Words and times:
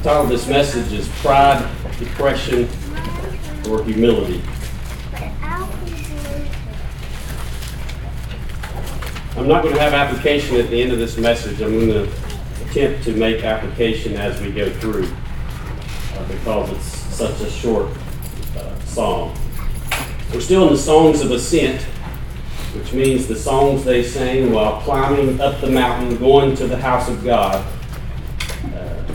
The 0.00 0.08
title 0.08 0.22
of 0.22 0.28
this 0.30 0.48
message 0.48 0.94
is 0.94 1.06
Pride, 1.20 1.70
Depression, 1.98 2.66
or 3.68 3.84
Humility. 3.84 4.40
I'm 9.36 9.46
not 9.46 9.62
going 9.62 9.74
to 9.74 9.80
have 9.80 9.92
application 9.92 10.56
at 10.56 10.70
the 10.70 10.80
end 10.80 10.92
of 10.92 10.98
this 10.98 11.18
message. 11.18 11.60
I'm 11.60 11.78
going 11.86 11.88
to 11.88 12.12
attempt 12.64 13.04
to 13.04 13.12
make 13.14 13.44
application 13.44 14.14
as 14.16 14.40
we 14.40 14.50
go 14.50 14.72
through 14.72 15.06
uh, 16.14 16.28
because 16.28 16.72
it's 16.72 16.86
such 16.86 17.38
a 17.42 17.50
short 17.50 17.94
uh, 18.56 18.80
song. 18.86 19.36
We're 20.32 20.40
still 20.40 20.66
in 20.68 20.72
the 20.72 20.78
Songs 20.78 21.20
of 21.20 21.30
Ascent, 21.30 21.82
which 22.74 22.94
means 22.94 23.26
the 23.26 23.36
songs 23.36 23.84
they 23.84 24.02
sang 24.02 24.50
while 24.50 24.80
climbing 24.80 25.42
up 25.42 25.60
the 25.60 25.70
mountain, 25.70 26.16
going 26.16 26.56
to 26.56 26.66
the 26.66 26.78
house 26.78 27.10
of 27.10 27.22
God. 27.22 27.62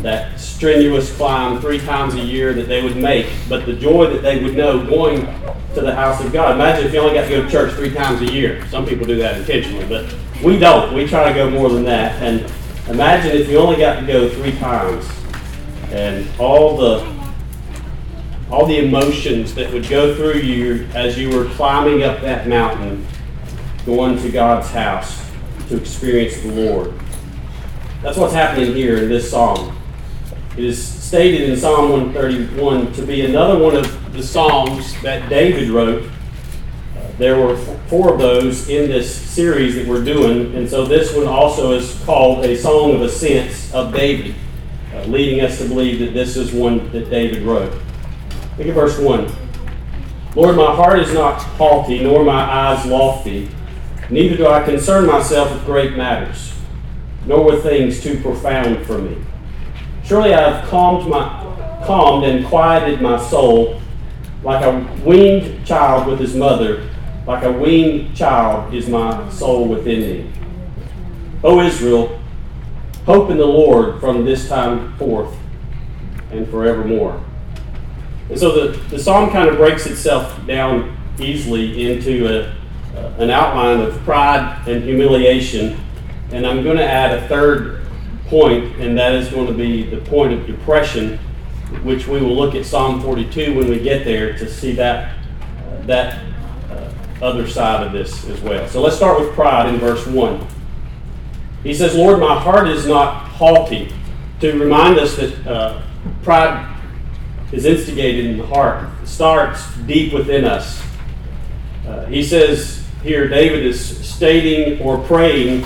That 0.02 0.40
strenuous 0.40 1.16
climb 1.16 1.60
three 1.60 1.80
times 1.80 2.14
a 2.14 2.20
year 2.20 2.54
that 2.54 2.68
they 2.68 2.84
would 2.84 2.96
make, 2.96 3.28
but 3.50 3.66
the 3.66 3.74
joy 3.74 4.12
that 4.14 4.22
they 4.22 4.44
would 4.44 4.56
know 4.56 4.86
going 4.86 5.26
to 5.74 5.82
the 5.82 5.94
house 5.94 6.24
of 6.24 6.32
God. 6.32 6.56
Imagine 6.56 6.88
if 6.88 6.94
you 6.94 7.00
only 7.00 7.14
got 7.14 7.24
to 7.24 7.30
go 7.30 7.44
to 7.44 7.50
church 7.50 7.74
three 7.74 7.94
times 7.94 8.22
a 8.22 8.32
year. 8.32 8.66
Some 8.70 8.86
people 8.86 9.06
do 9.06 9.18
that 9.18 9.38
intentionally, 9.38 9.86
but 9.88 10.14
we 10.44 10.58
don't. 10.58 10.94
We 10.94 11.06
try 11.08 11.28
to 11.28 11.34
go 11.34 11.50
more 11.50 11.70
than 11.70 11.84
that. 11.86 12.22
And 12.22 12.52
imagine 12.90 13.32
if 13.32 13.50
you 13.50 13.58
only 13.58 13.78
got 13.78 14.00
to 14.00 14.06
go 14.06 14.30
three 14.30 14.58
times 14.58 15.10
and 15.92 16.28
all 16.40 16.78
the 16.78 17.16
all 18.52 18.66
the 18.66 18.78
emotions 18.78 19.56
that 19.56 19.72
would 19.74 19.90
go 19.90 20.16
through 20.16 20.40
you 20.40 20.88
as 20.94 21.18
you 21.18 21.36
were 21.36 21.46
climbing 21.56 22.04
up 22.04 22.22
that 22.22 22.48
mountain, 22.48 23.06
going 23.86 24.18
to 24.22 24.32
God's 24.32 24.70
house 24.70 25.30
to 25.68 25.78
experience 25.78 26.40
the 26.42 26.52
Lord. 26.52 26.94
That's 28.02 28.18
what's 28.18 28.34
happening 28.34 28.74
here 28.76 28.98
in 28.98 29.10
this 29.10 29.32
psalm. 29.32 29.75
It 30.58 30.64
is 30.64 30.82
stated 30.82 31.50
in 31.50 31.58
Psalm 31.58 31.92
131 32.14 32.94
to 32.94 33.06
be 33.06 33.26
another 33.26 33.62
one 33.62 33.76
of 33.76 34.14
the 34.14 34.24
songs 34.24 35.00
that 35.02 35.28
David 35.28 35.68
wrote. 35.68 36.10
Uh, 36.98 37.08
there 37.18 37.38
were 37.38 37.58
four 37.90 38.14
of 38.14 38.20
those 38.20 38.70
in 38.70 38.90
this 38.90 39.14
series 39.14 39.76
that 39.76 39.86
we're 39.86 40.06
doing, 40.06 40.56
and 40.56 40.70
so 40.70 40.86
this 40.86 41.14
one 41.14 41.28
also 41.28 41.74
is 41.74 42.02
called 42.06 42.46
a 42.46 42.56
Song 42.56 42.96
of 42.96 43.02
Ascents 43.02 43.74
of 43.74 43.94
David, 43.94 44.34
uh, 44.94 45.02
leading 45.08 45.42
us 45.42 45.58
to 45.58 45.68
believe 45.68 46.00
that 46.00 46.14
this 46.14 46.38
is 46.38 46.54
one 46.54 46.90
that 46.94 47.10
David 47.10 47.44
wrote. 47.44 47.74
Look 48.58 48.68
at 48.68 48.74
verse 48.74 48.98
1. 48.98 49.30
Lord, 50.36 50.56
my 50.56 50.74
heart 50.74 51.00
is 51.00 51.14
not 51.14 51.42
haughty, 51.42 52.02
nor 52.02 52.24
my 52.24 52.32
eyes 52.32 52.86
lofty, 52.86 53.50
neither 54.10 54.38
do 54.38 54.48
I 54.48 54.64
concern 54.64 55.06
myself 55.06 55.52
with 55.52 55.66
great 55.66 55.98
matters, 55.98 56.54
nor 57.26 57.44
with 57.44 57.62
things 57.62 58.02
too 58.02 58.22
profound 58.22 58.86
for 58.86 58.98
me. 58.98 59.18
Surely 60.06 60.36
I 60.36 60.52
have 60.52 60.70
calmed, 60.70 61.10
my, 61.10 61.82
calmed 61.86 62.26
and 62.26 62.46
quieted 62.46 63.02
my 63.02 63.20
soul 63.20 63.82
like 64.44 64.64
a 64.64 65.04
weaned 65.04 65.66
child 65.66 66.08
with 66.08 66.20
his 66.20 66.36
mother, 66.36 66.88
like 67.26 67.44
a 67.44 67.52
weaned 67.52 68.16
child 68.16 68.72
is 68.72 68.88
my 68.88 69.28
soul 69.32 69.68
within 69.68 70.02
me. 70.02 70.32
O 71.44 71.60
Israel, 71.60 72.20
hope 73.08 73.32
in 73.32 73.38
the 73.38 73.46
Lord 73.46 74.00
from 74.00 74.26
this 74.26 74.48
time 74.48 74.96
forth 74.98 75.36
and 76.32 76.48
forevermore. 76.50 77.24
And 78.30 78.40
so 78.40 78.68
the, 78.68 78.78
the 78.90 79.00
psalm 79.00 79.32
kind 79.32 79.50
of 79.50 79.58
breaks 79.58 79.88
itself 79.88 80.46
down 80.46 80.96
easily 81.20 81.92
into 81.92 82.28
a, 82.28 82.56
an 83.18 83.32
outline 83.32 83.82
of 83.82 84.00
pride 84.04 84.68
and 84.68 84.84
humiliation. 84.84 85.80
And 86.32 86.46
I'm 86.46 86.64
going 86.64 86.78
to 86.78 86.88
add 86.88 87.18
a 87.18 87.28
third 87.28 87.85
point, 88.28 88.76
and 88.78 88.98
that 88.98 89.14
is 89.14 89.30
going 89.30 89.48
to 89.48 89.54
be 89.54 89.84
the 89.84 90.02
point 90.10 90.34
of 90.34 90.48
depression, 90.48 91.18
which 91.84 92.08
we 92.08 92.20
will 92.20 92.36
look 92.36 92.56
at 92.56 92.66
Psalm 92.66 93.02
42 93.02 93.56
when 93.56 93.70
we 93.70 93.80
get 93.80 94.04
there 94.04 94.38
to 94.38 94.50
see 94.50 94.74
that, 94.74 95.18
uh, 95.68 95.82
that 95.86 96.24
uh, 96.70 96.92
other 97.22 97.48
side 97.48 97.86
of 97.86 97.94
this 97.94 98.28
as 98.30 98.40
well. 98.42 98.68
So 98.68 98.82
let's 98.82 98.96
start 98.96 99.20
with 99.20 99.34
pride 99.34 99.74
in 99.74 99.80
verse 99.80 100.06
1. 100.06 100.48
He 101.64 101.74
says, 101.74 101.96
Lord, 101.96 102.20
my 102.20 102.40
heart 102.40 102.68
is 102.68 102.86
not 102.86 103.28
haughty, 103.28 103.92
to 104.40 104.60
remind 104.60 105.00
us 105.00 105.16
that 105.16 105.48
uh, 105.48 105.82
pride 106.24 106.76
is 107.52 107.66
instigated 107.66 108.26
in 108.26 108.38
the 108.38 108.46
heart. 108.46 108.88
It 109.02 109.08
starts 109.08 109.76
deep 109.88 110.14
within 110.14 110.46
us. 110.46 110.84
Uh, 111.88 112.06
he 112.06 112.24
says 112.24 112.86
here, 113.04 113.28
David 113.28 113.66
is 113.66 114.08
stating 114.08 114.82
or 114.82 114.98
praying, 114.98 115.66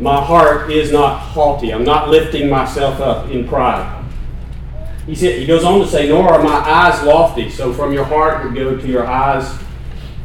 My 0.00 0.20
heart 0.20 0.70
is 0.70 0.90
not 0.90 1.18
haughty. 1.18 1.72
I'm 1.72 1.84
not 1.84 2.08
lifting 2.08 2.48
myself 2.48 3.00
up 3.00 3.30
in 3.30 3.46
pride. 3.46 4.04
He, 5.06 5.14
said, 5.14 5.38
he 5.38 5.46
goes 5.46 5.64
on 5.64 5.80
to 5.80 5.86
say, 5.86 6.08
Nor 6.08 6.32
are 6.32 6.42
my 6.42 6.54
eyes 6.54 7.02
lofty. 7.04 7.50
So 7.50 7.72
from 7.72 7.92
your 7.92 8.04
heart 8.04 8.44
would 8.44 8.54
go 8.54 8.76
to 8.76 8.86
your 8.86 9.06
eyes, 9.06 9.58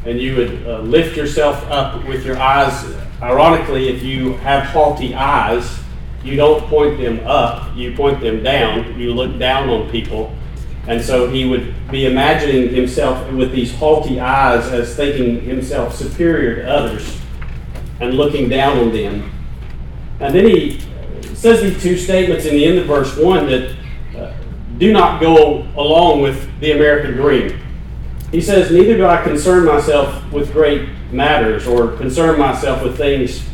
and 0.06 0.20
you 0.20 0.36
would 0.36 0.68
uh, 0.68 0.80
lift 0.80 1.18
yourself 1.18 1.64
up 1.70 2.06
with 2.06 2.26
your 2.26 2.38
eyes. 2.38 2.86
Ironically, 3.22 3.90
if 3.90 4.02
you 4.02 4.34
have 4.38 4.64
haughty 4.68 5.14
eyes, 5.14 5.80
you 6.24 6.36
don't 6.36 6.64
point 6.66 6.98
them 6.98 7.20
up, 7.26 7.76
you 7.76 7.96
point 7.96 8.22
them 8.22 8.44
down. 8.44 9.00
You 9.00 9.14
look 9.14 9.38
down 9.38 9.70
on 9.70 9.90
people 9.90 10.34
and 10.88 11.04
so 11.04 11.28
he 11.28 11.46
would 11.46 11.74
be 11.90 12.06
imagining 12.06 12.74
himself 12.74 13.32
with 13.32 13.52
these 13.52 13.74
haughty 13.76 14.20
eyes 14.20 14.68
as 14.68 14.96
thinking 14.96 15.42
himself 15.42 15.96
superior 15.96 16.58
to 16.58 16.70
others 16.70 17.20
and 18.00 18.14
looking 18.14 18.50
down 18.50 18.78
on 18.78 18.94
them. 18.94 19.32
And 20.20 20.34
then 20.34 20.48
he 20.48 20.80
says 21.34 21.62
these 21.62 21.82
two 21.82 21.98
statements 21.98 22.46
in 22.46 22.56
the 22.56 22.66
end 22.66 22.80
of 22.80 22.88
verse 22.88 23.16
1 23.18 23.48
that 23.48 23.76
uh, 24.18 24.34
do 24.78 24.94
not 24.94 25.22
go 25.22 25.64
along 25.76 26.22
with 26.22 26.60
the 26.60 26.72
American 26.72 27.12
dream. 27.12 27.60
He 28.32 28.42
says, 28.42 28.72
Neither 28.72 28.98
do 28.98 29.06
I 29.06 29.24
concern 29.24 29.66
myself 29.66 30.32
with 30.32 30.52
great 30.52 30.90
matters 31.12 31.68
or 31.68 31.96
concern 31.98 32.40
myself 32.40 32.84
with 32.84 32.98
things 32.98 33.48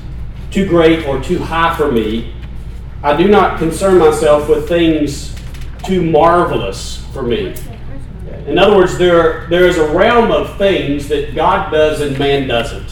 too 0.51 0.67
great 0.67 1.05
or 1.05 1.21
too 1.21 1.39
high 1.39 1.75
for 1.75 1.91
me. 1.91 2.33
I 3.03 3.15
do 3.15 3.27
not 3.27 3.57
concern 3.57 3.97
myself 3.97 4.47
with 4.47 4.67
things 4.67 5.35
too 5.83 6.03
marvelous 6.03 7.03
for 7.13 7.23
me. 7.23 7.55
In 8.45 8.57
other 8.57 8.75
words, 8.75 8.97
there, 8.97 9.47
there 9.47 9.65
is 9.65 9.77
a 9.77 9.93
realm 9.93 10.31
of 10.31 10.57
things 10.57 11.07
that 11.07 11.35
God 11.35 11.71
does 11.71 12.01
and 12.01 12.17
man 12.17 12.47
doesn't. 12.47 12.90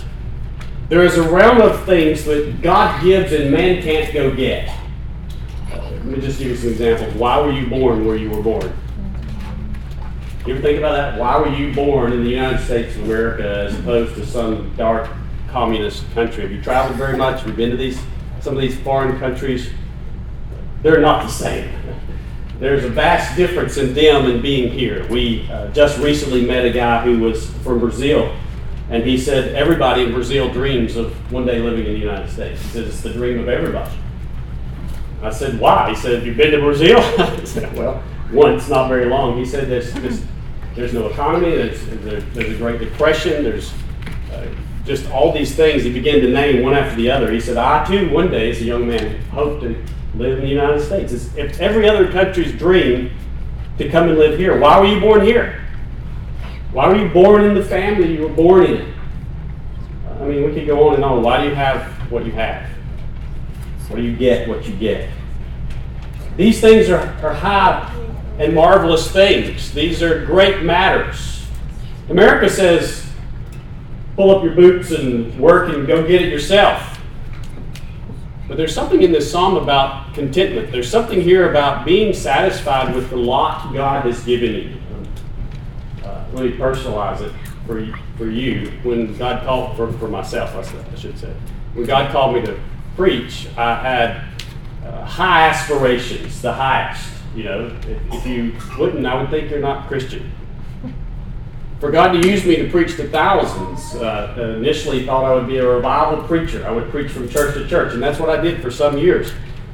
There 0.90 1.04
is 1.04 1.18
a 1.18 1.30
realm 1.30 1.62
of 1.62 1.86
things 1.86 2.26
that 2.26 2.62
God 2.62 3.04
gives 3.04 3.32
and 3.32 3.52
man 3.52 3.82
can't 3.82 4.12
go 4.14 4.36
get. 4.36 4.76
Let 5.72 6.04
me 6.04 6.20
just 6.20 6.40
give 6.40 6.48
you 6.48 6.56
some 6.56 6.70
examples. 6.72 7.14
Why 7.14 7.40
were 7.40 7.52
you 7.52 7.68
born 7.68 8.06
where 8.06 8.16
you 8.16 8.32
were 8.32 8.42
born? 8.42 8.74
You 10.48 10.56
ever 10.56 10.64
think 10.64 10.80
about 10.80 10.94
that? 10.94 11.20
Why 11.20 11.38
were 11.38 11.54
you 11.54 11.74
born 11.74 12.12
in 12.12 12.24
the 12.24 12.30
United 12.30 12.66
States 12.66 12.96
of 12.96 13.04
America 13.04 13.48
as 13.48 13.78
opposed 13.78 14.16
to 14.16 14.26
some 14.26 14.76
dark 14.76 15.08
communist 15.50 16.10
country? 16.14 16.42
Have 16.42 16.52
you 16.52 16.62
traveled 16.62 16.98
very 16.98 17.16
much? 17.16 17.42
Have 17.42 17.50
you 17.50 17.54
been 17.54 17.70
to 17.70 17.78
these 17.78 18.00
some 18.42 18.56
of 18.56 18.62
these 18.62 18.80
foreign 18.80 19.20
countries? 19.20 19.70
They're 20.82 21.02
not 21.02 21.24
the 21.24 21.32
same 21.32 21.72
there's 22.60 22.84
a 22.84 22.90
vast 22.90 23.38
difference 23.38 23.78
in 23.78 23.94
them 23.94 24.30
and 24.30 24.42
being 24.42 24.72
here. 24.72 25.08
We 25.10 25.50
uh, 25.50 25.70
just 25.70 25.98
recently 26.00 26.46
met 26.46 26.66
a 26.66 26.72
guy 26.72 27.04
who 27.04 27.20
was 27.20 27.50
from 27.64 27.80
Brazil, 27.80 28.36
and 28.90 29.04
he 29.04 29.18
said 29.18 29.54
everybody 29.56 30.04
in 30.04 30.12
Brazil 30.12 30.52
dreams 30.52 30.96
of 30.96 31.14
one 31.32 31.46
day 31.46 31.60
living 31.60 31.86
in 31.86 31.94
the 31.94 32.00
United 32.00 32.30
States. 32.30 32.62
He 32.62 32.68
said 32.70 32.86
it's 32.86 33.02
the 33.02 33.14
dream 33.14 33.40
of 33.40 33.48
everybody. 33.48 33.96
I 35.22 35.30
said, 35.30 35.60
why? 35.60 35.90
He 35.90 35.96
said, 35.96 36.16
have 36.16 36.26
you 36.26 36.34
been 36.34 36.52
to 36.52 36.60
Brazil? 36.60 36.98
I 37.20 37.44
said, 37.44 37.76
well, 37.78 38.02
once, 38.32 38.70
not 38.70 38.88
very 38.88 39.06
long. 39.06 39.38
He 39.38 39.46
said, 39.46 39.68
there's, 39.68 39.94
there's, 39.94 40.24
there's 40.76 40.94
no 40.94 41.08
economy, 41.08 41.52
there's, 41.52 41.86
there's 42.34 42.50
a 42.50 42.58
Great 42.58 42.80
Depression, 42.80 43.44
there's 43.44 43.74
uh, 44.34 44.48
just 44.86 45.10
all 45.12 45.34
these 45.34 45.56
things. 45.56 45.84
He 45.84 45.92
began 45.92 46.22
to 46.22 46.30
name 46.30 46.64
one 46.64 46.74
after 46.74 46.96
the 46.96 47.12
other. 47.12 47.32
He 47.32 47.40
said, 47.40 47.58
I 47.58 47.86
too, 47.86 48.10
one 48.10 48.32
day, 48.32 48.50
as 48.50 48.62
a 48.62 48.66
young 48.66 48.88
man, 48.88 49.22
hope 49.26 49.60
to 49.62 49.84
live 50.16 50.40
in 50.40 50.46
the 50.46 50.50
United 50.50 50.82
States. 50.82 51.12
It's, 51.12 51.36
it's 51.36 51.60
every 51.60 51.88
other 51.88 52.12
country's 52.12 52.54
dream 52.54 53.12
to 53.78 53.90
come 53.90 54.10
and 54.10 54.18
live 54.18 54.40
here. 54.40 54.58
Why 54.60 54.80
were 54.80 54.88
you 54.88 55.00
born 55.00 55.22
here? 55.22 55.66
Why 56.72 56.88
were 56.88 56.98
you 56.98 57.10
born 57.10 57.44
in 57.46 57.56
the 57.56 57.64
family 57.64 58.16
you 58.16 58.22
were 58.22 58.34
born 58.34 58.66
in? 58.66 58.94
I 60.20 60.26
mean, 60.26 60.44
we 60.44 60.54
could 60.54 60.68
go 60.68 60.90
on 60.90 60.96
and 60.96 61.04
on. 61.04 61.24
Why 61.24 61.42
do 61.42 61.50
you 61.50 61.56
have 61.56 61.84
what 62.12 62.26
you 62.26 62.32
have? 62.34 62.70
Why 63.88 63.96
do 63.96 64.02
you 64.04 64.16
get 64.16 64.48
what 64.48 64.68
you 64.68 64.76
get? 64.76 65.10
These 66.38 66.62
things 66.62 66.90
are, 66.90 67.08
are 67.24 67.34
high 67.34 67.92
and 68.38 68.54
marvelous 68.54 69.12
things. 69.12 69.74
These 69.74 70.04
are 70.04 70.26
great 70.26 70.64
matters. 70.64 71.46
America 72.10 72.50
says, 72.50 73.06
pull 74.16 74.36
up 74.36 74.44
your 74.44 74.54
boots 74.54 74.92
and 74.92 75.38
work 75.40 75.74
and 75.74 75.88
go 75.88 76.06
get 76.08 76.22
it 76.22 76.30
yourself. 76.32 77.00
But 78.48 78.58
there's 78.58 78.74
something 78.74 79.02
in 79.02 79.12
this 79.12 79.32
psalm 79.32 79.58
about 79.58 80.14
contentment. 80.14 80.72
There's 80.72 80.90
something 80.90 81.22
here 81.22 81.50
about 81.50 81.86
being 81.86 82.14
satisfied 82.14 82.96
with 82.96 83.10
the 83.10 83.18
lot 83.18 83.74
God 83.74 84.06
has 84.06 84.24
given 84.24 84.54
you. 84.54 84.79
Me 86.34 86.52
personalize 86.52 87.22
it 87.22 87.34
for 87.66 87.80
you, 87.80 87.94
for 88.18 88.30
you. 88.30 88.72
When 88.84 89.18
God 89.18 89.44
called 89.44 89.76
for, 89.76 89.92
for 89.94 90.08
myself, 90.08 90.56
I 90.56 90.96
should 90.96 91.18
say, 91.18 91.34
when 91.74 91.86
God 91.86 92.12
called 92.12 92.36
me 92.36 92.42
to 92.42 92.60
preach, 92.96 93.48
I 93.58 93.76
had 93.76 94.24
uh, 94.86 95.06
high 95.06 95.48
aspirations, 95.48 96.42
the 96.42 96.54
highest. 96.54 97.10
You 97.36 97.44
know, 97.44 97.66
if, 97.88 98.14
if 98.14 98.26
you 98.26 98.56
wouldn't, 98.78 99.06
I 99.06 99.20
would 99.20 99.30
think 99.30 99.50
you're 99.50 99.60
not 99.60 99.88
Christian. 99.88 100.32
For 101.80 101.92
God 101.92 102.12
to 102.12 102.28
use 102.28 102.44
me 102.46 102.58
to 102.58 102.70
preach 102.70 102.98
to 102.98 103.08
thousands, 103.08 103.96
uh, 103.96 104.56
initially 104.58 105.06
thought 105.06 105.24
I 105.24 105.34
would 105.34 105.48
be 105.48 105.58
a 105.58 105.68
revival 105.68 106.22
preacher. 106.24 106.66
I 106.68 106.72
would 106.72 106.90
preach 106.90 107.10
from 107.12 107.30
church 107.30 107.54
to 107.56 107.68
church, 107.68 107.94
and 107.94 108.04
that's 108.04 108.20
what 108.20 108.30
I 108.30 108.42
did 108.42 108.62
for 108.62 108.70
some 108.70 108.98
years, 108.98 109.32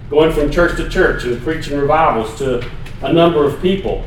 going 0.10 0.32
from 0.32 0.52
church 0.52 0.78
to 0.78 0.88
church 0.88 1.24
and 1.24 1.42
preaching 1.42 1.78
revivals 1.78 2.38
to 2.38 2.70
a 3.02 3.12
number 3.12 3.44
of 3.44 3.60
people. 3.62 4.06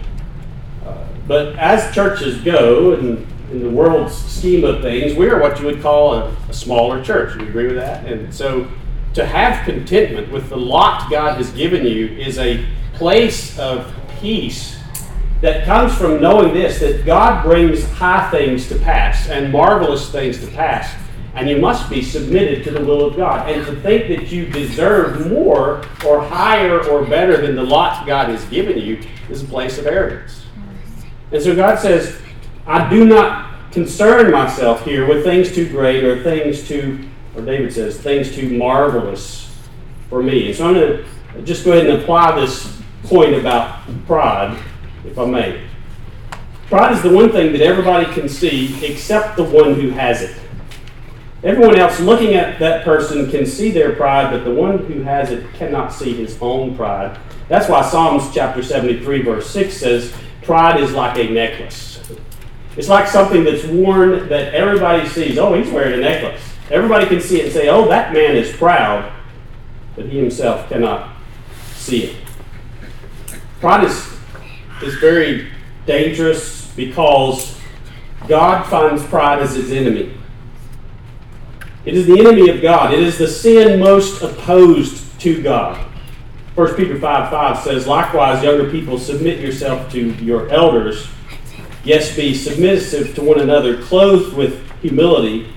But 1.29 1.57
as 1.59 1.95
churches 1.95 2.41
go, 2.41 2.95
and 2.95 3.27
in 3.53 3.63
the 3.63 3.71
world's 3.71 4.17
scheme 4.17 4.65
of 4.65 4.81
things, 4.83 5.15
we 5.15 5.29
are 5.29 5.41
what 5.41 5.61
you 5.61 5.67
would 5.67 5.83
call 5.83 6.15
a, 6.15 6.37
a 6.49 6.53
smaller 6.55 7.05
church. 7.05 7.35
Do 7.35 7.45
you 7.45 7.49
agree 7.49 7.67
with 7.67 7.77
that? 7.77 8.07
And 8.07 8.35
so 8.35 8.67
to 9.15 9.27
have 9.27 9.65
contentment 9.65 10.33
with 10.33 10.49
the 10.49 10.57
lot 10.57 11.11
God 11.11 11.37
has 11.37 11.51
given 11.53 11.87
you 11.87 12.07
is 12.07 12.39
a 12.39 12.65
place 12.95 13.59
of 13.59 13.95
peace 14.21 14.79
that 15.41 15.65
comes 15.65 15.95
from 15.95 16.21
knowing 16.21 16.53
this 16.53 16.81
that 16.81 17.07
God 17.07 17.45
brings 17.45 17.85
high 17.93 18.31
things 18.31 18.69
to 18.69 18.79
pass 18.79 19.29
and 19.29 19.53
marvelous 19.53 20.11
things 20.11 20.41
to 20.41 20.47
pass. 20.49 20.95
And 21.35 21.49
you 21.49 21.59
must 21.59 21.89
be 21.89 22.03
submitted 22.03 22.65
to 22.65 22.71
the 22.73 22.85
will 22.85 23.07
of 23.07 23.17
God. 23.17 23.49
And 23.49 23.65
to 23.67 23.81
think 23.81 24.09
that 24.09 24.33
you 24.33 24.47
deserve 24.47 25.31
more 25.31 25.85
or 26.05 26.25
higher 26.25 26.83
or 26.89 27.05
better 27.05 27.41
than 27.41 27.55
the 27.55 27.63
lot 27.63 28.07
God 28.07 28.29
has 28.31 28.45
given 28.47 28.79
you 28.79 29.01
is 29.31 29.43
a 29.43 29.47
place 29.47 29.79
of 29.79 29.87
arrogance. 29.87 30.48
And 31.33 31.43
so 31.43 31.55
God 31.55 31.79
says, 31.79 32.21
I 32.67 32.89
do 32.89 33.05
not 33.05 33.73
concern 33.73 34.31
myself 34.31 34.85
here 34.85 35.07
with 35.07 35.25
things 35.25 35.55
too 35.55 35.69
great 35.69 36.05
or 36.05 36.23
things 36.23 36.67
too, 36.67 37.07
or 37.35 37.43
David 37.43 37.73
says, 37.73 38.01
things 38.01 38.35
too 38.35 38.57
marvelous 38.57 39.55
for 40.09 40.23
me. 40.23 40.49
And 40.49 40.57
so 40.57 40.69
I'm 40.69 40.75
going 40.75 41.05
to 41.35 41.43
just 41.43 41.65
go 41.65 41.73
ahead 41.73 41.87
and 41.87 42.03
apply 42.03 42.41
this 42.41 42.81
point 43.05 43.35
about 43.35 43.81
pride 44.07 44.59
if 45.05 45.19
I 45.19 45.27
may. 45.27 45.67
Pride 46.69 46.93
is 46.93 47.03
the 47.03 47.11
one 47.11 47.31
thing 47.31 47.53
that 47.53 47.63
everybody 47.63 48.13
can 48.13 48.29
see 48.29 48.85
except 48.85 49.37
the 49.37 49.45
one 49.45 49.75
who 49.75 49.91
has 49.91 50.23
it. 50.23 50.37
Everyone 51.45 51.79
else 51.79 52.01
looking 52.01 52.35
at 52.35 52.59
that 52.59 52.85
person 52.85 53.31
can 53.31 53.47
see 53.47 53.71
their 53.71 53.95
pride, 53.95 54.33
but 54.33 54.45
the 54.45 54.53
one 54.53 54.79
who 54.79 55.03
has 55.03 55.31
it 55.31 55.47
cannot 55.55 55.93
see 55.93 56.15
his 56.15 56.37
own 56.41 56.77
pride. 56.77 57.19
That's 57.49 57.69
why 57.69 57.89
Psalms 57.89 58.35
chapter 58.35 58.63
73, 58.63 59.23
verse 59.23 59.49
6 59.49 59.77
says, 59.77 60.13
Pride 60.49 60.81
is 60.81 60.95
like 60.95 61.19
a 61.19 61.29
necklace. 61.29 62.01
It's 62.75 62.89
like 62.89 63.07
something 63.07 63.45
that's 63.45 63.65
worn 63.65 64.31
that 64.31 64.55
everybody 64.55 65.07
sees. 65.07 65.37
Oh, 65.37 65.53
he's 65.53 65.71
wearing 65.71 65.99
a 65.99 66.01
necklace. 66.03 66.41
Everybody 66.71 67.05
can 67.05 67.21
see 67.21 67.41
it 67.41 67.45
and 67.45 67.53
say, 67.53 67.69
Oh, 67.69 67.87
that 67.89 68.15
man 68.15 68.35
is 68.35 68.51
proud, 68.57 69.13
but 69.95 70.07
he 70.07 70.17
himself 70.17 70.67
cannot 70.71 71.15
see 71.75 72.05
it. 72.05 72.17
Pride 73.61 73.85
is 73.85 74.11
is 74.83 74.95
very 74.95 75.53
dangerous 75.85 76.73
because 76.75 77.61
God 78.27 78.65
finds 78.71 79.05
pride 79.05 79.41
as 79.41 79.55
his 79.55 79.71
enemy. 79.71 80.15
It 81.85 81.95
is 81.95 82.07
the 82.07 82.19
enemy 82.19 82.49
of 82.49 82.63
God. 82.63 82.95
It 82.95 83.01
is 83.01 83.19
the 83.19 83.29
sin 83.29 83.81
most 83.81 84.23
opposed 84.23 85.21
to 85.21 85.43
God. 85.43 85.88
1 86.59 86.75
Peter 86.75 86.99
5 86.99 87.31
5 87.31 87.59
says, 87.63 87.87
Likewise, 87.87 88.43
younger 88.43 88.69
people, 88.69 88.99
submit 88.99 89.39
yourself 89.39 89.93
to 89.93 90.13
your 90.15 90.49
elders. 90.49 91.07
Yes, 91.85 92.17
be 92.17 92.35
submissive 92.35 93.15
to 93.15 93.23
one 93.23 93.39
another, 93.39 93.81
clothed 93.81 94.37
with 94.37 94.69
humility. 94.81 95.55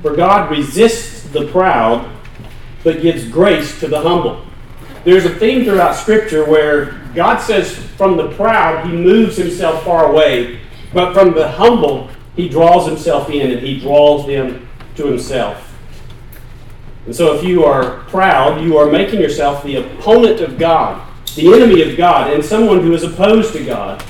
For 0.00 0.14
God 0.14 0.48
resists 0.48 1.24
the 1.30 1.48
proud, 1.48 2.08
but 2.84 3.02
gives 3.02 3.26
grace 3.26 3.80
to 3.80 3.88
the 3.88 4.00
humble. 4.00 4.46
There's 5.02 5.24
a 5.24 5.34
theme 5.34 5.64
throughout 5.64 5.96
Scripture 5.96 6.48
where 6.48 6.92
God 7.16 7.38
says 7.38 7.76
from 7.76 8.16
the 8.16 8.30
proud, 8.36 8.86
he 8.86 8.92
moves 8.92 9.36
himself 9.36 9.82
far 9.82 10.12
away, 10.12 10.60
but 10.92 11.14
from 11.14 11.34
the 11.34 11.48
humble, 11.48 12.10
he 12.36 12.48
draws 12.48 12.86
himself 12.86 13.28
in 13.28 13.50
and 13.50 13.60
he 13.60 13.80
draws 13.80 14.24
them 14.24 14.68
to 14.94 15.04
himself. 15.04 15.67
And 17.06 17.14
so, 17.14 17.34
if 17.34 17.44
you 17.44 17.64
are 17.64 18.00
proud, 18.04 18.62
you 18.62 18.76
are 18.76 18.90
making 18.90 19.20
yourself 19.20 19.62
the 19.64 19.76
opponent 19.76 20.40
of 20.40 20.58
God, 20.58 21.06
the 21.36 21.52
enemy 21.52 21.82
of 21.82 21.96
God, 21.96 22.32
and 22.32 22.44
someone 22.44 22.80
who 22.80 22.92
is 22.92 23.02
opposed 23.02 23.52
to 23.54 23.64
God. 23.64 24.04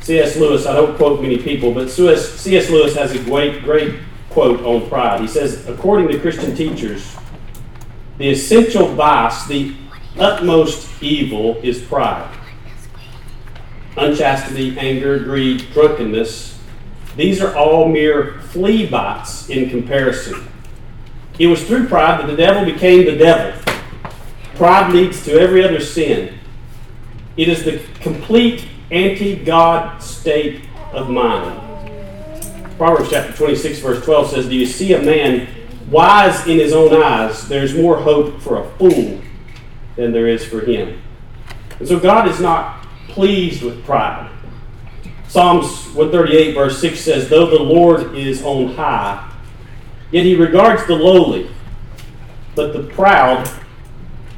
C.S. 0.00 0.36
Lewis, 0.36 0.66
I 0.66 0.74
don't 0.74 0.96
quote 0.96 1.22
many 1.22 1.38
people, 1.38 1.72
but 1.72 1.90
C.S. 1.90 2.70
Lewis 2.70 2.94
has 2.94 3.12
a 3.12 3.22
great, 3.24 3.62
great 3.62 4.00
quote 4.30 4.60
on 4.62 4.88
pride. 4.88 5.20
He 5.20 5.26
says, 5.26 5.66
according 5.68 6.08
to 6.08 6.18
Christian 6.18 6.54
teachers, 6.54 7.16
the 8.18 8.30
essential 8.30 8.88
vice, 8.88 9.46
the 9.46 9.74
utmost 10.18 11.02
evil 11.02 11.56
is 11.62 11.82
pride. 11.82 12.30
Unchastity, 13.96 14.78
anger, 14.78 15.20
greed, 15.20 15.68
drunkenness, 15.72 16.60
these 17.16 17.40
are 17.40 17.54
all 17.56 17.88
mere 17.88 18.40
flea 18.40 18.86
bites 18.86 19.48
in 19.48 19.70
comparison. 19.70 20.46
It 21.38 21.48
was 21.48 21.64
through 21.64 21.88
pride 21.88 22.20
that 22.20 22.26
the 22.26 22.36
devil 22.36 22.64
became 22.64 23.04
the 23.04 23.16
devil. 23.16 23.60
Pride 24.54 24.92
leads 24.92 25.24
to 25.24 25.32
every 25.32 25.64
other 25.64 25.80
sin. 25.80 26.38
It 27.36 27.48
is 27.48 27.64
the 27.64 27.84
complete 28.00 28.68
anti 28.92 29.36
God 29.36 30.00
state 30.00 30.62
of 30.92 31.10
mind. 31.10 31.60
Proverbs 32.78 33.10
chapter 33.10 33.32
26, 33.32 33.80
verse 33.80 34.04
12 34.04 34.30
says, 34.30 34.48
Do 34.48 34.54
you 34.54 34.66
see 34.66 34.94
a 34.94 35.02
man 35.02 35.48
wise 35.90 36.46
in 36.46 36.58
his 36.58 36.72
own 36.72 37.02
eyes? 37.02 37.48
There's 37.48 37.74
more 37.74 38.00
hope 38.00 38.40
for 38.40 38.64
a 38.64 38.70
fool 38.78 39.20
than 39.96 40.12
there 40.12 40.28
is 40.28 40.44
for 40.44 40.60
him. 40.60 41.00
And 41.80 41.88
so 41.88 41.98
God 41.98 42.28
is 42.28 42.40
not 42.40 42.86
pleased 43.08 43.62
with 43.62 43.84
pride. 43.84 44.30
Psalms 45.26 45.66
138, 45.94 46.54
verse 46.54 46.80
6 46.80 47.00
says, 47.00 47.28
Though 47.28 47.46
the 47.46 47.62
Lord 47.62 48.14
is 48.14 48.42
on 48.44 48.74
high, 48.74 49.33
yet 50.14 50.24
he 50.24 50.36
regards 50.36 50.86
the 50.86 50.94
lowly, 50.94 51.50
but 52.54 52.72
the 52.72 52.84
proud 52.94 53.50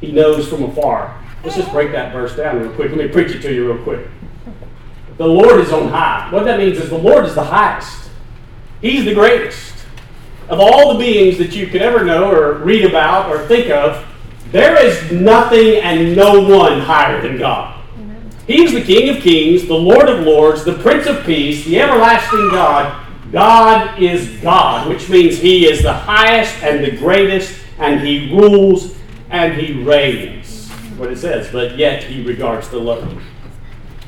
he 0.01 0.11
knows 0.11 0.47
from 0.47 0.63
afar. 0.63 1.23
Let's 1.43 1.55
just 1.55 1.71
break 1.71 1.91
that 1.91 2.11
verse 2.11 2.35
down 2.35 2.59
real 2.59 2.73
quick. 2.73 2.89
Let 2.89 2.97
me 2.97 3.07
preach 3.07 3.35
it 3.35 3.41
to 3.43 3.53
you 3.53 3.71
real 3.71 3.83
quick. 3.83 4.07
The 5.17 5.27
Lord 5.27 5.59
is 5.59 5.71
on 5.71 5.89
high. 5.89 6.29
What 6.31 6.45
that 6.45 6.57
means 6.57 6.79
is 6.79 6.89
the 6.89 6.97
Lord 6.97 7.25
is 7.25 7.35
the 7.35 7.43
highest. 7.43 8.09
He's 8.81 9.05
the 9.05 9.13
greatest. 9.13 9.85
Of 10.49 10.59
all 10.59 10.93
the 10.93 10.99
beings 10.99 11.37
that 11.37 11.55
you 11.55 11.67
could 11.67 11.83
ever 11.83 12.03
know 12.03 12.31
or 12.31 12.53
read 12.53 12.83
about 12.83 13.29
or 13.29 13.45
think 13.45 13.69
of, 13.69 14.03
there 14.51 14.83
is 14.83 15.11
nothing 15.11 15.75
and 15.75 16.15
no 16.15 16.41
one 16.41 16.79
higher 16.79 17.21
than 17.21 17.37
God. 17.37 17.83
He's 18.47 18.71
the 18.71 18.81
King 18.81 19.15
of 19.15 19.21
kings, 19.21 19.67
the 19.67 19.75
Lord 19.75 20.09
of 20.09 20.25
lords, 20.25 20.63
the 20.63 20.73
Prince 20.73 21.05
of 21.05 21.23
peace, 21.23 21.65
the 21.65 21.79
everlasting 21.79 22.49
God. 22.49 23.06
God 23.31 24.01
is 24.01 24.29
God, 24.41 24.87
which 24.87 25.09
means 25.09 25.37
He 25.37 25.65
is 25.65 25.81
the 25.81 25.93
highest 25.93 26.63
and 26.63 26.83
the 26.83 26.95
greatest, 26.95 27.59
and 27.77 27.99
He 28.05 28.33
rules 28.33 28.95
and 29.29 29.53
He 29.53 29.83
reigns. 29.83 30.69
What 30.97 31.11
it 31.11 31.17
says, 31.17 31.51
but 31.51 31.77
yet 31.77 32.03
He 32.03 32.23
regards 32.23 32.69
the 32.69 32.77
lowly. 32.77 33.17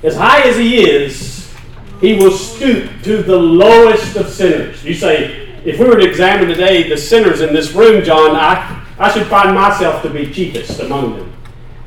As 0.04 0.16
high 0.16 0.42
as 0.42 0.56
He 0.56 0.80
is, 0.90 1.54
He 2.00 2.14
will 2.14 2.32
stoop 2.32 2.90
to 3.04 3.22
the 3.22 3.38
lowest 3.38 4.16
of 4.16 4.30
sinners. 4.30 4.84
You 4.84 4.94
say, 4.94 5.50
if 5.66 5.78
we 5.78 5.86
were 5.86 5.98
to 5.98 6.08
examine 6.08 6.48
today 6.48 6.88
the 6.88 6.98
sinners 6.98 7.42
in 7.42 7.54
this 7.54 7.74
room, 7.74 8.04
John, 8.04 8.36
I, 8.36 8.86
I 8.98 9.12
should 9.12 9.28
find 9.28 9.54
myself 9.54 10.02
to 10.04 10.10
be 10.10 10.32
chiefest 10.32 10.80
among 10.80 11.18
them, 11.18 11.34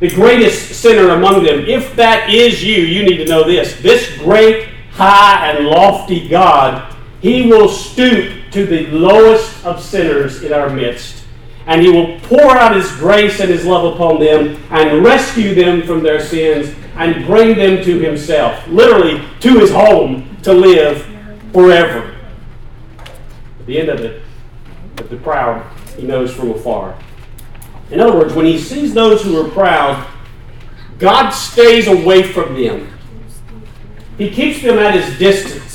the 0.01 0.11
greatest 0.11 0.81
sinner 0.81 1.15
among 1.15 1.45
them. 1.45 1.61
If 1.67 1.97
that 1.97 2.29
is 2.29 2.63
you, 2.63 2.77
you 2.77 3.03
need 3.03 3.17
to 3.19 3.25
know 3.25 3.45
this. 3.45 3.81
This 3.81 4.19
great, 4.19 4.69
high, 4.91 5.53
and 5.53 5.67
lofty 5.67 6.29
God, 6.29 6.92
He 7.23 7.47
will 7.47 7.69
stoop 7.69 8.51
to 8.51 8.67
the 8.67 8.89
lowest 8.89 9.65
of 9.65 9.81
sinners 9.83 10.43
in 10.43 10.53
our 10.53 10.69
midst. 10.69 11.25
And 11.67 11.81
He 11.81 11.89
will 11.89 12.19
pour 12.21 12.51
out 12.51 12.77
His 12.77 12.91
grace 12.97 13.41
and 13.41 13.49
His 13.49 13.65
love 13.65 13.95
upon 13.95 14.21
them 14.21 14.63
and 14.71 15.03
rescue 15.03 15.55
them 15.55 15.83
from 15.83 16.03
their 16.03 16.21
sins 16.21 16.75
and 16.97 17.25
bring 17.25 17.57
them 17.57 17.83
to 17.85 17.99
Himself, 18.01 18.67
literally 18.67 19.27
to 19.41 19.59
His 19.61 19.71
home 19.71 20.37
to 20.43 20.53
live 20.53 21.07
forever. 21.53 22.15
At 23.61 23.67
the 23.67 23.79
end 23.79 23.89
of 23.89 24.01
it, 24.01 24.23
the 24.97 25.17
proud 25.19 25.65
he 25.97 26.03
knows 26.03 26.35
from 26.35 26.51
afar. 26.51 26.99
In 27.91 28.01
other 28.01 28.17
words, 28.17 28.35
when 28.35 28.47
he 28.47 28.59
sees 28.59 28.95
those 28.95 29.23
who 29.23 29.39
are 29.41 29.49
proud, 29.51 30.09
God 30.99 31.31
stays 31.31 31.87
away 31.87 32.23
from 32.23 32.55
them. 32.61 32.91
He 34.19 34.31
keeps 34.31 34.63
them 34.63 34.79
at 34.79 34.95
his 34.95 35.19
distance. 35.19 35.72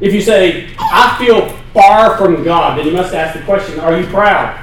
If 0.00 0.12
you 0.12 0.20
say, 0.20 0.74
I 0.78 1.16
feel 1.18 1.48
far 1.72 2.16
from 2.18 2.44
God, 2.44 2.78
then 2.78 2.86
you 2.86 2.92
must 2.92 3.14
ask 3.14 3.38
the 3.38 3.44
question, 3.44 3.80
are 3.80 3.98
you 3.98 4.06
proud? 4.06 4.62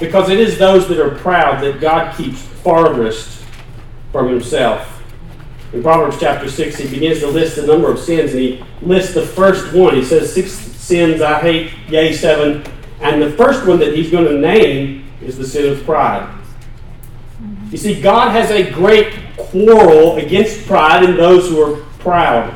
Because 0.00 0.28
it 0.28 0.38
is 0.38 0.58
those 0.58 0.88
that 0.88 0.98
are 0.98 1.14
proud 1.16 1.62
that 1.62 1.80
God 1.80 2.16
keeps 2.16 2.40
farthest 2.42 3.44
from 4.12 4.28
himself. 4.28 4.92
In 5.72 5.82
Proverbs 5.82 6.18
chapter 6.18 6.48
6, 6.48 6.78
he 6.78 6.88
begins 6.88 7.20
to 7.20 7.28
list 7.28 7.58
a 7.58 7.66
number 7.66 7.90
of 7.90 7.98
sins, 7.98 8.32
and 8.32 8.40
he 8.40 8.64
lists 8.82 9.14
the 9.14 9.26
first 9.26 9.74
one. 9.74 9.94
He 9.94 10.04
says, 10.04 10.32
Six 10.32 10.52
sins 10.52 11.20
I 11.20 11.40
hate, 11.40 11.72
yea, 11.88 12.12
seven 12.12 12.64
and 13.00 13.20
the 13.20 13.30
first 13.32 13.66
one 13.66 13.78
that 13.80 13.94
he's 13.94 14.10
going 14.10 14.24
to 14.24 14.38
name 14.38 15.04
is 15.20 15.36
the 15.36 15.46
sin 15.46 15.72
of 15.72 15.84
pride. 15.84 16.32
You 17.70 17.78
see, 17.78 18.00
God 18.00 18.30
has 18.30 18.50
a 18.50 18.70
great 18.70 19.12
quarrel 19.36 20.16
against 20.16 20.66
pride 20.66 21.04
and 21.04 21.18
those 21.18 21.48
who 21.48 21.60
are 21.60 21.76
proud. 21.98 22.54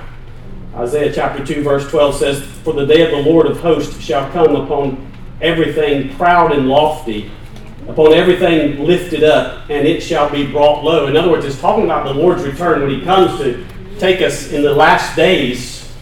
Isaiah 0.74 1.12
chapter 1.12 1.44
2, 1.44 1.64
verse 1.64 1.88
12 1.90 2.14
says, 2.16 2.42
For 2.42 2.72
the 2.72 2.86
day 2.86 3.02
of 3.02 3.10
the 3.10 3.30
Lord 3.30 3.46
of 3.46 3.60
hosts 3.60 4.00
shall 4.00 4.30
come 4.30 4.54
upon 4.54 5.12
everything 5.40 6.14
proud 6.16 6.52
and 6.52 6.68
lofty, 6.68 7.30
upon 7.88 8.12
everything 8.12 8.84
lifted 8.84 9.24
up, 9.24 9.68
and 9.68 9.86
it 9.86 10.00
shall 10.00 10.30
be 10.30 10.46
brought 10.46 10.84
low. 10.84 11.08
In 11.08 11.16
other 11.16 11.30
words, 11.30 11.44
it's 11.44 11.60
talking 11.60 11.84
about 11.84 12.04
the 12.04 12.14
Lord's 12.14 12.44
return 12.44 12.82
when 12.82 12.90
He 12.90 13.02
comes 13.02 13.38
to 13.40 13.66
take 13.98 14.22
us 14.22 14.52
in 14.52 14.62
the 14.62 14.72
last 14.72 15.16
days. 15.16 15.92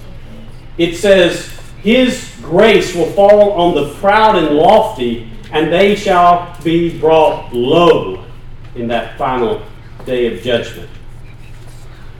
It 0.76 0.96
says, 0.96 1.48
His 1.80 2.34
grace 2.42 2.94
will 2.94 3.10
fall 3.12 3.52
on 3.52 3.74
the 3.74 3.94
proud 3.94 4.36
and 4.36 4.54
lofty, 4.54 5.30
and 5.50 5.72
they 5.72 5.96
shall 5.96 6.54
be 6.62 6.98
brought 7.00 7.54
low 7.54 8.26
in 8.74 8.86
that 8.88 9.16
final 9.16 9.62
day 10.04 10.26
of 10.26 10.42
judgment. 10.42 10.90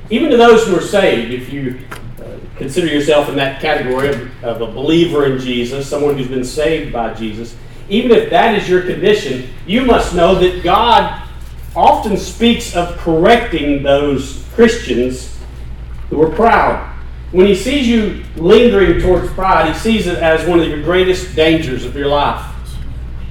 Even 0.09 0.31
to 0.31 0.39
those 0.39 0.67
who 0.67 0.75
are 0.75 0.81
saved, 0.81 1.31
if 1.31 1.53
you 1.53 1.79
consider 2.57 2.87
yourself 2.87 3.29
in 3.29 3.37
that 3.37 3.61
category 3.61 4.09
of, 4.09 4.45
of 4.45 4.61
a 4.61 4.67
believer 4.67 5.27
in 5.27 5.39
Jesus, 5.39 5.89
someone 5.89 6.17
who's 6.17 6.29
been 6.29 6.45
saved 6.45 6.93
by 6.93 7.15
Jesus, 7.15 7.57
even 7.89 8.11
if 8.11 8.31
that 8.31 8.55
is 8.55 8.69
your 8.69 8.83
condition, 8.83 9.49
you 9.67 9.85
must 9.85 10.15
know 10.15 10.35
that 10.35 10.63
God 10.63 11.29
often 11.75 12.17
speaks 12.17 12.75
of 12.75 12.97
correcting 12.99 13.83
those 13.83 14.45
Christians 14.55 15.37
who 16.11 16.21
are 16.23 16.31
proud. 16.31 16.95
When 17.31 17.47
he 17.47 17.55
sees 17.55 17.87
you 17.87 18.25
lingering 18.37 19.01
towards 19.01 19.31
pride, 19.33 19.73
he 19.73 19.79
sees 19.79 20.07
it 20.07 20.19
as 20.19 20.47
one 20.49 20.61
of 20.61 20.69
your 20.69 20.83
greatest 20.83 21.37
dangers 21.37 21.85
of 21.85 21.95
your 21.95 22.09
life. 22.09 22.45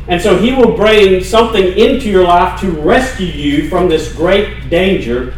And 0.08 0.22
so 0.22 0.38
he 0.38 0.54
will 0.54 0.76
bring 0.76 1.24
something 1.24 1.78
into 1.78 2.10
your 2.10 2.24
life 2.24 2.60
to 2.62 2.72
rescue 2.72 3.28
you 3.28 3.70
from 3.70 3.90
this 3.90 4.14
great 4.14 4.70
danger 4.70 5.34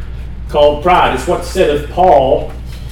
called 0.50 0.84
pride. 0.84 1.16
It's 1.16 1.28
what's 1.28 1.48
said 1.48 1.76
of 1.76 1.90
Paul 1.90 2.52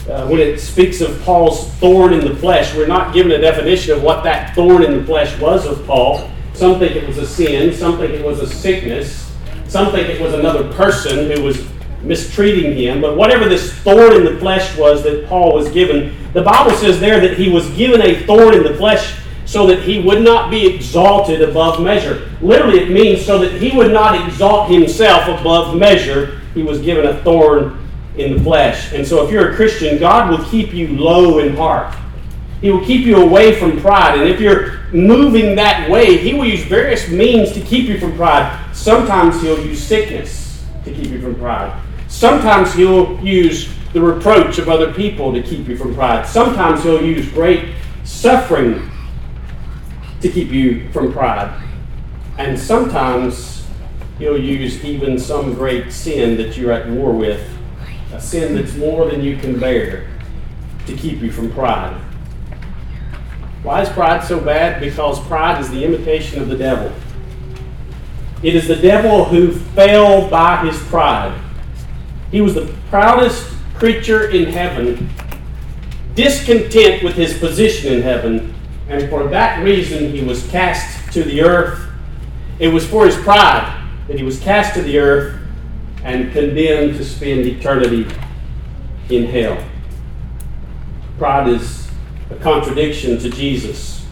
uh, 0.10 0.28
when 0.28 0.40
it 0.40 0.60
speaks 0.60 1.02
of 1.02 1.22
Paul's 1.24 1.70
thorn 1.76 2.14
in 2.14 2.22
the 2.22 2.36
flesh. 2.36 2.74
We're 2.76 2.88
not 2.88 3.14
given 3.14 3.32
a 3.32 3.40
definition 3.40 3.96
of 3.96 4.04
what 4.04 4.24
that 4.24 4.56
thorn 4.56 4.84
in 4.84 4.98
the 4.98 5.06
flesh 5.06 5.38
was 5.40 5.66
of 5.66 5.86
Paul. 5.86 6.30
Some 6.54 6.80
think 6.80 6.96
it 6.96 7.08
was 7.08 7.18
a 7.18 7.28
sin, 7.28 7.74
some 7.74 7.98
think 7.98 8.14
it 8.14 8.26
was 8.26 8.40
a 8.40 8.48
sickness, 8.48 9.32
some 9.68 9.92
think 9.92 10.10
it 10.10 10.22
was 10.22 10.34
another 10.34 10.72
person 10.74 11.30
who 11.30 11.44
was 11.44 11.64
mistreating 12.02 12.76
him. 12.76 13.02
But 13.02 13.18
whatever 13.18 13.50
this 13.50 13.74
thorn 13.74 14.14
in 14.14 14.24
the 14.24 14.40
flesh 14.40 14.78
was 14.78 15.04
that 15.04 15.28
Paul 15.28 15.54
was 15.54 15.70
given, 15.70 16.16
the 16.34 16.42
Bible 16.42 16.72
says 16.72 17.00
there 17.00 17.20
that 17.20 17.38
he 17.38 17.50
was 17.50 17.70
given 17.72 18.02
a 18.02 18.24
thorn 18.26 18.54
in 18.54 18.64
the 18.64 18.76
flesh 18.76 19.20
so 19.46 19.66
that 19.68 19.84
he 19.84 20.02
would 20.02 20.24
not 20.24 20.52
be 20.52 20.66
exalted 20.66 21.42
above 21.42 21.82
measure. 21.82 22.30
Literally, 22.42 22.80
it 22.80 22.92
means 22.92 23.26
so 23.26 23.40
that 23.40 23.62
he 23.62 23.76
would 23.76 23.92
not 23.92 24.28
exalt 24.28 24.70
himself 24.70 25.28
above 25.40 25.76
measure. 25.76 26.42
He 26.54 26.64
was 26.64 26.82
given 26.82 27.06
a 27.06 27.22
thorn 27.24 27.87
in 28.18 28.38
the 28.38 28.44
flesh. 28.44 28.94
And 28.94 29.06
so, 29.06 29.26
if 29.26 29.32
you're 29.32 29.52
a 29.52 29.56
Christian, 29.56 29.98
God 30.00 30.30
will 30.30 30.46
keep 30.46 30.74
you 30.74 30.88
low 30.90 31.40
in 31.40 31.56
heart. 31.56 31.96
He 32.62 32.72
will 32.72 32.84
keep 32.84 33.06
you 33.06 33.18
away 33.18 33.60
from 33.60 33.80
pride. 33.80 34.18
And 34.20 34.28
if 34.28 34.40
you're 34.40 34.80
moving 34.92 35.56
that 35.56 35.90
way, 35.90 36.18
He 36.18 36.34
will 36.34 36.46
use 36.46 36.64
various 36.64 37.08
means 37.08 37.52
to 37.54 37.62
keep 37.62 37.88
you 37.88 38.00
from 38.00 38.16
pride. 38.16 38.74
Sometimes 38.74 39.42
He'll 39.42 39.64
use 39.64 39.82
sickness 39.82 40.66
to 40.84 40.94
keep 40.94 41.10
you 41.10 41.22
from 41.22 41.36
pride. 41.36 41.80
Sometimes 42.08 42.74
He'll 42.74 43.20
use 43.24 43.70
the 43.94 44.02
reproach 44.02 44.58
of 44.58 44.70
other 44.70 44.94
people 44.94 45.32
to 45.34 45.42
keep 45.42 45.68
you 45.68 45.78
from 45.78 45.94
pride. 45.94 46.26
Sometimes 46.26 46.84
He'll 46.84 47.04
use 47.04 47.30
great 47.32 47.74
suffering 48.04 48.90
to 50.22 50.30
keep 50.30 50.50
you 50.50 50.90
from 50.92 51.14
pride. 51.14 51.64
And 52.38 52.60
sometimes 52.60 53.68
He'll 54.18 54.42
use 54.42 54.84
even 54.84 55.20
some 55.20 55.54
great 55.54 55.94
sin 55.94 56.38
that 56.38 56.58
you're 56.58 56.72
at 56.72 56.90
war 56.90 57.12
with, 57.12 57.48
a 58.14 58.22
sin 58.22 58.56
that's 58.56 58.76
more 58.76 59.10
than 59.10 59.22
you 59.22 59.38
can 59.38 59.60
bear, 59.60 60.08
to 60.86 60.96
keep 60.96 61.22
you 61.22 61.32
from 61.32 61.52
pride. 61.52 62.00
Why 63.64 63.82
is 63.82 63.90
pride 63.90 64.24
so 64.24 64.40
bad? 64.40 64.80
Because 64.80 65.20
pride 65.28 65.60
is 65.60 65.70
the 65.70 65.84
imitation 65.84 66.42
of 66.42 66.48
the 66.48 66.58
devil. 66.58 66.92
It 68.44 68.56
is 68.56 68.68
the 68.68 68.76
devil 68.76 69.26
who 69.26 69.52
fell 69.52 70.30
by 70.30 70.66
his 70.66 70.82
pride. 70.84 71.38
He 72.32 72.40
was 72.40 72.54
the 72.54 72.74
proudest 72.90 73.52
creature 73.76 74.30
in 74.30 74.46
heaven, 74.46 75.10
discontent 76.16 77.04
with 77.04 77.16
his 77.16 77.38
position 77.38 77.94
in 77.94 78.02
heaven, 78.02 78.54
and 78.90 79.10
for 79.10 79.28
that 79.28 79.64
reason 79.64 80.12
he 80.12 80.24
was 80.24 80.48
cast 80.48 81.12
to 81.14 81.24
the 81.24 81.42
earth. 81.42 81.90
It 82.60 82.70
was 82.70 82.88
for 82.88 83.06
his 83.06 83.16
pride 83.18 83.86
that 84.08 84.18
he 84.18 84.24
was 84.24 84.40
cast 84.40 84.76
to 84.76 84.82
the 84.82 84.98
earth 84.98 85.37
and 86.04 86.32
condemned 86.32 86.98
to 86.98 87.04
spend 87.04 87.46
eternity 87.46 88.08
in 89.10 89.25
hell. 89.25 89.63
Pride 91.18 91.48
is 91.50 91.89
a 92.30 92.36
contradiction 92.36 93.18
to 93.20 93.30
Jesus. 93.30 94.06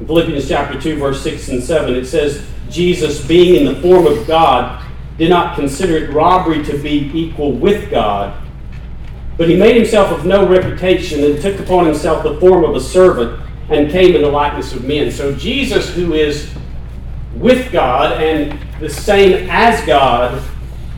In 0.00 0.06
Philippians 0.06 0.48
chapter 0.48 0.80
2, 0.80 0.98
verse 0.98 1.22
6 1.22 1.48
and 1.48 1.62
7, 1.62 1.94
it 1.94 2.06
says, 2.06 2.44
Jesus, 2.68 3.24
being 3.26 3.66
in 3.66 3.72
the 3.72 3.80
form 3.80 4.06
of 4.06 4.26
God, 4.26 4.84
did 5.18 5.30
not 5.30 5.54
consider 5.54 5.96
it 5.96 6.10
robbery 6.12 6.64
to 6.64 6.76
be 6.78 7.10
equal 7.14 7.52
with 7.52 7.90
God, 7.90 8.42
but 9.36 9.48
he 9.48 9.56
made 9.56 9.76
himself 9.76 10.10
of 10.10 10.26
no 10.26 10.48
reputation 10.48 11.22
and 11.24 11.40
took 11.40 11.58
upon 11.60 11.86
himself 11.86 12.22
the 12.22 12.38
form 12.40 12.64
of 12.64 12.74
a 12.74 12.80
servant 12.80 13.40
and 13.70 13.90
came 13.90 14.14
in 14.14 14.22
the 14.22 14.28
likeness 14.28 14.72
of 14.72 14.84
men. 14.84 15.10
So 15.10 15.34
Jesus, 15.34 15.94
who 15.94 16.14
is 16.14 16.52
with 17.34 17.72
God 17.72 18.20
and 18.20 18.58
the 18.80 18.90
same 18.90 19.48
as 19.50 19.84
God, 19.86 20.42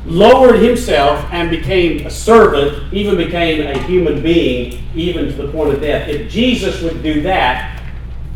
lowered 0.07 0.61
himself 0.61 1.25
and 1.33 1.51
became 1.51 2.07
a 2.07 2.11
servant, 2.11 2.93
even 2.93 3.17
became 3.17 3.67
a 3.67 3.79
human 3.85 4.23
being, 4.23 4.83
even 4.95 5.27
to 5.27 5.33
the 5.33 5.51
point 5.51 5.75
of 5.75 5.81
death. 5.81 6.09
If 6.09 6.31
Jesus 6.31 6.81
would 6.83 7.03
do 7.03 7.21
that, 7.23 7.83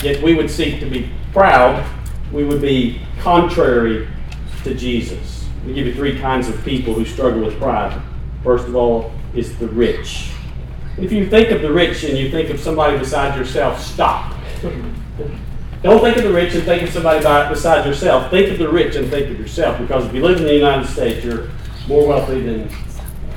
yet 0.02 0.22
we 0.22 0.34
would 0.34 0.50
seek 0.50 0.80
to 0.80 0.86
be 0.86 1.10
proud, 1.32 1.86
we 2.32 2.44
would 2.44 2.60
be 2.60 3.00
contrary 3.20 4.08
to 4.64 4.74
Jesus. 4.74 5.46
We 5.64 5.74
give 5.74 5.86
you 5.86 5.94
three 5.94 6.18
kinds 6.18 6.48
of 6.48 6.62
people 6.64 6.94
who 6.94 7.04
struggle 7.04 7.44
with 7.44 7.58
pride. 7.58 8.00
First 8.42 8.66
of 8.66 8.74
all, 8.74 9.12
is 9.34 9.56
the 9.58 9.68
rich. 9.68 10.30
If 10.98 11.12
you 11.12 11.28
think 11.30 11.50
of 11.50 11.62
the 11.62 11.72
rich 11.72 12.02
and 12.04 12.18
you 12.18 12.30
think 12.30 12.50
of 12.50 12.58
somebody 12.58 12.98
beside 12.98 13.38
yourself, 13.38 13.80
stop. 13.80 14.34
Don't 15.82 16.02
think 16.02 16.18
of 16.18 16.24
the 16.24 16.32
rich 16.32 16.54
and 16.54 16.64
think 16.64 16.82
of 16.82 16.90
somebody 16.90 17.20
beside 17.48 17.86
yourself. 17.86 18.30
Think 18.30 18.50
of 18.50 18.58
the 18.58 18.68
rich 18.68 18.96
and 18.96 19.08
think 19.08 19.30
of 19.30 19.38
yourself. 19.38 19.78
Because 19.78 20.04
if 20.04 20.14
you 20.14 20.22
live 20.22 20.38
in 20.38 20.44
the 20.44 20.54
United 20.54 20.86
States, 20.86 21.24
you're 21.24 21.48
more 21.90 22.06
wealthy 22.06 22.40
than 22.40 22.68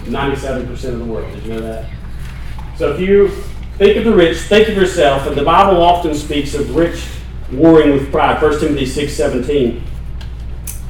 97% 0.04 0.70
of 0.70 1.00
the 1.00 1.06
world. 1.06 1.34
Did 1.34 1.44
you 1.44 1.54
know 1.54 1.62
that? 1.62 1.90
So 2.78 2.94
if 2.94 3.00
you 3.00 3.30
think 3.80 3.98
of 3.98 4.06
the 4.06 4.14
rich, 4.14 4.38
think 4.38 4.70
of 4.70 4.76
yourself. 4.76 5.26
And 5.26 5.36
the 5.36 5.44
Bible 5.44 5.82
often 5.82 6.14
speaks 6.14 6.54
of 6.54 6.76
rich 6.76 7.04
warring 7.52 7.92
with 7.92 8.12
pride. 8.12 8.40
1 8.40 8.60
Timothy 8.60 8.86
6 8.86 9.12
17. 9.12 9.84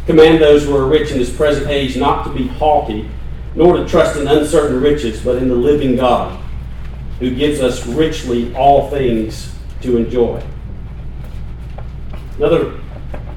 Command 0.05 0.41
those 0.41 0.65
who 0.65 0.75
are 0.75 0.85
rich 0.85 1.11
in 1.11 1.17
this 1.17 1.33
present 1.33 1.67
age 1.67 1.95
not 1.95 2.25
to 2.25 2.33
be 2.33 2.49
haughty, 2.49 3.09
nor 3.55 3.77
to 3.77 3.87
trust 3.87 4.19
in 4.19 4.27
uncertain 4.27 4.81
riches, 4.81 5.21
but 5.21 5.37
in 5.37 5.47
the 5.47 5.55
living 5.55 5.95
God, 5.95 6.37
who 7.19 7.33
gives 7.33 7.61
us 7.61 7.87
richly 7.87 8.53
all 8.55 8.89
things 8.89 9.55
to 9.81 9.95
enjoy. 9.95 10.43
Another 12.35 12.77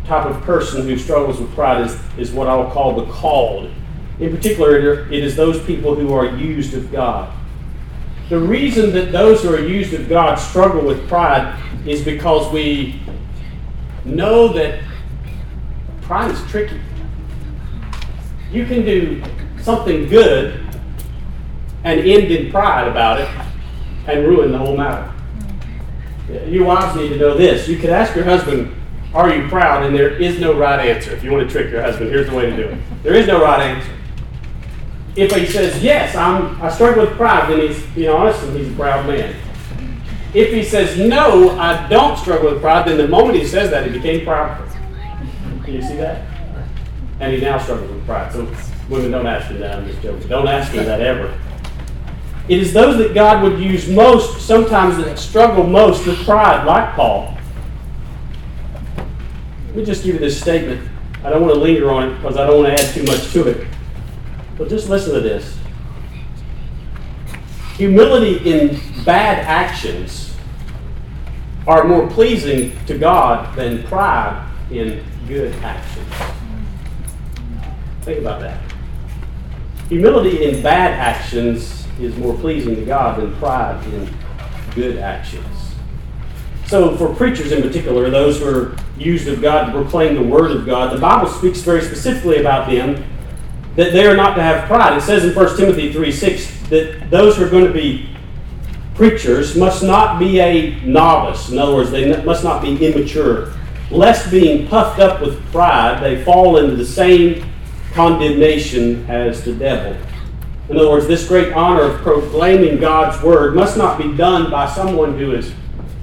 type 0.04 0.26
of 0.26 0.42
person 0.42 0.82
who 0.82 0.98
struggles 0.98 1.38
with 1.38 1.54
pride 1.54 1.86
is, 1.86 1.96
is 2.18 2.32
what 2.32 2.48
I'll 2.48 2.70
call 2.72 2.96
the 2.96 3.12
called. 3.12 3.70
In 4.18 4.34
particular, 4.34 5.06
it 5.12 5.24
is 5.24 5.36
those 5.36 5.62
people 5.64 5.94
who 5.94 6.12
are 6.14 6.36
used 6.36 6.74
of 6.74 6.90
God. 6.90 7.32
The 8.28 8.38
reason 8.38 8.92
that 8.92 9.12
those 9.12 9.42
who 9.42 9.54
are 9.54 9.60
used 9.60 9.92
of 9.94 10.08
God 10.08 10.36
struggle 10.36 10.84
with 10.84 11.06
pride 11.08 11.62
is 11.86 12.02
because 12.02 12.50
we 12.52 13.00
know 14.04 14.48
that 14.48 14.82
pride 16.02 16.30
is 16.30 16.42
tricky. 16.50 16.80
You 18.50 18.64
can 18.64 18.84
do 18.84 19.22
something 19.60 20.08
good 20.08 20.60
and 21.84 22.00
end 22.00 22.32
in 22.32 22.50
pride 22.50 22.88
about 22.88 23.20
it 23.20 23.28
and 24.08 24.26
ruin 24.26 24.50
the 24.50 24.58
whole 24.58 24.76
matter. 24.76 25.12
You 26.46 26.64
wives 26.64 26.96
need 26.96 27.10
to 27.10 27.16
know 27.16 27.36
this. 27.36 27.68
You 27.68 27.76
could 27.76 27.90
ask 27.90 28.16
your 28.16 28.24
husband, 28.24 28.74
Are 29.14 29.32
you 29.32 29.48
proud? 29.48 29.84
And 29.84 29.94
there 29.94 30.10
is 30.20 30.40
no 30.40 30.58
right 30.58 30.88
answer. 30.88 31.12
If 31.12 31.22
you 31.22 31.30
want 31.30 31.48
to 31.48 31.52
trick 31.52 31.70
your 31.70 31.82
husband, 31.82 32.10
here's 32.10 32.28
the 32.28 32.34
way 32.34 32.50
to 32.50 32.56
do 32.56 32.62
it. 32.64 32.78
There 33.02 33.14
is 33.14 33.26
no 33.26 33.40
right 33.40 33.60
answer. 33.60 33.90
If 35.16 35.34
he 35.34 35.46
says, 35.46 35.82
Yes, 35.82 36.14
I'm, 36.14 36.60
I 36.60 36.70
struggle 36.70 37.06
with 37.06 37.16
pride, 37.16 37.50
then 37.50 37.66
he's 37.66 37.82
being 37.94 38.10
honest 38.10 38.42
and 38.42 38.56
he's 38.56 38.70
a 38.70 38.76
proud 38.76 39.06
man. 39.06 39.34
If 40.34 40.52
he 40.52 40.62
says, 40.62 40.98
No, 40.98 41.58
I 41.58 41.88
don't 41.88 42.18
struggle 42.18 42.52
with 42.52 42.60
pride, 42.60 42.86
then 42.86 42.98
the 42.98 43.08
moment 43.08 43.38
he 43.38 43.46
says 43.46 43.70
that, 43.70 43.86
he 43.86 43.92
became 43.92 44.24
proud. 44.26 44.62
Can 45.64 45.74
you 45.74 45.82
see 45.82 45.96
that? 45.96 46.26
And 47.18 47.32
he 47.32 47.40
now 47.40 47.58
struggles 47.58 47.90
with 47.90 48.04
pride. 48.04 48.30
So 48.32 48.46
women 48.90 49.10
don't 49.10 49.26
ask 49.26 49.48
him 49.48 49.60
that. 49.60 49.78
I'm 49.78 49.86
just 49.86 50.02
joking. 50.02 50.28
Don't 50.28 50.46
ask 50.46 50.70
him 50.72 50.84
that 50.84 51.00
ever. 51.00 51.36
It 52.48 52.58
is 52.58 52.72
those 52.72 52.98
that 52.98 53.14
God 53.14 53.42
would 53.42 53.58
use 53.58 53.88
most, 53.88 54.46
sometimes 54.46 54.98
that 54.98 55.18
struggle 55.18 55.66
most 55.66 56.06
with 56.06 56.24
pride, 56.24 56.64
like 56.64 56.94
Paul. 56.94 57.36
Let 59.68 59.76
me 59.76 59.84
just 59.84 60.04
give 60.04 60.14
you 60.14 60.20
this 60.20 60.40
statement. 60.40 60.88
I 61.24 61.30
don't 61.30 61.42
want 61.42 61.54
to 61.54 61.58
linger 61.58 61.90
on 61.90 62.10
it 62.10 62.16
because 62.16 62.36
I 62.36 62.46
don't 62.46 62.62
want 62.62 62.76
to 62.76 62.84
add 62.84 62.94
too 62.94 63.02
much 63.02 63.32
to 63.32 63.48
it. 63.48 63.66
But 64.56 64.68
just 64.68 64.88
listen 64.88 65.14
to 65.14 65.20
this. 65.20 65.58
Humility 67.76 68.50
in 68.50 68.80
bad 69.04 69.38
actions 69.44 70.34
are 71.66 71.84
more 71.84 72.08
pleasing 72.08 72.72
to 72.86 72.96
God 72.96 73.54
than 73.54 73.82
pride 73.84 74.48
in 74.70 75.04
good 75.28 75.52
actions. 75.56 76.06
Think 78.02 78.20
about 78.20 78.40
that. 78.40 78.60
Humility 79.88 80.44
in 80.44 80.62
bad 80.62 80.92
actions 80.92 81.86
is 82.00 82.16
more 82.16 82.34
pleasing 82.38 82.76
to 82.76 82.84
God 82.84 83.20
than 83.20 83.34
pride 83.36 83.84
in 83.92 84.08
good 84.74 84.98
actions. 84.98 85.46
So, 86.66 86.96
for 86.96 87.14
preachers 87.14 87.52
in 87.52 87.62
particular, 87.62 88.10
those 88.10 88.40
who 88.40 88.48
are 88.48 88.76
used 88.98 89.28
of 89.28 89.40
God 89.40 89.66
to 89.66 89.72
proclaim 89.72 90.14
the 90.14 90.22
Word 90.22 90.50
of 90.50 90.66
God, 90.66 90.92
the 90.92 91.00
Bible 91.00 91.28
speaks 91.28 91.60
very 91.60 91.82
specifically 91.82 92.38
about 92.38 92.68
them 92.68 93.04
that 93.76 93.92
they 93.92 94.06
are 94.06 94.16
not 94.16 94.34
to 94.34 94.42
have 94.42 94.66
pride. 94.66 94.96
It 94.96 95.02
says 95.02 95.24
in 95.24 95.34
1 95.34 95.56
Timothy 95.56 95.92
3 95.92 96.10
6 96.10 96.68
that 96.70 97.10
those 97.10 97.36
who 97.36 97.44
are 97.44 97.50
going 97.50 97.66
to 97.66 97.72
be 97.72 98.08
preachers 98.94 99.54
must 99.54 99.82
not 99.82 100.18
be 100.18 100.40
a 100.40 100.80
novice. 100.80 101.50
In 101.50 101.58
other 101.58 101.74
words, 101.74 101.90
they 101.90 102.22
must 102.22 102.42
not 102.42 102.62
be 102.62 102.84
immature. 102.84 103.52
Lest 103.90 104.30
being 104.30 104.66
puffed 104.66 104.98
up 104.98 105.20
with 105.20 105.40
pride, 105.52 106.02
they 106.02 106.24
fall 106.24 106.56
into 106.56 106.74
the 106.74 106.84
same 106.84 107.48
condemnation 107.92 109.08
as 109.08 109.44
the 109.44 109.54
devil. 109.54 109.96
In 110.68 110.76
other 110.76 110.90
words, 110.90 111.06
this 111.06 111.28
great 111.28 111.52
honor 111.52 111.82
of 111.82 112.00
proclaiming 112.00 112.80
God's 112.80 113.22
word 113.22 113.54
must 113.54 113.76
not 113.76 113.98
be 113.98 114.16
done 114.16 114.50
by 114.50 114.68
someone 114.68 115.16
who 115.16 115.32
is 115.32 115.52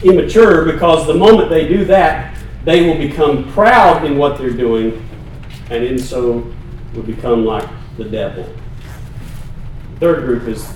immature 0.03 0.63
because 0.71 1.05
the 1.05 1.13
moment 1.13 1.49
they 1.49 1.67
do 1.67 1.83
that, 1.85 2.37
they 2.63 2.87
will 2.87 2.97
become 2.97 3.51
proud 3.51 4.05
in 4.05 4.17
what 4.17 4.37
they're 4.37 4.51
doing 4.51 5.05
and 5.69 5.83
in 5.83 5.99
so 5.99 6.53
will 6.93 7.03
become 7.03 7.45
like 7.45 7.67
the 7.97 8.05
devil. 8.05 8.43
The 9.93 9.99
third 9.99 10.25
group 10.25 10.47
is 10.47 10.67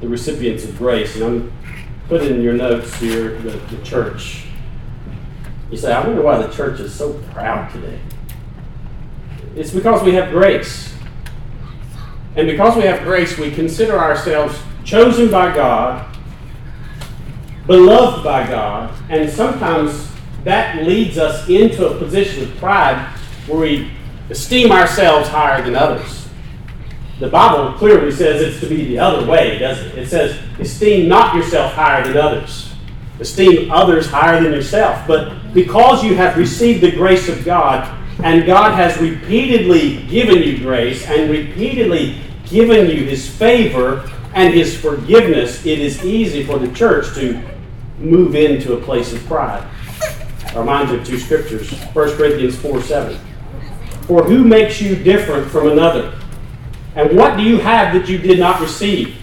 the 0.00 0.08
recipients 0.08 0.64
of 0.64 0.76
grace. 0.76 1.16
And 1.16 1.24
I'm 1.24 1.52
putting 2.08 2.34
in 2.34 2.42
your 2.42 2.54
notes 2.54 2.94
here 2.96 3.38
the, 3.38 3.50
the 3.50 3.82
church. 3.84 4.46
You 5.70 5.76
say, 5.76 5.92
I 5.92 6.04
wonder 6.06 6.22
why 6.22 6.38
the 6.44 6.52
church 6.52 6.80
is 6.80 6.94
so 6.94 7.14
proud 7.32 7.72
today. 7.72 7.98
It's 9.56 9.70
because 9.70 10.02
we 10.02 10.12
have 10.12 10.30
grace. 10.30 10.94
And 12.36 12.46
because 12.46 12.76
we 12.76 12.82
have 12.82 13.02
grace, 13.02 13.38
we 13.38 13.50
consider 13.50 13.98
ourselves 13.98 14.58
chosen 14.84 15.30
by 15.30 15.54
God, 15.54 16.16
beloved 17.66 18.24
by 18.24 18.46
God, 18.46 18.92
and 19.10 19.30
sometimes 19.30 20.10
that 20.44 20.84
leads 20.84 21.18
us 21.18 21.48
into 21.48 21.88
a 21.88 21.98
position 21.98 22.44
of 22.44 22.56
pride 22.56 22.98
where 23.46 23.60
we 23.60 23.90
esteem 24.32 24.72
ourselves 24.72 25.28
higher 25.28 25.62
than 25.62 25.76
others. 25.76 26.26
The 27.20 27.28
Bible 27.28 27.78
clearly 27.78 28.10
says 28.10 28.40
it's 28.40 28.60
to 28.60 28.66
be 28.66 28.86
the 28.86 28.98
other 28.98 29.26
way, 29.26 29.58
doesn't 29.58 29.88
it? 29.88 29.98
It 29.98 30.08
says, 30.08 30.40
esteem 30.58 31.06
not 31.06 31.36
yourself 31.36 31.74
higher 31.74 32.02
than 32.02 32.16
others. 32.16 32.72
Esteem 33.20 33.70
others 33.70 34.06
higher 34.06 34.42
than 34.42 34.52
yourself. 34.52 35.06
But 35.06 35.52
because 35.52 36.02
you 36.02 36.16
have 36.16 36.36
received 36.38 36.80
the 36.80 36.90
grace 36.90 37.28
of 37.28 37.44
God, 37.44 37.86
and 38.24 38.46
God 38.46 38.74
has 38.74 38.98
repeatedly 38.98 40.02
given 40.06 40.42
you 40.42 40.58
grace 40.58 41.06
and 41.06 41.30
repeatedly 41.30 42.22
given 42.46 42.88
you 42.88 43.04
His 43.04 43.28
favor 43.28 44.10
and 44.34 44.54
His 44.54 44.74
forgiveness, 44.76 45.66
it 45.66 45.78
is 45.78 46.02
easy 46.04 46.42
for 46.42 46.58
the 46.58 46.72
church 46.74 47.14
to 47.16 47.40
move 47.98 48.34
into 48.34 48.72
a 48.72 48.80
place 48.80 49.12
of 49.12 49.24
pride. 49.26 49.68
Our 50.54 50.60
reminds 50.60 50.90
of 50.92 51.06
two 51.06 51.18
scriptures 51.18 51.70
1 51.70 52.16
Corinthians 52.16 52.56
4 52.56 52.80
7. 52.80 53.31
For 54.06 54.24
who 54.24 54.44
makes 54.44 54.80
you 54.80 54.96
different 54.96 55.50
from 55.50 55.68
another? 55.68 56.18
And 56.94 57.16
what 57.16 57.36
do 57.36 57.42
you 57.42 57.58
have 57.58 57.94
that 57.94 58.08
you 58.08 58.18
did 58.18 58.38
not 58.38 58.60
receive? 58.60 59.16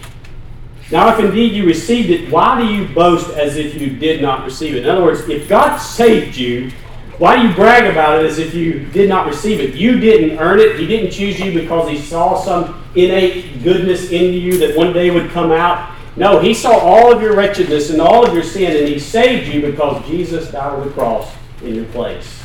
Now, 0.90 1.12
if 1.12 1.20
indeed 1.24 1.52
you 1.52 1.66
received 1.66 2.10
it, 2.10 2.30
why 2.32 2.60
do 2.60 2.66
you 2.66 2.88
boast 2.88 3.30
as 3.36 3.56
if 3.56 3.80
you 3.80 3.90
did 3.90 4.20
not 4.20 4.44
receive 4.44 4.74
it? 4.74 4.84
In 4.84 4.90
other 4.90 5.04
words, 5.04 5.20
if 5.28 5.48
God 5.48 5.76
saved 5.76 6.36
you, 6.36 6.70
why 7.18 7.36
do 7.40 7.46
you 7.46 7.54
brag 7.54 7.84
about 7.84 8.18
it 8.18 8.26
as 8.26 8.38
if 8.38 8.54
you 8.54 8.86
did 8.86 9.08
not 9.08 9.26
receive 9.26 9.60
it? 9.60 9.74
You 9.74 10.00
didn't 10.00 10.38
earn 10.38 10.58
it. 10.58 10.80
He 10.80 10.86
didn't 10.86 11.12
choose 11.12 11.38
you 11.38 11.52
because 11.52 11.88
he 11.88 11.98
saw 11.98 12.42
some 12.42 12.82
innate 12.96 13.62
goodness 13.62 14.10
in 14.10 14.32
you 14.32 14.58
that 14.58 14.76
one 14.76 14.92
day 14.92 15.10
would 15.10 15.30
come 15.30 15.52
out. 15.52 15.94
No, 16.16 16.40
he 16.40 16.54
saw 16.54 16.70
all 16.78 17.12
of 17.12 17.22
your 17.22 17.36
wretchedness 17.36 17.90
and 17.90 18.00
all 18.00 18.26
of 18.26 18.34
your 18.34 18.42
sin, 18.42 18.76
and 18.76 18.88
he 18.88 18.98
saved 18.98 19.52
you 19.52 19.60
because 19.60 20.04
Jesus 20.08 20.50
died 20.50 20.72
on 20.72 20.88
the 20.88 20.92
cross 20.92 21.32
in 21.62 21.74
your 21.74 21.84
place. 21.86 22.42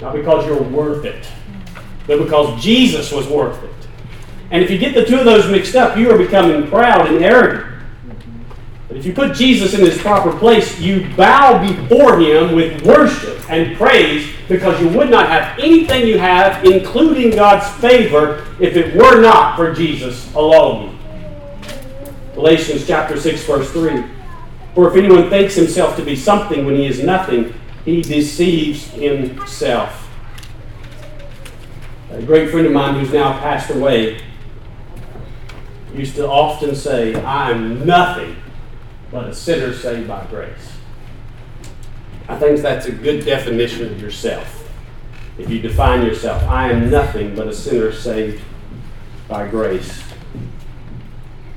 Not 0.00 0.14
because 0.14 0.46
you're 0.46 0.62
worth 0.62 1.04
it, 1.04 1.28
but 2.06 2.22
because 2.22 2.62
Jesus 2.62 3.12
was 3.12 3.26
worth 3.26 3.62
it. 3.62 3.70
And 4.50 4.62
if 4.64 4.70
you 4.70 4.78
get 4.78 4.94
the 4.94 5.04
two 5.04 5.18
of 5.18 5.24
those 5.24 5.50
mixed 5.50 5.76
up, 5.76 5.96
you 5.96 6.10
are 6.10 6.18
becoming 6.18 6.68
proud 6.68 7.08
and 7.08 7.24
arrogant. 7.24 7.66
But 8.88 8.96
if 8.96 9.06
you 9.06 9.12
put 9.12 9.36
Jesus 9.36 9.72
in 9.72 9.80
his 9.80 9.98
proper 9.98 10.36
place, 10.36 10.80
you 10.80 11.08
bow 11.16 11.62
before 11.62 12.18
him 12.18 12.56
with 12.56 12.84
worship 12.84 13.48
and 13.48 13.76
praise 13.76 14.28
because 14.48 14.80
you 14.80 14.88
would 14.88 15.08
not 15.08 15.28
have 15.28 15.56
anything 15.60 16.08
you 16.08 16.18
have, 16.18 16.64
including 16.64 17.30
God's 17.30 17.68
favor, 17.80 18.44
if 18.58 18.76
it 18.76 18.96
were 18.96 19.20
not 19.20 19.54
for 19.54 19.72
Jesus 19.72 20.34
alone. 20.34 20.98
Galatians 22.34 22.84
chapter 22.84 23.16
6, 23.16 23.44
verse 23.44 23.70
3. 23.70 24.02
For 24.74 24.88
if 24.88 24.96
anyone 24.96 25.30
thinks 25.30 25.54
himself 25.54 25.94
to 25.96 26.04
be 26.04 26.16
something 26.16 26.66
when 26.66 26.74
he 26.74 26.86
is 26.86 27.00
nothing, 27.00 27.54
he 27.84 28.02
deceives 28.02 28.88
himself. 28.88 29.99
A 32.10 32.22
great 32.22 32.50
friend 32.50 32.66
of 32.66 32.72
mine 32.72 32.98
who's 32.98 33.12
now 33.12 33.38
passed 33.38 33.70
away 33.70 34.20
used 35.94 36.16
to 36.16 36.28
often 36.28 36.74
say, 36.74 37.14
I 37.14 37.50
am 37.50 37.86
nothing 37.86 38.36
but 39.12 39.28
a 39.28 39.34
sinner 39.34 39.72
saved 39.72 40.08
by 40.08 40.26
grace. 40.26 40.72
I 42.28 42.36
think 42.36 42.60
that's 42.60 42.86
a 42.86 42.92
good 42.92 43.24
definition 43.24 43.86
of 43.86 44.00
yourself. 44.00 44.68
If 45.38 45.48
you 45.48 45.60
define 45.60 46.04
yourself, 46.04 46.42
I 46.44 46.70
am 46.70 46.90
nothing 46.90 47.34
but 47.34 47.46
a 47.46 47.54
sinner 47.54 47.92
saved 47.92 48.42
by 49.28 49.46
grace. 49.46 50.02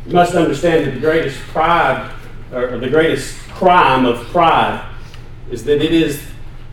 You 0.05 0.13
must 0.13 0.35
understand 0.35 0.85
that 0.85 0.91
the 0.91 0.99
greatest 0.99 1.39
pride, 1.47 2.11
or 2.51 2.77
the 2.77 2.89
greatest 2.89 3.37
crime 3.49 4.05
of 4.05 4.17
pride, 4.27 4.87
is 5.49 5.63
that 5.65 5.83
it 5.83 5.93
is 5.93 6.23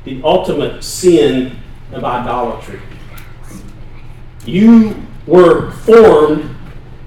the 0.05 0.21
ultimate 0.23 0.85
sin 0.85 1.57
of 1.93 2.05
idolatry. 2.05 2.81
You 4.45 5.07
were 5.27 5.71
formed 5.71 6.55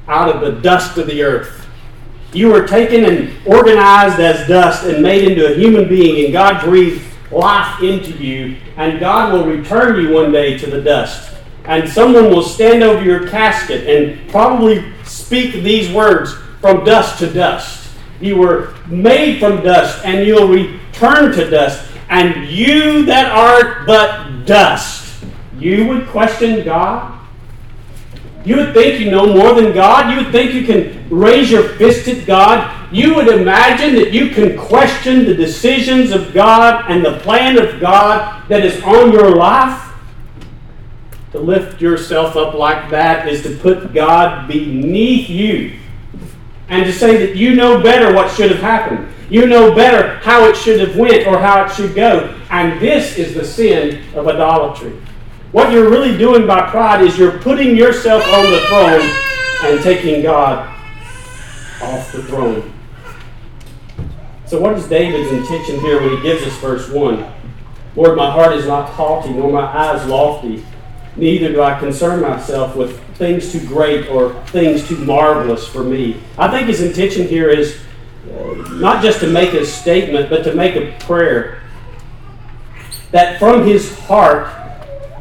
out 0.08 0.30
of 0.30 0.42
the 0.42 0.62
dust 0.62 0.98
of 0.98 1.08
the 1.08 1.24
earth. 1.24 1.68
You 2.34 2.48
were 2.48 2.68
taken 2.68 3.06
and 3.06 3.48
organized 3.48 4.20
as 4.20 4.48
dust 4.48 4.86
and 4.86 5.04
made 5.04 5.30
into 5.30 5.52
a 5.52 5.56
human 5.56 5.88
being, 5.88 6.26
and 6.26 6.34
God 6.34 6.64
breathed 6.64 7.04
life 7.32 7.82
into 7.82 8.12
you, 8.12 8.58
and 8.78 9.00
God 9.00 9.34
will 9.34 9.46
return 9.46 10.00
you 10.02 10.14
one 10.14 10.32
day 10.32 10.58
to 10.58 10.70
the 10.70 10.82
dust. 10.82 11.36
And 11.66 11.88
someone 11.88 12.26
will 12.26 12.44
stand 12.44 12.84
over 12.84 13.04
your 13.04 13.28
casket 13.28 13.88
and 13.88 14.30
probably 14.30 14.92
speak 15.04 15.54
these 15.64 15.92
words 15.92 16.34
from 16.60 16.84
dust 16.84 17.20
to 17.20 17.32
dust. 17.32 17.90
You 18.20 18.38
were 18.38 18.74
made 18.88 19.40
from 19.40 19.64
dust, 19.64 20.04
and 20.06 20.26
you'll 20.26 20.48
return 20.48 21.32
to 21.34 21.50
dust. 21.50 21.90
And 22.10 22.48
you 22.48 23.06
that 23.06 23.32
art 23.32 23.88
but 23.88 24.46
dust, 24.46 25.24
you 25.58 25.88
would 25.88 26.08
question 26.08 26.64
God? 26.64 27.20
You 28.46 28.58
would 28.58 28.74
think 28.74 29.00
you 29.00 29.10
know 29.10 29.26
more 29.26 29.54
than 29.54 29.74
God. 29.74 30.12
You 30.12 30.24
would 30.24 30.32
think 30.32 30.54
you 30.54 30.66
can 30.66 31.08
raise 31.10 31.50
your 31.50 31.70
fist 31.70 32.08
at 32.08 32.26
God. 32.26 32.94
You 32.94 33.16
would 33.16 33.30
imagine 33.30 33.96
that 33.96 34.12
you 34.12 34.30
can 34.30 34.58
question 34.58 35.26
the 35.26 35.34
decisions 35.34 36.12
of 36.12 36.34
God 36.34 36.92
and 36.92 37.06
the 37.06 37.18
plan 37.20 37.58
of 37.58 37.80
God 37.80 38.48
that 38.50 38.66
is 38.66 38.84
on 38.84 39.12
your 39.12 39.36
life. 39.36 39.92
To 41.32 41.40
lift 41.40 41.82
yourself 41.82 42.36
up 42.36 42.54
like 42.54 42.92
that 42.92 43.28
is 43.28 43.42
to 43.44 43.56
put 43.58 43.94
God 43.94 44.48
beneath 44.48 45.30
you 45.30 45.80
and 46.70 46.86
to 46.86 46.94
say 46.94 47.18
that 47.26 47.36
you 47.36 47.56
know 47.56 47.82
better 47.82 48.14
what 48.14 48.32
should 48.32 48.52
have 48.52 48.60
happened. 48.60 49.12
You 49.30 49.48
know 49.48 49.74
better 49.74 50.18
how 50.20 50.46
it 50.46 50.56
should 50.56 50.80
have 50.80 50.96
went 50.96 51.28
or 51.28 51.40
how 51.40 51.66
it 51.66 51.74
should 51.74 51.96
go. 51.96 52.40
And 52.50 52.80
this 52.80 53.18
is 53.18 53.34
the 53.34 53.44
sin 53.44 54.04
of 54.16 54.28
idolatry. 54.28 54.94
What 55.54 55.72
you're 55.72 55.88
really 55.88 56.18
doing 56.18 56.48
by 56.48 56.68
pride 56.72 57.04
is 57.04 57.16
you're 57.16 57.38
putting 57.38 57.78
yourself 57.78 58.24
on 58.24 58.52
the 58.52 58.60
throne 58.62 59.72
and 59.72 59.84
taking 59.84 60.24
God 60.24 60.68
off 61.80 62.12
the 62.12 62.24
throne. 62.24 62.74
So, 64.48 64.60
what 64.60 64.76
is 64.76 64.88
David's 64.88 65.32
intention 65.32 65.80
here 65.80 66.02
when 66.02 66.18
he 66.18 66.24
gives 66.24 66.42
us 66.42 66.58
verse 66.58 66.90
1? 66.90 67.32
Lord, 67.96 68.18
my 68.18 68.32
heart 68.32 68.54
is 68.54 68.66
not 68.66 68.90
haughty, 68.90 69.30
nor 69.30 69.52
my 69.52 69.62
eyes 69.62 70.04
lofty. 70.08 70.66
Neither 71.18 71.50
do 71.50 71.62
I 71.62 71.78
concern 71.80 72.22
myself 72.22 72.76
with 72.76 73.00
things 73.18 73.52
too 73.52 73.64
great 73.68 74.10
or 74.10 74.34
things 74.46 74.88
too 74.88 74.98
marvelous 74.98 75.68
for 75.68 75.84
me. 75.84 76.20
I 76.36 76.50
think 76.50 76.68
his 76.68 76.82
intention 76.82 77.28
here 77.28 77.52
is 77.52 77.80
uh, 78.28 78.54
not 78.72 79.04
just 79.04 79.20
to 79.20 79.28
make 79.28 79.54
a 79.54 79.64
statement, 79.68 80.32
but 80.32 80.44
to 80.46 80.56
make 80.56 80.76
a 80.76 80.98
prayer 81.06 81.62
that 83.12 83.38
from 83.38 83.68
his 83.68 84.00
heart 84.00 84.63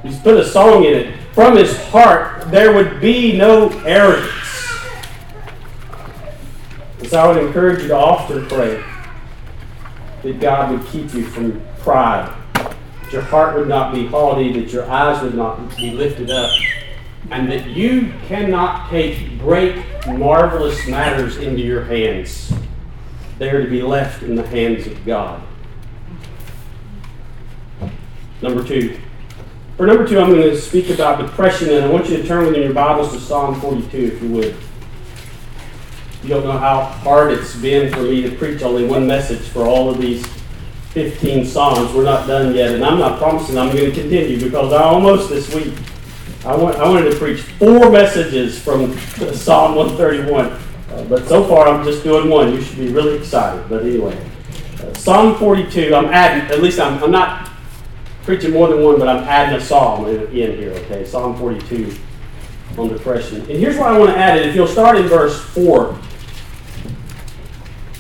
He's 0.03 0.19
put 0.19 0.37
a 0.37 0.45
song 0.45 0.85
in 0.85 0.95
it. 0.95 1.17
From 1.33 1.57
his 1.57 1.77
heart, 1.87 2.51
there 2.51 2.75
would 2.75 3.01
be 3.01 3.37
no 3.37 3.69
arrogance. 3.85 4.31
So 7.09 7.19
I 7.19 7.27
would 7.27 7.45
encourage 7.45 7.83
you 7.83 7.89
to 7.89 7.97
often 7.97 8.47
pray 8.49 8.83
that 10.23 10.41
God 10.41 10.71
would 10.71 10.87
keep 10.89 11.13
you 11.15 11.25
from 11.25 11.61
pride, 11.79 12.33
that 12.55 13.13
your 13.13 13.23
heart 13.23 13.57
would 13.57 13.69
not 13.69 13.93
be 13.93 14.07
haughty, 14.07 14.53
that 14.61 14.73
your 14.73 14.89
eyes 14.91 15.23
would 15.23 15.35
not 15.35 15.77
be 15.77 15.91
lifted 15.91 16.31
up, 16.31 16.51
and 17.31 17.51
that 17.51 17.67
you 17.67 18.13
cannot 18.27 18.89
take 18.91 19.39
great, 19.39 19.85
marvelous 20.07 20.87
matters 20.87 21.37
into 21.37 21.63
your 21.63 21.85
hands. 21.85 22.53
They 23.39 23.51
are 23.51 23.63
to 23.63 23.71
be 23.71 23.83
left 23.83 24.23
in 24.23 24.35
the 24.35 24.47
hands 24.47 24.87
of 24.87 25.05
God. 25.05 25.43
Number 28.41 28.65
two. 28.65 28.99
For 29.77 29.87
number 29.87 30.07
two, 30.07 30.21
I'm 30.21 30.29
going 30.29 30.43
to 30.43 30.61
speak 30.61 30.91
about 30.91 31.19
depression, 31.19 31.71
and 31.71 31.85
I 31.85 31.89
want 31.89 32.09
you 32.09 32.19
to 32.19 32.27
turn 32.27 32.47
within 32.47 32.63
your 32.63 32.75
Bibles 32.75 33.13
to 33.13 33.21
Psalm 33.21 33.59
42, 33.59 33.97
if 33.97 34.23
you 34.23 34.29
would. 34.29 34.57
You 36.23 36.29
don't 36.29 36.45
know 36.45 36.59
how 36.59 36.83
hard 36.83 37.33
it's 37.33 37.57
been 37.57 37.93
for 37.93 38.03
me 38.03 38.21
to 38.23 38.37
preach 38.37 38.63
only 38.63 38.85
one 38.85 39.07
message 39.07 39.41
for 39.49 39.67
all 39.67 39.89
of 39.89 39.99
these 39.99 40.27
15 40.91 41.47
Psalms. 41.47 41.93
We're 41.95 42.05
not 42.05 42.27
done 42.27 42.55
yet, 42.55 42.73
and 42.75 42.85
I'm 42.85 42.99
not 42.99 43.19
promising 43.19 43.57
I'm 43.57 43.75
going 43.75 43.91
to 43.91 43.99
continue 43.99 44.39
because 44.39 44.75
I 44.75 44.83
almost 44.83 45.31
this 45.31 45.53
week 45.55 45.73
I, 46.45 46.55
want, 46.55 46.77
I 46.77 46.87
wanted 46.87 47.11
to 47.11 47.19
preach 47.19 47.41
four 47.41 47.91
messages 47.91 48.61
from 48.61 48.97
Psalm 49.33 49.75
131, 49.75 50.47
uh, 50.47 51.05
but 51.09 51.27
so 51.27 51.45
far 51.49 51.67
I'm 51.67 51.83
just 51.83 52.05
doing 52.05 52.29
one. 52.29 52.53
You 52.53 52.61
should 52.61 52.77
be 52.77 52.93
really 52.93 53.17
excited. 53.17 53.67
But 53.71 53.85
anyway, 53.85 54.23
uh, 54.83 54.93
Psalm 54.93 55.35
42. 55.37 55.95
I'm 55.95 56.07
adding. 56.07 56.51
At 56.55 56.63
least 56.63 56.79
I'm, 56.79 57.03
I'm 57.03 57.11
not 57.11 57.52
preaching 58.23 58.53
more 58.53 58.69
than 58.69 58.83
one, 58.83 58.99
but 58.99 59.09
I'm 59.09 59.25
adding 59.25 59.55
a 59.57 59.61
psalm 59.61 60.07
in, 60.07 60.23
in 60.29 60.57
here. 60.57 60.73
Okay, 60.73 61.05
Psalm 61.05 61.37
42 61.37 61.97
on 62.79 62.89
depression. 62.89 63.41
And 63.41 63.51
here's 63.51 63.77
why 63.77 63.89
I 63.89 63.99
want 63.99 64.11
to 64.11 64.17
add 64.17 64.39
it. 64.39 64.47
If 64.47 64.55
you'll 64.55 64.67
start 64.67 64.97
in 64.97 65.07
verse 65.07 65.41
4. 65.41 65.99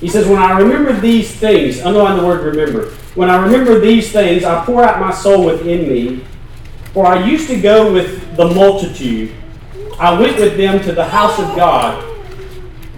He 0.00 0.08
says, 0.08 0.26
When 0.26 0.38
I 0.38 0.58
remember 0.58 0.92
these 0.98 1.32
things, 1.32 1.80
underline 1.80 2.18
the 2.18 2.26
word 2.26 2.44
remember. 2.44 2.90
When 3.14 3.28
I 3.30 3.42
remember 3.42 3.78
these 3.78 4.11
things, 4.11 4.44
I 4.44 4.64
pour 4.64 4.82
out 4.82 4.98
my 4.98 5.12
soul 5.12 5.44
within 5.44 5.88
me. 5.88 6.24
For 6.92 7.06
I 7.06 7.24
used 7.24 7.48
to 7.48 7.61
go 7.61 7.92
with 7.92 8.37
the 8.37 8.46
multitude. 8.46 9.32
I 9.98 10.18
went 10.18 10.38
with 10.38 10.56
them 10.56 10.82
to 10.85 10.92
the 10.92 11.04
house 11.04 11.38
of 11.38 11.54
God 11.56 12.08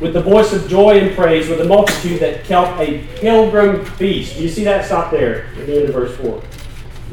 with 0.01 0.13
the 0.13 0.21
voice 0.21 0.53
of 0.53 0.69
joy 0.69 0.99
and 0.99 1.15
praise 1.15 1.49
with 1.49 1.61
a 1.61 1.65
multitude 1.65 2.21
that 2.21 2.45
kept 2.45 2.81
a 2.81 3.07
pilgrim 3.17 3.85
feast. 3.85 4.37
Do 4.37 4.43
you 4.43 4.49
see 4.49 4.65
that? 4.65 4.85
Stop 4.85 5.11
there 5.11 5.47
at 5.47 5.67
the 5.67 5.77
end 5.77 5.89
of 5.89 5.95
verse 5.95 6.17
4. 6.17 6.43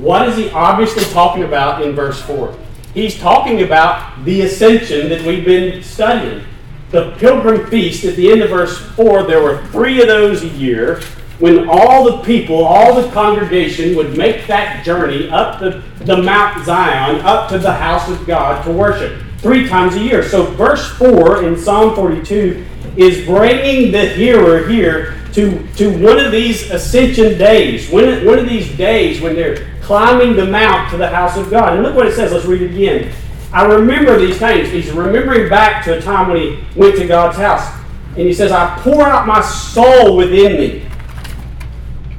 What 0.01 0.27
is 0.27 0.35
he 0.35 0.49
obviously 0.49 1.05
talking 1.13 1.43
about 1.43 1.83
in 1.83 1.93
verse 1.93 2.21
4? 2.23 2.57
He's 2.93 3.17
talking 3.17 3.61
about 3.61 4.25
the 4.25 4.41
ascension 4.41 5.07
that 5.09 5.25
we've 5.25 5.45
been 5.45 5.81
studying 5.81 6.43
the 6.91 7.15
pilgrim 7.19 7.69
feast 7.69 8.03
at 8.03 8.17
the 8.17 8.31
end 8.31 8.41
of 8.41 8.49
verse 8.49 8.77
4, 8.77 9.23
there 9.23 9.41
were 9.41 9.65
three 9.67 10.01
of 10.01 10.07
those 10.07 10.43
a 10.43 10.47
year 10.49 11.01
when 11.39 11.67
all 11.69 12.03
the 12.03 12.23
people, 12.23 12.63
all 12.63 13.01
the 13.01 13.09
congregation 13.11 13.95
would 13.95 14.15
make 14.15 14.45
that 14.45 14.85
journey 14.85 15.29
up 15.29 15.59
the, 15.59 15.81
the 16.03 16.21
Mount 16.21 16.63
Zion, 16.65 17.21
up 17.21 17.49
to 17.49 17.57
the 17.57 17.71
house 17.71 18.07
of 18.09 18.27
God 18.27 18.63
to 18.65 18.71
worship 18.71 19.23
three 19.37 19.67
times 19.67 19.95
a 19.95 19.99
year. 19.99 20.21
So, 20.21 20.43
verse 20.43 20.85
4 20.97 21.45
in 21.45 21.57
Psalm 21.57 21.95
42 21.95 22.63
is 22.97 23.25
bringing 23.25 23.91
the 23.91 24.09
hearer 24.09 24.67
here 24.67 25.15
to, 25.33 25.65
to 25.75 25.89
one 26.03 26.19
of 26.19 26.31
these 26.31 26.69
ascension 26.71 27.37
days, 27.37 27.89
one, 27.89 28.25
one 28.25 28.39
of 28.39 28.47
these 28.47 28.75
days 28.75 29.21
when 29.21 29.35
they're 29.35 29.67
climbing 29.81 30.35
the 30.35 30.45
mount 30.45 30.89
to 30.91 30.97
the 30.97 31.07
house 31.07 31.37
of 31.37 31.49
God. 31.49 31.73
And 31.73 31.83
look 31.83 31.95
what 31.95 32.07
it 32.07 32.13
says. 32.13 32.31
Let's 32.31 32.45
read 32.45 32.61
it 32.61 32.71
again. 32.71 33.13
I 33.53 33.65
remember 33.65 34.17
these 34.17 34.37
things. 34.37 34.69
He's 34.69 34.91
remembering 34.91 35.49
back 35.49 35.83
to 35.85 35.97
a 35.97 36.01
time 36.01 36.29
when 36.29 36.37
he 36.37 36.63
went 36.75 36.95
to 36.97 37.07
God's 37.07 37.37
house. 37.37 37.79
And 38.09 38.19
he 38.19 38.33
says, 38.33 38.51
I 38.51 38.77
pour 38.79 39.03
out 39.03 39.25
my 39.25 39.41
soul 39.41 40.17
within 40.17 40.57
me. 40.57 40.87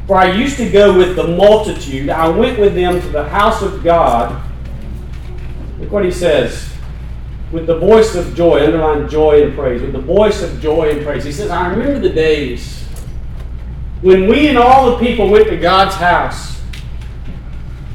For 0.07 0.17
I 0.17 0.33
used 0.33 0.57
to 0.57 0.71
go 0.71 0.97
with 0.97 1.17
the 1.17 1.29
multitude. 1.29 2.09
I 2.09 2.29
went 2.29 2.59
with 2.59 2.75
them 2.75 3.01
to 3.01 3.09
the 3.09 3.29
house 3.29 3.63
of 3.63 3.85
God. 3.85 4.43
Look 5.79 5.91
what 5.91 6.05
he 6.05 6.11
says. 6.11 6.71
With 7.51 7.67
the 7.67 7.79
voice 7.79 8.15
of 8.15 8.35
joy, 8.35 8.65
underline 8.65 9.09
joy 9.09 9.43
and 9.43 9.55
praise. 9.55 9.83
With 9.83 9.93
the 9.93 10.01
voice 10.01 10.43
of 10.43 10.61
joy 10.61 10.91
and 10.91 11.05
praise. 11.05 11.25
He 11.25 11.33
says, 11.33 11.51
I 11.51 11.69
remember 11.69 11.99
the 11.99 12.15
days 12.15 12.82
when 14.03 14.29
we 14.29 14.49
and 14.49 14.59
all 14.59 14.91
the 14.91 14.99
people 14.99 15.31
went 15.31 15.49
to 15.49 15.57
God's 15.57 15.95
house. 15.95 16.61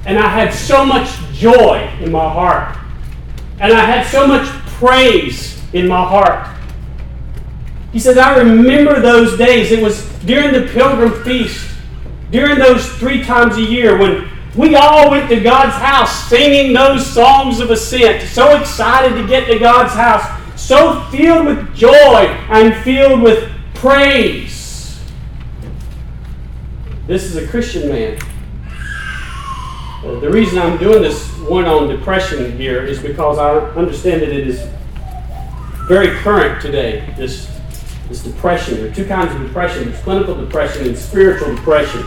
And 0.06 0.18
I 0.18 0.30
had 0.30 0.54
so 0.54 0.86
much 0.86 1.10
joy 1.34 1.90
in 2.02 2.12
my 2.12 2.32
heart 2.32 2.78
and 3.60 3.74
I 3.74 3.86
had 3.86 4.06
so 4.06 4.28
much 4.28 4.48
praise 4.78 5.62
in 5.74 5.88
my 5.88 6.04
heart. 6.04 6.56
He 7.92 8.00
says, 8.00 8.18
I 8.18 8.38
remember 8.38 9.00
those 9.02 9.38
days. 9.38 9.72
It 9.72 9.82
was 9.82 10.08
during 10.26 10.54
the 10.54 10.68
pilgrim 10.72 11.24
feast, 11.24 11.68
during 12.32 12.60
those 12.60 12.88
three 12.98 13.24
times 13.24 13.58
a 13.58 13.62
year 13.62 13.98
when 13.98 14.30
we 14.56 14.76
all 14.76 15.10
went 15.10 15.30
to 15.30 15.40
God's 15.40 15.76
house 15.76 16.30
singing 16.30 16.74
those 16.74 17.06
songs 17.06 17.60
of 17.60 17.70
ascent, 17.72 18.28
so 18.30 18.60
excited 18.60 19.20
to 19.20 19.28
get 19.28 19.48
to 19.48 19.60
God's 19.60 19.94
house, 19.94 20.26
so 20.60 21.02
filled 21.12 21.46
with 21.46 21.76
joy 21.76 22.26
and 22.50 22.76
filled 22.84 23.22
with 23.22 23.50
praise. 23.76 24.47
This 27.08 27.24
is 27.24 27.38
a 27.38 27.48
Christian 27.48 27.88
man. 27.88 28.20
The 30.04 30.30
reason 30.30 30.60
I'm 30.60 30.78
doing 30.78 31.02
this 31.02 31.26
one 31.40 31.64
on 31.64 31.88
depression 31.88 32.58
here 32.58 32.84
is 32.84 33.02
because 33.02 33.38
I 33.38 33.60
understand 33.80 34.24
that 34.24 34.30
it 34.30 34.46
is 34.46 34.68
very 35.88 36.10
current 36.18 36.62
today, 36.62 37.14
this, 37.18 37.50
this 38.10 38.22
depression. 38.22 38.76
There 38.76 38.92
are 38.92 38.94
two 38.94 39.06
kinds 39.06 39.34
of 39.34 39.42
depression 39.42 39.86
there's 39.86 40.04
clinical 40.04 40.36
depression 40.36 40.86
and 40.86 40.98
spiritual 40.98 41.56
depression. 41.56 42.04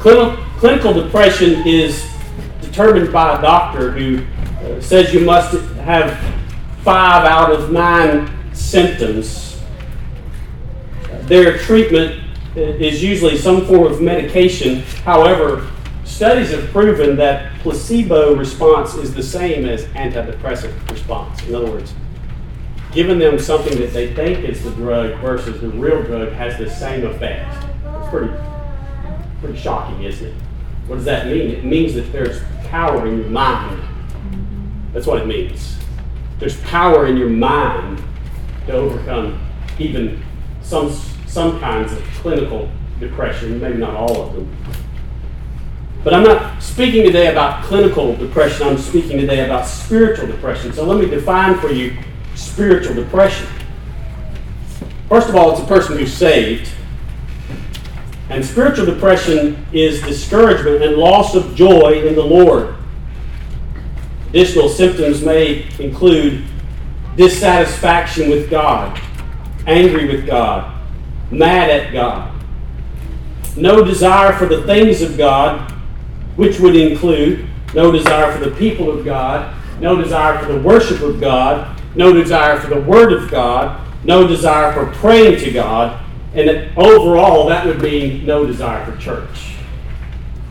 Clinical, 0.00 0.44
clinical 0.58 0.92
depression 0.92 1.64
is 1.64 2.04
determined 2.62 3.12
by 3.12 3.38
a 3.38 3.40
doctor 3.40 3.92
who 3.92 4.26
uh, 4.66 4.80
says 4.80 5.14
you 5.14 5.20
must 5.20 5.56
have 5.76 6.18
five 6.82 7.24
out 7.24 7.52
of 7.52 7.70
nine 7.70 8.28
symptoms. 8.52 9.62
Their 11.26 11.58
treatment 11.58 12.23
is 12.56 13.02
usually 13.02 13.36
some 13.36 13.66
form 13.66 13.92
of 13.92 14.00
medication. 14.00 14.82
However, 15.04 15.68
Studies 16.04 16.50
have 16.50 16.68
proven 16.70 17.16
that 17.16 17.58
placebo 17.60 18.36
response 18.36 18.94
is 18.94 19.14
the 19.14 19.22
same 19.22 19.64
as 19.64 19.84
antidepressant 19.86 20.90
response. 20.90 21.42
In 21.48 21.54
other 21.54 21.70
words, 21.70 21.94
giving 22.92 23.18
them 23.18 23.38
something 23.38 23.76
that 23.78 23.92
they 23.92 24.14
think 24.14 24.44
is 24.44 24.62
the 24.62 24.70
drug 24.72 25.18
versus 25.20 25.60
the 25.60 25.70
real 25.70 26.02
drug 26.02 26.30
has 26.32 26.58
the 26.58 26.68
same 26.68 27.06
effect. 27.06 27.66
It's 27.84 28.08
pretty, 28.10 28.32
pretty 29.40 29.58
shocking, 29.58 30.04
isn't 30.04 30.28
it? 30.28 30.34
What 30.86 30.96
does 30.96 31.04
that 31.06 31.26
mean? 31.26 31.50
It 31.50 31.64
means 31.64 31.94
that 31.94 32.12
there's 32.12 32.42
power 32.68 33.06
in 33.06 33.18
your 33.18 33.30
mind. 33.30 33.82
That's 34.92 35.06
what 35.06 35.22
it 35.22 35.26
means. 35.26 35.78
There's 36.38 36.60
power 36.60 37.06
in 37.06 37.16
your 37.16 37.30
mind 37.30 38.00
to 38.66 38.72
overcome 38.74 39.40
even 39.78 40.22
some, 40.62 40.94
some 41.34 41.58
kinds 41.58 41.92
of 41.92 42.00
clinical 42.22 42.70
depression, 43.00 43.60
maybe 43.60 43.78
not 43.78 43.92
all 43.92 44.22
of 44.22 44.34
them. 44.34 44.56
But 46.04 46.14
I'm 46.14 46.22
not 46.22 46.62
speaking 46.62 47.02
today 47.02 47.32
about 47.32 47.64
clinical 47.64 48.14
depression, 48.14 48.68
I'm 48.68 48.78
speaking 48.78 49.18
today 49.18 49.44
about 49.44 49.66
spiritual 49.66 50.28
depression. 50.28 50.72
So 50.72 50.84
let 50.84 51.02
me 51.02 51.10
define 51.10 51.58
for 51.58 51.72
you 51.72 51.96
spiritual 52.36 52.94
depression. 52.94 53.48
First 55.08 55.28
of 55.28 55.34
all, 55.34 55.50
it's 55.50 55.60
a 55.60 55.66
person 55.66 55.98
who's 55.98 56.14
saved. 56.14 56.70
And 58.28 58.44
spiritual 58.44 58.86
depression 58.86 59.66
is 59.72 60.00
discouragement 60.02 60.84
and 60.84 60.94
loss 60.96 61.34
of 61.34 61.56
joy 61.56 62.06
in 62.06 62.14
the 62.14 62.22
Lord. 62.22 62.76
Additional 64.28 64.68
symptoms 64.68 65.20
may 65.24 65.66
include 65.80 66.44
dissatisfaction 67.16 68.30
with 68.30 68.48
God, 68.48 69.00
angry 69.66 70.06
with 70.06 70.26
God, 70.26 70.73
mad 71.30 71.70
at 71.70 71.92
God, 71.92 72.32
no 73.56 73.84
desire 73.84 74.32
for 74.32 74.46
the 74.46 74.62
things 74.64 75.02
of 75.02 75.16
God, 75.16 75.70
which 76.36 76.58
would 76.60 76.76
include 76.76 77.46
no 77.74 77.90
desire 77.90 78.32
for 78.32 78.48
the 78.48 78.54
people 78.56 78.90
of 78.90 79.04
God, 79.04 79.54
no 79.80 80.00
desire 80.00 80.38
for 80.38 80.52
the 80.52 80.60
worship 80.60 81.00
of 81.02 81.20
God, 81.20 81.80
no 81.96 82.12
desire 82.12 82.58
for 82.58 82.68
the 82.68 82.80
Word 82.80 83.12
of 83.12 83.30
God, 83.30 83.80
no 84.04 84.26
desire 84.26 84.72
for 84.72 84.92
praying 84.98 85.38
to 85.44 85.50
God, 85.50 86.04
and 86.34 86.48
that 86.48 86.76
overall 86.76 87.48
that 87.48 87.64
would 87.66 87.80
mean 87.80 88.26
no 88.26 88.44
desire 88.46 88.84
for 88.84 88.96
church. 89.00 89.54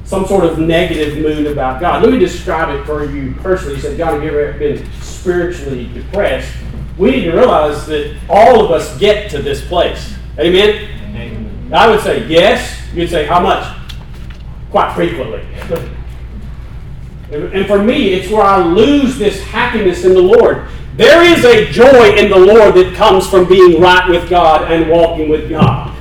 Some 0.05 0.25
sort 0.25 0.45
of 0.45 0.59
negative 0.59 1.17
mood 1.17 1.47
about 1.47 1.79
God. 1.81 2.03
Let 2.03 2.12
me 2.12 2.19
describe 2.19 2.69
it 2.69 2.86
for 2.86 3.05
you 3.05 3.33
personally. 3.36 3.75
You 3.75 3.81
said, 3.81 3.97
John, 3.97 4.13
have 4.13 4.23
you 4.23 4.38
ever 4.38 4.57
been 4.57 4.89
spiritually 5.01 5.89
depressed? 5.93 6.53
We 6.97 7.12
need 7.12 7.23
to 7.23 7.31
realize 7.31 7.86
that 7.88 8.15
all 8.29 8.63
of 8.63 8.71
us 8.71 8.97
get 8.99 9.31
to 9.31 9.41
this 9.41 9.65
place. 9.65 10.13
Amen? 10.39 10.89
Amen. 11.10 11.69
I 11.74 11.88
would 11.88 12.02
say 12.02 12.26
yes. 12.28 12.82
You'd 12.93 13.10
say, 13.10 13.26
how 13.26 13.39
much? 13.39 13.84
quite 14.74 14.93
frequently. 14.96 15.46
And 17.32 17.65
for 17.65 17.82
me, 17.82 18.13
it's 18.13 18.30
where 18.32 18.43
I 18.43 18.63
lose 18.63 19.17
this 19.17 19.41
happiness 19.46 20.06
in 20.06 20.13
the 20.13 20.22
Lord. 20.22 20.67
There 20.98 21.24
is 21.24 21.43
a 21.43 21.72
joy 21.72 22.15
in 22.15 22.30
the 22.30 22.38
Lord 22.38 22.76
that 22.76 22.93
comes 22.96 23.28
from 23.28 23.48
being 23.48 23.82
right 23.82 24.08
with 24.08 24.30
God 24.30 24.72
and 24.72 24.88
walking 24.88 25.30
with 25.30 25.50
God. 25.50 25.98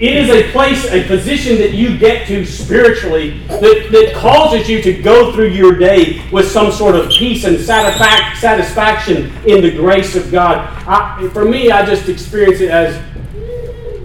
It 0.00 0.16
is 0.16 0.30
a 0.30 0.50
place, 0.50 0.84
a 0.86 1.06
position 1.06 1.58
that 1.58 1.74
you 1.74 1.96
get 1.96 2.26
to 2.26 2.44
spiritually 2.44 3.38
that, 3.46 3.88
that 3.92 4.14
causes 4.16 4.68
you 4.68 4.82
to 4.82 5.00
go 5.00 5.32
through 5.32 5.50
your 5.50 5.78
day 5.78 6.28
with 6.32 6.50
some 6.50 6.72
sort 6.72 6.96
of 6.96 7.08
peace 7.08 7.44
and 7.44 7.60
satisfaction 7.60 9.32
in 9.46 9.62
the 9.62 9.70
grace 9.70 10.16
of 10.16 10.32
God. 10.32 10.58
I, 10.88 11.28
for 11.28 11.44
me, 11.44 11.70
I 11.70 11.86
just 11.86 12.08
experience 12.08 12.60
it 12.60 12.70
as 12.70 13.00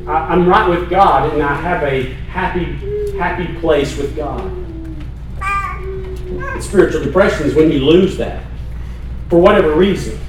I, 0.07 0.33
I'm 0.33 0.47
right 0.47 0.69
with 0.69 0.89
God 0.89 1.33
and 1.33 1.43
I 1.43 1.53
have 1.53 1.83
a 1.83 2.03
happy, 2.31 2.63
happy 3.17 3.53
place 3.59 3.97
with 3.97 4.15
God. 4.15 4.41
Spiritual 6.61 7.03
depression 7.03 7.45
is 7.45 7.53
when 7.53 7.71
you 7.71 7.79
lose 7.79 8.17
that 8.17 8.43
for 9.29 9.39
whatever 9.39 9.75
reason. 9.75 10.19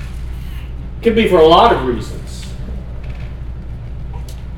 It 0.98 1.04
could 1.04 1.14
be 1.14 1.28
for 1.28 1.38
a 1.38 1.46
lot 1.46 1.72
of 1.74 1.86
reasons. 1.86 2.52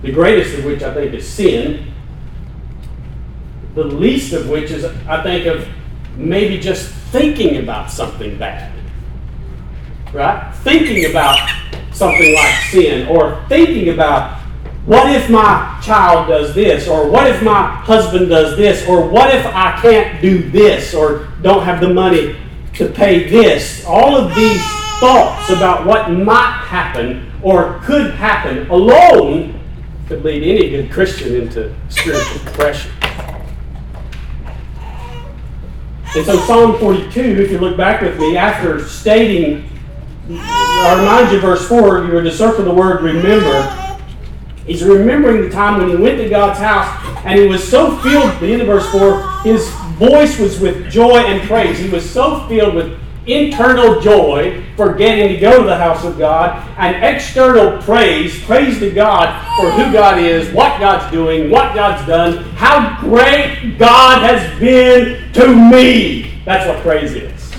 The 0.02 0.10
greatest 0.10 0.58
of 0.58 0.64
which 0.64 0.82
I 0.82 0.94
think 0.94 1.12
is 1.14 1.28
sin. 1.28 1.92
The 3.74 3.84
least 3.84 4.32
of 4.32 4.48
which 4.48 4.70
is, 4.70 4.84
I 4.84 5.22
think, 5.22 5.46
of 5.46 5.68
maybe 6.16 6.58
just 6.58 6.88
thinking 6.88 7.58
about 7.58 7.90
something 7.90 8.38
bad. 8.38 8.72
Right? 10.12 10.52
Thinking 10.56 11.10
about 11.10 11.38
something 11.92 12.34
like 12.34 12.54
sin, 12.70 13.06
or 13.08 13.44
thinking 13.48 13.90
about 13.90 14.39
what 14.86 15.14
if 15.14 15.28
my 15.28 15.78
child 15.82 16.28
does 16.28 16.54
this, 16.54 16.88
or 16.88 17.08
what 17.08 17.26
if 17.28 17.42
my 17.42 17.66
husband 17.66 18.28
does 18.28 18.56
this, 18.56 18.86
or 18.88 19.08
what 19.08 19.34
if 19.34 19.44
I 19.46 19.78
can't 19.80 20.20
do 20.22 20.50
this, 20.50 20.94
or 20.94 21.28
don't 21.42 21.64
have 21.64 21.80
the 21.80 21.92
money 21.92 22.36
to 22.74 22.88
pay 22.88 23.28
this. 23.28 23.84
All 23.84 24.16
of 24.16 24.34
these 24.34 24.62
thoughts 25.00 25.50
about 25.50 25.86
what 25.86 26.10
might 26.10 26.64
happen 26.66 27.30
or 27.42 27.80
could 27.84 28.14
happen 28.14 28.68
alone 28.70 29.58
could 30.08 30.24
lead 30.24 30.42
any 30.42 30.70
good 30.70 30.90
Christian 30.90 31.34
into 31.34 31.74
spiritual 31.88 32.44
depression. 32.44 32.90
And 36.16 36.26
so, 36.26 36.36
Psalm 36.40 36.78
42, 36.78 37.20
if 37.20 37.50
you 37.52 37.58
look 37.58 37.76
back 37.76 38.02
with 38.02 38.18
me, 38.18 38.36
after 38.36 38.84
stating, 38.84 39.68
I 40.28 40.96
remind 40.98 41.30
you, 41.32 41.40
verse 41.40 41.68
4, 41.68 42.04
you 42.04 42.12
were 42.12 42.22
to 42.22 42.32
circle 42.32 42.64
the 42.64 42.74
word 42.74 43.02
remember. 43.02 43.89
He's 44.70 44.84
remembering 44.84 45.40
the 45.40 45.50
time 45.50 45.78
when 45.78 45.88
he 45.88 45.96
went 45.96 46.18
to 46.18 46.28
God's 46.28 46.60
house 46.60 46.86
and 47.24 47.36
he 47.36 47.48
was 47.48 47.68
so 47.68 47.98
filled, 48.02 48.38
the 48.38 48.52
end 48.52 48.62
of 48.62 48.68
verse 48.68 48.88
4, 48.92 49.40
his 49.42 49.68
voice 49.98 50.38
was 50.38 50.60
with 50.60 50.88
joy 50.88 51.18
and 51.18 51.42
praise. 51.48 51.76
He 51.76 51.88
was 51.88 52.08
so 52.08 52.46
filled 52.46 52.76
with 52.76 52.96
internal 53.26 54.00
joy 54.00 54.64
for 54.76 54.94
getting 54.94 55.34
to 55.34 55.40
go 55.40 55.58
to 55.58 55.66
the 55.66 55.76
house 55.76 56.04
of 56.04 56.16
God 56.18 56.64
and 56.78 57.04
external 57.04 57.82
praise, 57.82 58.40
praise 58.44 58.78
to 58.78 58.92
God 58.92 59.44
for 59.56 59.72
who 59.72 59.92
God 59.92 60.20
is, 60.20 60.54
what 60.54 60.78
God's 60.78 61.10
doing, 61.10 61.50
what 61.50 61.74
God's 61.74 62.06
done, 62.06 62.44
how 62.54 62.96
great 63.00 63.76
God 63.76 64.22
has 64.22 64.56
been 64.60 65.32
to 65.32 65.48
me. 65.52 66.40
That's 66.44 66.68
what 66.68 66.80
praise 66.84 67.14
is. 67.14 67.52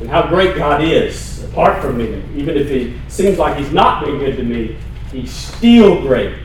And 0.00 0.10
how 0.10 0.26
great 0.26 0.56
God 0.56 0.82
is 0.82 1.44
apart 1.44 1.80
from 1.80 1.98
me. 1.98 2.20
Even 2.34 2.56
if 2.56 2.68
He 2.68 2.98
seems 3.06 3.38
like 3.38 3.56
He's 3.56 3.70
not 3.70 4.04
being 4.04 4.18
good 4.18 4.36
to 4.38 4.42
me, 4.42 4.76
He's 5.12 5.32
still 5.32 6.00
great. 6.02 6.38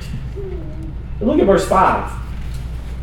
But 1.19 1.27
look 1.27 1.39
at 1.39 1.45
verse 1.45 1.67
5. 1.67 2.11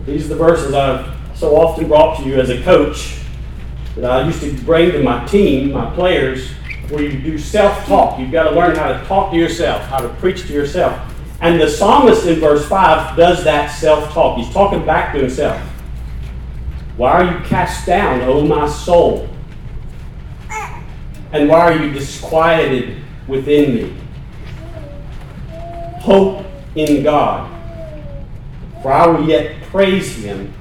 These 0.07 0.27
are 0.27 0.29
the 0.31 0.37
verses 0.37 0.75
I've 0.75 1.15
so 1.37 1.57
often 1.57 1.89
brought 1.89 2.19
to 2.19 2.25
you 2.25 2.41
as 2.41 2.51
a 2.51 2.61
coach 2.63 3.19
that 3.97 4.11
I 4.11 4.27
used 4.27 4.41
to 4.41 4.53
bring 4.65 4.93
to 4.93 5.03
my 5.03 5.25
team, 5.27 5.73
my 5.73 5.95
players, 5.95 6.51
where 6.89 7.03
you 7.03 7.19
do 7.21 7.39
self 7.39 7.87
talk. 7.87 8.19
You've 8.19 8.33
got 8.33 8.51
to 8.51 8.57
learn 8.57 8.77
how 8.77 8.89
to 8.93 9.05
talk 9.07 9.33
to 9.33 9.37
yourself, 9.37 9.83
how 9.83 9.99
to 9.99 10.09
preach 10.15 10.47
to 10.47 10.53
yourself. 10.53 11.01
And 11.41 11.61
the 11.61 11.69
psalmist 11.69 12.27
in 12.27 12.39
verse 12.39 12.67
5 12.69 13.17
does 13.17 13.45
that 13.45 13.69
self 13.69 14.13
talk. 14.13 14.39
He's 14.39 14.53
talking 14.53 14.85
back 14.85 15.13
to 15.15 15.21
himself. 15.21 15.61
Why 16.97 17.13
are 17.13 17.25
you 17.25 17.45
cast 17.47 17.87
down, 17.87 18.21
O 18.23 18.45
my 18.45 18.69
soul? 18.69 19.29
And 21.33 21.49
why 21.49 21.61
are 21.61 21.73
you 21.73 21.91
disquieted 21.93 22.99
within 23.27 23.75
me? 23.75 23.97
Hope 26.03 26.45
in 26.75 27.03
God, 27.05 27.49
for 28.83 28.93
I 28.93 29.07
will 29.07 29.27
yet 29.27 29.63
praise 29.65 30.17
him 30.17 30.53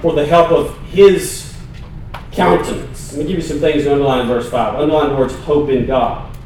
for 0.00 0.14
the 0.14 0.26
help 0.26 0.50
of 0.50 0.76
his 0.88 1.54
countenance. 2.32 3.12
Let 3.12 3.22
me 3.22 3.28
give 3.28 3.36
you 3.36 3.42
some 3.42 3.60
things 3.60 3.84
to 3.84 3.92
underline 3.92 4.22
in 4.22 4.26
verse 4.26 4.50
5. 4.50 4.74
Underline 4.74 5.10
the 5.10 5.16
words 5.16 5.34
hope 5.36 5.68
in 5.70 5.86
God. 5.86 6.36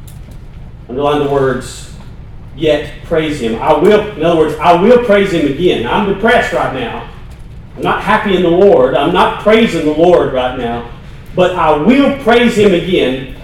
Underline 0.89 1.25
the 1.25 1.31
words 1.31 1.95
yet 2.55 3.03
praise 3.05 3.39
him. 3.39 3.55
I 3.55 3.73
will, 3.73 4.11
in 4.11 4.23
other 4.23 4.39
words, 4.39 4.55
I 4.59 4.79
will 4.79 5.03
praise 5.03 5.31
him 5.31 5.51
again. 5.51 5.87
I'm 5.87 6.13
depressed 6.13 6.53
right 6.53 6.73
now. 6.73 7.09
I'm 7.75 7.81
not 7.81 8.03
happy 8.03 8.35
in 8.35 8.43
the 8.43 8.49
Lord. 8.49 8.93
I'm 8.93 9.13
not 9.13 9.41
praising 9.41 9.85
the 9.85 9.93
Lord 9.93 10.33
right 10.33 10.57
now. 10.57 10.91
But 11.35 11.55
I 11.55 11.75
will 11.77 12.21
praise 12.23 12.55
him 12.55 12.73
again. 12.73 13.35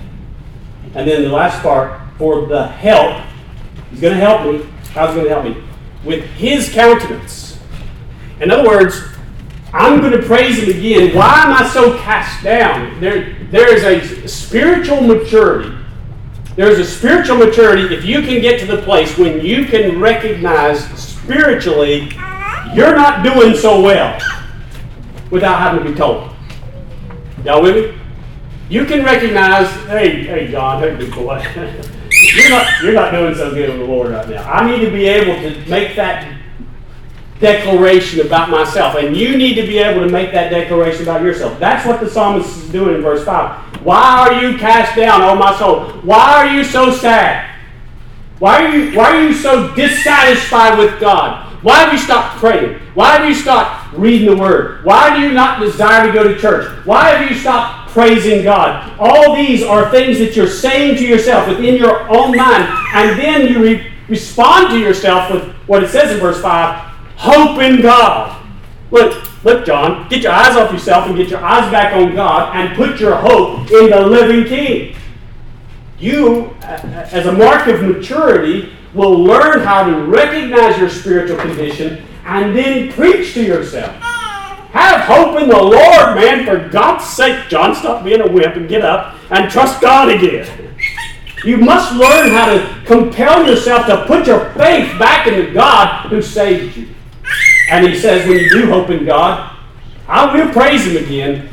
And 0.93 1.07
then 1.07 1.23
the 1.23 1.29
last 1.29 1.61
part, 1.63 2.01
for 2.17 2.45
the 2.45 2.67
help. 2.67 3.26
He's 3.89 4.01
going 4.01 4.13
to 4.13 4.19
help 4.19 4.51
me. 4.51 4.67
How's 4.91 5.09
he 5.09 5.21
going 5.21 5.27
to 5.27 5.41
help 5.41 5.45
me? 5.45 5.63
With 6.03 6.23
his 6.23 6.69
countenance. 6.71 7.59
In 8.39 8.51
other 8.51 8.67
words, 8.67 9.01
I'm 9.73 9.99
going 9.99 10.13
to 10.13 10.25
praise 10.25 10.57
him 10.57 10.69
again. 10.69 11.15
Why 11.15 11.43
am 11.43 11.53
I 11.53 11.69
so 11.69 11.97
cast 11.99 12.43
down? 12.43 12.99
There, 12.99 13.35
there 13.51 13.73
is 13.73 13.83
a 13.83 14.27
spiritual 14.27 15.01
maturity. 15.01 15.75
There's 16.55 16.79
a 16.79 16.85
spiritual 16.85 17.37
maturity 17.37 17.93
if 17.93 18.03
you 18.03 18.21
can 18.21 18.41
get 18.41 18.59
to 18.61 18.65
the 18.65 18.81
place 18.81 19.17
when 19.17 19.45
you 19.45 19.65
can 19.65 19.99
recognize 19.99 20.83
spiritually 20.99 22.09
you're 22.73 22.95
not 22.95 23.23
doing 23.23 23.55
so 23.55 23.81
well 23.81 24.19
without 25.29 25.59
having 25.59 25.83
to 25.83 25.91
be 25.91 25.95
told. 25.95 26.31
Y'all 27.43 27.61
with 27.61 27.75
me? 27.75 28.01
You 28.69 28.85
can 28.85 29.03
recognize, 29.05 29.69
hey, 29.87 30.23
hey, 30.23 30.51
John, 30.51 30.81
hey, 30.81 30.95
big 30.95 31.13
boy, 31.13 31.39
you're 32.37 32.49
not, 32.49 32.83
you're 32.83 32.93
not 32.93 33.11
doing 33.11 33.35
so 33.35 33.53
good 33.53 33.69
with 33.69 33.79
the 33.79 33.85
Lord 33.85 34.11
right 34.11 34.29
now. 34.29 34.43
I 34.49 34.69
need 34.69 34.83
to 34.85 34.91
be 34.91 35.07
able 35.07 35.33
to 35.33 35.69
make 35.69 35.95
that 35.95 36.37
declaration 37.39 38.25
about 38.25 38.49
myself. 38.49 38.95
And 38.95 39.15
you 39.15 39.37
need 39.37 39.55
to 39.55 39.63
be 39.63 39.77
able 39.79 40.05
to 40.05 40.11
make 40.11 40.31
that 40.31 40.49
declaration 40.49 41.03
about 41.03 41.21
yourself. 41.21 41.59
That's 41.59 41.85
what 41.85 41.99
the 41.99 42.09
psalmist 42.09 42.49
is 42.57 42.69
doing 42.69 42.95
in 42.95 43.01
verse 43.01 43.23
5. 43.25 43.83
Why 43.83 44.01
are 44.01 44.41
you 44.41 44.57
cast 44.57 44.95
down, 44.95 45.21
O 45.21 45.35
my 45.35 45.57
soul? 45.57 45.91
Why 46.01 46.33
are 46.35 46.53
you 46.53 46.63
so 46.63 46.91
sad? 46.91 47.55
Why 48.39 48.65
are 48.65 48.75
you, 48.75 48.95
why 48.95 49.15
are 49.15 49.23
you 49.23 49.33
so 49.33 49.73
dissatisfied 49.75 50.77
with 50.77 50.99
God? 50.99 51.45
Why 51.63 51.77
have 51.79 51.93
you 51.93 51.99
stopped 51.99 52.37
praying? 52.37 52.79
Why 52.93 53.17
have 53.17 53.27
you 53.27 53.33
stopped 53.33 53.93
reading 53.93 54.29
the 54.29 54.37
Word? 54.37 54.85
Why 54.85 55.15
do 55.15 55.23
you 55.23 55.33
not 55.33 55.59
desire 55.59 56.05
to 56.05 56.13
go 56.13 56.23
to 56.23 56.39
church? 56.39 56.69
Why 56.85 57.09
have 57.09 57.29
you 57.29 57.37
stopped 57.37 57.86
praising 57.97 58.43
God? 58.43 58.95
All 58.99 59.35
these 59.35 59.63
are 59.63 59.89
things 59.89 60.19
that 60.19 60.35
you're 60.35 60.45
saying 60.45 60.97
to 60.97 61.07
yourself 61.07 61.47
within 61.47 61.77
your 61.77 62.07
own 62.15 62.37
mind, 62.37 62.71
and 62.93 63.19
then 63.19 63.47
you 63.47 63.63
re- 63.63 63.91
respond 64.07 64.69
to 64.69 64.77
yourself 64.77 65.31
with 65.31 65.51
what 65.65 65.83
it 65.83 65.89
says 65.89 66.11
in 66.11 66.19
verse 66.19 66.39
5 66.39 66.75
Hope 67.15 67.59
in 67.59 67.81
God. 67.81 68.45
Look, 68.91 69.43
look, 69.43 69.65
John, 69.65 70.07
get 70.09 70.21
your 70.21 70.31
eyes 70.31 70.55
off 70.55 70.71
yourself 70.71 71.07
and 71.07 71.15
get 71.15 71.29
your 71.29 71.43
eyes 71.43 71.71
back 71.71 71.95
on 71.95 72.13
God 72.13 72.55
and 72.55 72.77
put 72.77 72.99
your 72.99 73.15
hope 73.15 73.71
in 73.71 73.89
the 73.89 74.05
living 74.05 74.45
King. 74.45 74.95
You, 75.97 76.55
as 76.61 77.25
a 77.25 77.31
mark 77.31 77.65
of 77.65 77.81
maturity, 77.81 78.73
will 78.93 79.17
learn 79.17 79.61
how 79.61 79.83
to 79.83 80.03
recognize 80.03 80.77
your 80.77 80.91
spiritual 80.91 81.37
condition 81.37 82.03
and 82.25 82.55
then 82.55 82.91
preach 82.91 83.33
to 83.33 83.43
yourself. 83.43 83.95
Have 84.71 85.01
hope 85.01 85.41
in 85.41 85.49
the 85.49 85.61
Lord, 85.61 86.15
man. 86.15 86.45
For 86.45 86.69
God's 86.69 87.05
sake, 87.05 87.49
John, 87.49 87.75
stop 87.75 88.03
being 88.03 88.21
a 88.21 88.31
wimp 88.31 88.55
and 88.55 88.67
get 88.67 88.83
up 88.83 89.15
and 89.31 89.49
trust 89.49 89.81
God 89.81 90.09
again. 90.09 90.75
You 91.43 91.57
must 91.57 91.93
learn 91.93 92.31
how 92.31 92.53
to 92.53 92.83
compel 92.85 93.47
yourself 93.47 93.85
to 93.87 94.05
put 94.05 94.27
your 94.27 94.51
faith 94.51 94.97
back 94.99 95.27
into 95.27 95.53
God 95.53 96.09
who 96.09 96.21
saved 96.21 96.75
you. 96.75 96.89
And 97.69 97.85
he 97.85 97.97
says, 97.97 98.27
when 98.27 98.37
you 98.37 98.49
do 98.49 98.67
hope 98.67 98.89
in 98.89 99.05
God, 99.05 99.55
I 100.07 100.33
will 100.33 100.51
praise 100.51 100.85
him 100.85 101.03
again. 101.03 101.49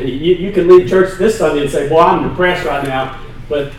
You, 0.00 0.06
you 0.06 0.52
can 0.52 0.68
leave 0.68 0.88
church 0.88 1.18
this 1.18 1.38
Sunday 1.38 1.62
and 1.62 1.70
say, 1.70 1.88
Boy, 1.88 2.00
I'm 2.00 2.28
depressed 2.28 2.66
right 2.66 2.84
now, 2.84 3.20
but 3.48 3.72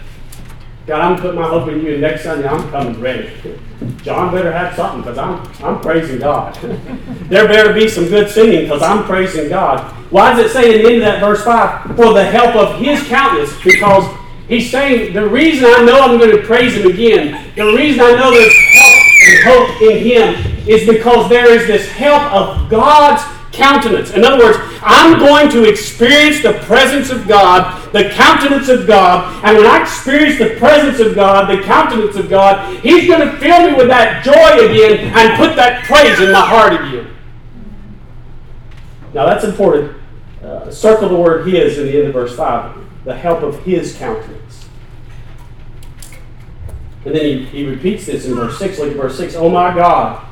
God, 0.87 1.01
I'm 1.01 1.19
putting 1.19 1.39
my 1.39 1.47
hope 1.47 1.67
in 1.69 1.81
you, 1.83 1.93
and 1.93 2.01
next 2.01 2.23
Sunday 2.23 2.47
I'm 2.47 2.69
coming 2.69 3.01
ready. 3.01 3.31
John 4.03 4.31
better 4.31 4.51
have 4.51 4.75
something 4.75 5.01
because 5.01 5.17
I'm, 5.17 5.41
I'm 5.63 5.81
praising 5.81 6.19
God. 6.19 6.53
there 7.27 7.47
better 7.47 7.73
be 7.73 7.89
some 7.89 8.07
good 8.07 8.29
singing 8.29 8.61
because 8.61 8.83
I'm 8.83 9.03
praising 9.03 9.49
God. 9.49 9.81
Why 10.11 10.35
does 10.35 10.45
it 10.45 10.53
say 10.53 10.75
in 10.75 10.83
the 10.83 10.87
end 10.87 10.95
of 10.97 11.01
that 11.01 11.19
verse 11.21 11.43
5? 11.43 11.95
For 11.95 12.13
the 12.13 12.23
help 12.23 12.55
of 12.55 12.79
his 12.79 13.01
countenance, 13.07 13.51
because 13.63 14.05
he's 14.47 14.69
saying 14.69 15.13
the 15.13 15.27
reason 15.27 15.65
I 15.65 15.83
know 15.83 16.01
I'm 16.01 16.19
going 16.19 16.37
to 16.37 16.43
praise 16.43 16.75
him 16.75 16.85
again, 16.85 17.51
the 17.55 17.65
reason 17.65 18.01
I 18.01 18.11
know 18.11 18.29
there's 18.29 18.55
help 18.73 18.95
and 19.27 19.43
hope 19.43 19.81
in 19.81 20.03
him 20.05 20.69
is 20.69 20.87
because 20.87 21.29
there 21.29 21.51
is 21.51 21.65
this 21.65 21.89
help 21.89 22.31
of 22.31 22.69
God's 22.69 23.23
countenance. 23.55 24.11
In 24.11 24.23
other 24.23 24.43
words, 24.43 24.57
I'm 24.81 25.17
going 25.19 25.49
to 25.49 25.67
experience 25.67 26.43
the 26.43 26.53
presence 26.65 27.09
of 27.09 27.27
God, 27.27 27.91
the 27.91 28.09
countenance 28.09 28.69
of 28.69 28.85
God, 28.85 29.43
and 29.43 29.57
when 29.57 29.65
I 29.65 29.81
experience 29.81 30.37
the 30.37 30.55
presence 30.57 30.99
of 30.99 31.15
God, 31.15 31.49
the 31.49 31.63
countenance 31.63 32.15
of 32.15 32.29
God, 32.29 32.79
He's 32.81 33.07
going 33.07 33.21
to 33.21 33.37
fill 33.37 33.71
me 33.71 33.75
with 33.75 33.87
that 33.87 34.23
joy 34.23 34.65
again 34.65 35.11
and 35.15 35.37
put 35.37 35.55
that 35.55 35.83
praise 35.85 36.19
in 36.19 36.31
my 36.31 36.41
heart 36.41 36.73
again. 36.73 37.15
Now 39.13 39.25
that's 39.25 39.45
important. 39.45 39.95
Uh, 40.43 40.69
circle 40.69 41.09
the 41.09 41.15
word 41.15 41.47
His 41.47 41.77
in 41.77 41.87
the 41.87 41.97
end 41.97 42.07
of 42.07 42.13
verse 42.13 42.35
5 42.35 42.83
the 43.05 43.15
help 43.15 43.43
of 43.43 43.63
His 43.63 43.95
countenance. 43.95 44.65
And 47.05 47.13
then 47.13 47.23
he, 47.23 47.45
he 47.45 47.67
repeats 47.67 48.07
this 48.07 48.25
in 48.25 48.33
verse 48.33 48.57
6. 48.57 48.79
Look 48.79 48.91
at 48.91 48.97
verse 48.97 49.15
6. 49.17 49.35
Oh 49.35 49.47
my 49.47 49.73
God, 49.73 50.25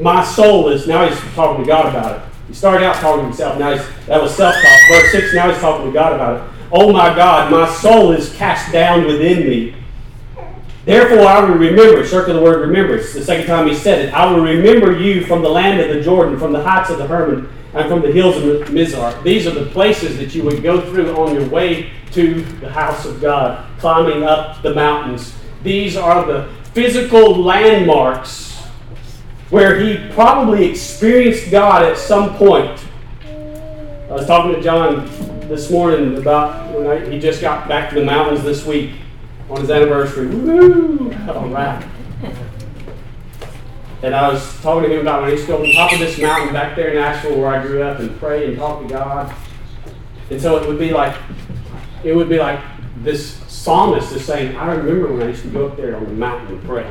my 0.00 0.24
soul 0.24 0.68
is, 0.68 0.88
now 0.88 1.08
he's 1.08 1.18
talking 1.34 1.64
to 1.64 1.68
God 1.68 1.94
about 1.94 2.20
it. 2.20 2.31
He 2.52 2.56
started 2.56 2.84
out 2.84 2.96
talking 2.96 3.20
to 3.20 3.26
himself. 3.28 3.58
Now 3.58 3.74
that 4.08 4.20
was 4.20 4.36
self-talk. 4.36 4.78
Verse 4.90 5.12
6, 5.12 5.34
now 5.34 5.50
he's 5.50 5.58
talking 5.58 5.86
to 5.86 5.90
God 5.90 6.12
about 6.12 6.36
it. 6.36 6.54
Oh 6.70 6.92
my 6.92 7.14
God, 7.16 7.50
my 7.50 7.66
soul 7.66 8.12
is 8.12 8.30
cast 8.34 8.70
down 8.70 9.06
within 9.06 9.48
me. 9.48 9.74
Therefore 10.84 11.26
I 11.26 11.40
will 11.40 11.54
remember, 11.54 12.06
circle 12.06 12.34
the 12.34 12.42
word 12.42 12.60
remember. 12.60 12.96
It's 12.96 13.14
the 13.14 13.24
second 13.24 13.46
time 13.46 13.68
he 13.68 13.74
said 13.74 14.04
it. 14.04 14.12
I 14.12 14.30
will 14.30 14.42
remember 14.42 14.94
you 14.98 15.24
from 15.24 15.40
the 15.40 15.48
land 15.48 15.80
of 15.80 15.96
the 15.96 16.02
Jordan, 16.02 16.38
from 16.38 16.52
the 16.52 16.62
heights 16.62 16.90
of 16.90 16.98
the 16.98 17.06
Hermon, 17.06 17.50
and 17.72 17.88
from 17.88 18.02
the 18.02 18.12
hills 18.12 18.36
of 18.36 18.68
Mizar. 18.68 19.22
These 19.22 19.46
are 19.46 19.52
the 19.52 19.70
places 19.70 20.18
that 20.18 20.34
you 20.34 20.42
would 20.42 20.62
go 20.62 20.78
through 20.90 21.16
on 21.16 21.34
your 21.34 21.48
way 21.48 21.90
to 22.10 22.42
the 22.60 22.68
house 22.68 23.06
of 23.06 23.18
God, 23.22 23.66
climbing 23.78 24.24
up 24.24 24.60
the 24.60 24.74
mountains. 24.74 25.32
These 25.62 25.96
are 25.96 26.26
the 26.26 26.52
physical 26.74 27.34
landmarks 27.34 28.51
where 29.52 29.78
he 29.78 29.98
probably 30.14 30.64
experienced 30.64 31.50
God 31.50 31.82
at 31.82 31.98
some 31.98 32.36
point. 32.36 32.82
I 34.08 34.12
was 34.14 34.26
talking 34.26 34.54
to 34.54 34.62
John 34.62 35.06
this 35.46 35.70
morning 35.70 36.16
about 36.16 36.74
when 36.74 36.86
I, 36.86 37.10
he 37.10 37.20
just 37.20 37.42
got 37.42 37.68
back 37.68 37.90
to 37.90 37.96
the 37.96 38.04
mountains 38.06 38.42
this 38.42 38.64
week 38.64 38.92
on 39.50 39.60
his 39.60 39.70
anniversary. 39.70 40.28
Woo! 40.28 41.12
All 41.28 41.48
right. 41.48 41.86
And 44.02 44.14
I 44.14 44.32
was 44.32 44.58
talking 44.62 44.88
to 44.88 44.94
him 44.94 45.02
about 45.02 45.20
when 45.20 45.32
he 45.32 45.36
used 45.36 45.46
to 45.48 45.52
go 45.52 45.62
on 45.62 45.70
top 45.74 45.92
of 45.92 45.98
this 45.98 46.18
mountain 46.18 46.54
back 46.54 46.74
there 46.74 46.88
in 46.88 46.96
Asheville 46.96 47.38
where 47.38 47.48
I 47.48 47.60
grew 47.60 47.82
up 47.82 47.98
and 47.98 48.18
pray 48.18 48.46
and 48.48 48.56
talk 48.56 48.80
to 48.80 48.88
God. 48.88 49.34
And 50.30 50.40
so 50.40 50.56
it 50.56 50.66
would 50.66 50.78
be 50.78 50.92
like, 50.92 51.14
it 52.02 52.16
would 52.16 52.30
be 52.30 52.38
like 52.38 52.58
this 53.02 53.34
psalmist 53.48 54.12
is 54.12 54.24
saying, 54.24 54.56
I 54.56 54.72
remember 54.72 55.12
when 55.12 55.24
I 55.24 55.28
used 55.28 55.42
to 55.42 55.50
go 55.50 55.68
up 55.68 55.76
there 55.76 55.94
on 55.94 56.04
the 56.04 56.12
mountain 56.12 56.56
and 56.56 56.64
pray 56.64 56.90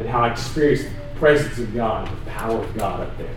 and 0.00 0.08
how 0.08 0.22
I 0.22 0.32
experienced 0.32 0.88
presence 1.18 1.58
of 1.58 1.74
God, 1.74 2.08
the 2.08 2.30
power 2.30 2.62
of 2.62 2.76
God 2.76 3.00
up 3.00 3.18
there. 3.18 3.34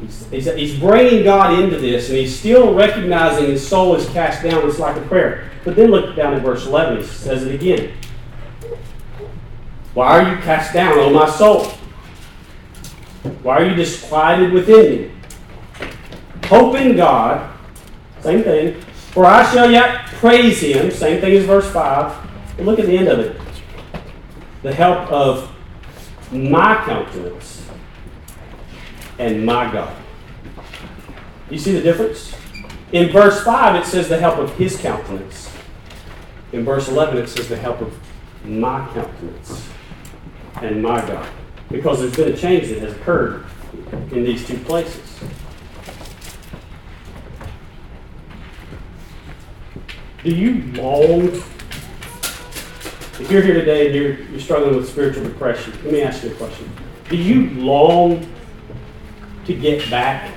He's, 0.00 0.26
he's, 0.28 0.54
he's 0.54 0.78
bringing 0.78 1.24
God 1.24 1.58
into 1.58 1.78
this, 1.78 2.08
and 2.08 2.18
he's 2.18 2.38
still 2.38 2.74
recognizing 2.74 3.46
his 3.46 3.66
soul 3.66 3.94
is 3.94 4.08
cast 4.10 4.42
down. 4.42 4.66
It's 4.66 4.78
like 4.78 4.96
a 4.96 5.02
prayer. 5.02 5.50
But 5.64 5.76
then 5.76 5.90
look 5.90 6.16
down 6.16 6.34
at 6.34 6.42
verse 6.42 6.66
11. 6.66 6.98
He 6.98 7.04
says 7.04 7.44
it 7.44 7.54
again. 7.54 7.92
Why 9.92 10.20
are 10.20 10.30
you 10.30 10.40
cast 10.42 10.72
down, 10.72 10.98
O 10.98 11.10
my 11.10 11.28
soul? 11.28 11.66
Why 13.42 13.58
are 13.58 13.66
you 13.66 13.74
disquieted 13.74 14.52
within 14.52 15.02
me? 15.02 15.10
Hope 16.46 16.76
in 16.76 16.96
God. 16.96 17.54
Same 18.20 18.42
thing. 18.42 18.80
For 19.12 19.26
I 19.26 19.50
shall 19.52 19.70
yet 19.70 20.06
praise 20.06 20.60
him. 20.60 20.90
Same 20.90 21.20
thing 21.20 21.36
as 21.36 21.44
verse 21.44 21.70
5. 21.70 22.30
But 22.56 22.64
look 22.64 22.78
at 22.78 22.86
the 22.86 22.96
end 22.96 23.08
of 23.08 23.18
it. 23.18 23.40
The 24.62 24.72
help 24.72 25.10
of 25.10 25.49
my 26.32 26.76
countenance 26.84 27.66
and 29.18 29.44
my 29.44 29.70
God. 29.72 29.94
You 31.50 31.58
see 31.58 31.72
the 31.72 31.82
difference? 31.82 32.34
In 32.92 33.10
verse 33.10 33.42
5, 33.44 33.82
it 33.82 33.86
says 33.86 34.08
the 34.08 34.18
help 34.18 34.38
of 34.38 34.54
his 34.56 34.76
countenance. 34.76 35.52
In 36.52 36.64
verse 36.64 36.88
11, 36.88 37.18
it 37.18 37.28
says 37.28 37.48
the 37.48 37.56
help 37.56 37.80
of 37.80 37.96
my 38.44 38.86
countenance 38.92 39.68
and 40.62 40.82
my 40.82 41.00
God. 41.06 41.28
Because 41.70 42.00
there's 42.00 42.16
been 42.16 42.32
a 42.32 42.36
change 42.36 42.68
that 42.68 42.78
has 42.78 42.92
occurred 42.92 43.44
in 44.10 44.24
these 44.24 44.46
two 44.46 44.58
places. 44.58 45.20
Do 50.24 50.34
you 50.34 50.72
long 50.72 51.42
if 53.20 53.30
you're 53.30 53.42
here 53.42 53.54
today 53.54 53.86
and 53.86 53.94
you're, 53.94 54.18
you're 54.30 54.40
struggling 54.40 54.76
with 54.76 54.88
spiritual 54.88 55.24
depression, 55.24 55.72
let 55.84 55.92
me 55.92 56.02
ask 56.02 56.24
you 56.24 56.30
a 56.30 56.34
question. 56.34 56.70
Do 57.08 57.16
you 57.16 57.50
long 57.50 58.26
to 59.44 59.54
get 59.54 59.88
back 59.90 60.32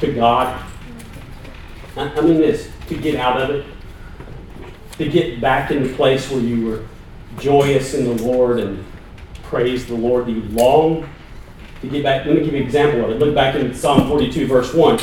to 0.00 0.12
God? 0.12 0.64
I 1.96 2.20
mean, 2.20 2.38
this 2.38 2.70
to 2.88 2.96
get 2.96 3.16
out 3.16 3.40
of 3.40 3.50
it, 3.50 3.66
to 4.98 5.08
get 5.08 5.40
back 5.40 5.70
in 5.70 5.82
the 5.82 5.94
place 5.94 6.30
where 6.30 6.40
you 6.40 6.66
were 6.66 6.84
joyous 7.38 7.94
in 7.94 8.04
the 8.04 8.22
Lord 8.24 8.58
and 8.58 8.84
praise 9.44 9.86
the 9.86 9.94
Lord. 9.94 10.26
Do 10.26 10.32
you 10.32 10.42
long 10.50 11.08
to 11.80 11.88
get 11.88 12.02
back? 12.02 12.26
Let 12.26 12.36
me 12.36 12.44
give 12.44 12.52
you 12.54 12.60
an 12.60 12.64
example 12.64 13.04
of 13.04 13.10
it. 13.10 13.18
Look 13.18 13.34
back 13.34 13.54
in 13.54 13.74
Psalm 13.74 14.08
42, 14.08 14.46
verse 14.46 14.74
1. 14.74 14.98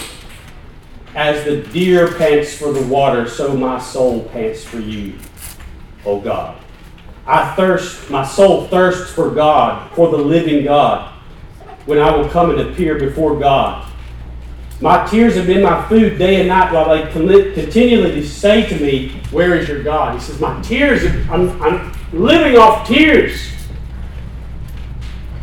As 1.15 1.45
the 1.45 1.61
deer 1.71 2.13
pants 2.13 2.53
for 2.53 2.73
the 2.73 2.85
water, 2.87 3.27
so 3.29 3.55
my 3.55 3.79
soul 3.79 4.23
pants 4.25 4.63
for 4.63 4.79
you. 4.79 5.17
O 6.05 6.19
God. 6.19 6.57
I 7.27 7.55
thirst, 7.55 8.09
my 8.09 8.25
soul 8.25 8.67
thirsts 8.67 9.11
for 9.11 9.31
God, 9.31 9.91
for 9.95 10.11
the 10.11 10.17
living 10.17 10.63
God, 10.63 11.11
when 11.85 11.97
I 11.97 12.15
will 12.15 12.29
come 12.29 12.51
and 12.51 12.59
appear 12.59 12.99
before 12.99 13.39
God. 13.39 13.91
My 14.81 15.07
tears 15.07 15.35
have 15.35 15.47
been 15.47 15.63
my 15.63 15.87
food 15.87 16.17
day 16.17 16.41
and 16.41 16.49
night 16.49 16.73
while 16.73 16.89
they 16.89 17.09
continually 17.53 18.23
say 18.25 18.67
to 18.67 18.75
me, 18.79 19.21
Where 19.31 19.55
is 19.55 19.67
your 19.69 19.81
God? 19.81 20.15
He 20.15 20.19
says, 20.19 20.39
My 20.39 20.61
tears, 20.61 21.05
I'm, 21.29 21.61
I'm 21.61 21.93
living 22.11 22.57
off 22.57 22.87
tears. 22.87 23.54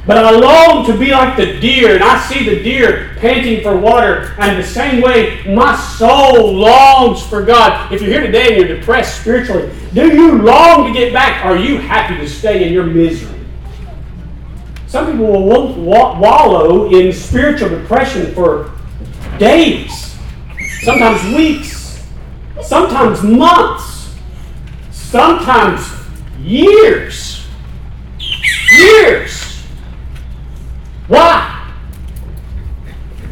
But 0.04 0.24
I 0.24 0.30
long 0.32 0.84
to 0.86 0.98
be 0.98 1.12
like 1.12 1.36
the 1.36 1.60
deer, 1.60 1.94
and 1.94 2.02
I 2.02 2.18
see 2.26 2.44
the 2.44 2.60
deer 2.62 3.14
panting 3.18 3.62
for 3.62 3.76
water. 3.76 4.34
And 4.38 4.58
the 4.58 4.66
same 4.66 5.00
way, 5.00 5.44
my 5.46 5.76
soul 5.76 6.54
longs 6.54 7.24
for 7.24 7.42
God. 7.44 7.92
If 7.92 8.02
you're 8.02 8.10
here 8.10 8.26
today 8.26 8.48
and 8.48 8.56
you're 8.56 8.78
depressed 8.78 9.20
spiritually, 9.20 9.70
do 9.94 10.12
you 10.12 10.42
long 10.42 10.92
to 10.92 10.98
get 10.98 11.12
back? 11.12 11.44
Are 11.44 11.56
you 11.56 11.78
happy 11.78 12.16
to 12.16 12.28
stay 12.28 12.66
in 12.66 12.72
your 12.72 12.84
misery? 12.84 13.38
Some 14.88 15.12
people 15.12 15.46
will 15.46 15.72
wallow 15.84 16.90
in 16.90 17.12
spiritual 17.12 17.68
depression 17.68 18.34
for 18.34 18.72
days, 19.38 20.16
sometimes 20.82 21.22
weeks, 21.34 22.04
sometimes 22.60 23.22
months, 23.22 24.16
sometimes 24.90 25.88
years. 26.40 27.46
Years. 28.76 29.51
Why? 31.12 31.70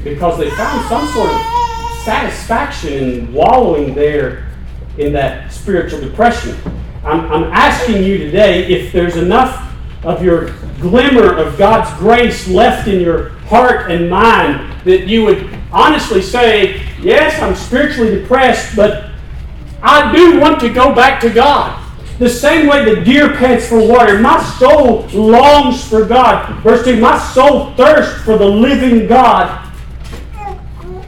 Because 0.04 0.38
they 0.38 0.50
found 0.50 0.86
some 0.90 1.08
sort 1.14 1.30
of 1.30 1.40
satisfaction 2.04 2.92
in 2.92 3.32
wallowing 3.32 3.94
there 3.94 4.50
in 4.98 5.14
that 5.14 5.50
spiritual 5.50 5.98
depression. 5.98 6.58
I'm, 7.02 7.20
I'm 7.32 7.44
asking 7.44 8.02
you 8.02 8.18
today 8.18 8.66
if 8.66 8.92
there's 8.92 9.16
enough 9.16 9.66
of 10.04 10.22
your 10.22 10.50
glimmer 10.78 11.34
of 11.34 11.56
God's 11.56 11.90
grace 11.98 12.46
left 12.46 12.86
in 12.86 13.00
your 13.00 13.30
heart 13.48 13.90
and 13.90 14.10
mind 14.10 14.78
that 14.84 15.06
you 15.06 15.24
would 15.24 15.48
honestly 15.72 16.20
say, 16.20 16.82
Yes, 17.00 17.40
I'm 17.40 17.54
spiritually 17.54 18.14
depressed, 18.14 18.76
but 18.76 19.10
I 19.82 20.14
do 20.14 20.38
want 20.38 20.60
to 20.60 20.68
go 20.68 20.94
back 20.94 21.18
to 21.22 21.30
God. 21.30 21.79
The 22.20 22.28
same 22.28 22.66
way 22.66 22.84
the 22.84 23.00
deer 23.00 23.34
pants 23.34 23.66
for 23.66 23.78
water, 23.78 24.18
my 24.18 24.44
soul 24.58 25.06
longs 25.14 25.88
for 25.88 26.04
God. 26.04 26.62
Verse 26.62 26.84
2 26.84 27.00
My 27.00 27.18
soul 27.18 27.72
thirsts 27.76 28.22
for 28.24 28.36
the 28.36 28.44
living 28.44 29.06
God. 29.06 29.72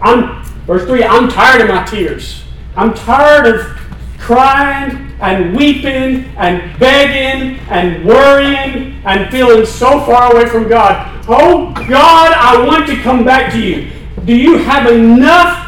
I'm, 0.01 0.43
verse 0.67 0.87
3 0.87 1.05
I'm 1.05 1.29
tired 1.29 1.61
of 1.61 1.69
my 1.69 1.85
tears. 1.85 2.45
I'm 2.77 2.95
tired 2.95 3.47
of 3.47 3.61
crying 4.19 5.13
and 5.21 5.55
weeping 5.55 6.35
and 6.39 6.79
begging 6.79 7.59
and 7.69 8.07
worrying 8.07 8.99
and 9.05 9.31
feeling 9.31 9.67
so 9.67 10.01
far 10.07 10.33
away 10.33 10.47
from 10.47 10.67
God. 10.67 11.27
Oh 11.29 11.75
God, 11.91 12.33
I 12.33 12.67
want 12.67 12.87
to 12.87 12.97
come 13.03 13.23
back 13.23 13.53
to 13.53 13.61
you. 13.61 13.91
Do 14.25 14.35
you 14.35 14.57
have 14.57 14.91
enough 14.91 15.62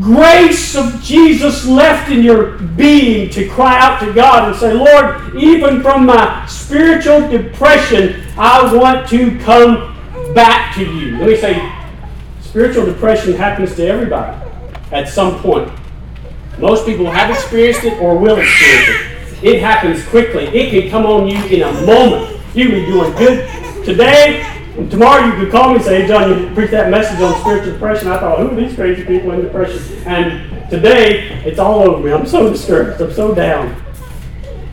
grace 0.00 0.74
of 0.74 1.00
Jesus 1.02 1.64
left 1.64 2.10
in 2.10 2.22
your 2.22 2.58
being 2.58 3.30
to 3.30 3.48
cry 3.48 3.78
out 3.78 4.00
to 4.00 4.12
God 4.12 4.48
and 4.48 4.56
say, 4.56 4.72
Lord, 4.72 5.36
even 5.36 5.80
from 5.80 6.06
my 6.06 6.44
spiritual 6.46 7.28
depression, 7.28 8.24
I 8.36 8.74
want 8.74 9.08
to 9.10 9.38
come 9.40 9.94
back 10.34 10.74
to 10.74 10.84
you. 10.84 11.18
Let 11.18 11.28
me 11.28 11.36
say, 11.36 11.72
spiritual 12.40 12.86
depression 12.86 13.34
happens 13.34 13.74
to 13.76 13.86
everybody 13.86 14.36
at 14.90 15.08
some 15.08 15.38
point. 15.40 15.70
Most 16.58 16.86
people 16.86 17.10
have 17.10 17.30
experienced 17.30 17.84
it 17.84 18.00
or 18.00 18.18
will 18.18 18.38
experience 18.38 18.88
it. 18.88 19.44
It 19.44 19.60
happens 19.60 20.04
quickly. 20.08 20.44
It 20.46 20.70
can 20.70 20.90
come 20.90 21.06
on 21.06 21.28
you 21.28 21.42
in 21.44 21.62
a 21.62 21.72
moment. 21.86 22.40
You 22.54 22.68
can 22.68 22.80
be 22.80 22.86
doing 22.86 23.12
good 23.12 23.84
today, 23.84 24.55
And 24.76 24.90
tomorrow 24.90 25.24
you 25.24 25.32
could 25.40 25.50
call 25.50 25.70
me 25.70 25.76
and 25.76 25.84
say, 25.84 26.02
hey, 26.02 26.08
John, 26.08 26.28
you 26.28 26.54
preached 26.54 26.72
that 26.72 26.90
message 26.90 27.18
on 27.20 27.40
spiritual 27.40 27.72
depression. 27.72 28.08
I 28.08 28.18
thought, 28.18 28.38
who 28.38 28.50
are 28.50 28.54
these 28.54 28.74
crazy 28.74 29.04
people 29.04 29.32
in 29.32 29.40
depression? 29.40 29.82
And 30.06 30.68
today, 30.68 31.42
it's 31.46 31.58
all 31.58 31.80
over 31.80 32.04
me. 32.04 32.12
I'm 32.12 32.26
so 32.26 32.50
discouraged. 32.50 33.00
I'm 33.00 33.12
so 33.12 33.34
down. 33.34 33.82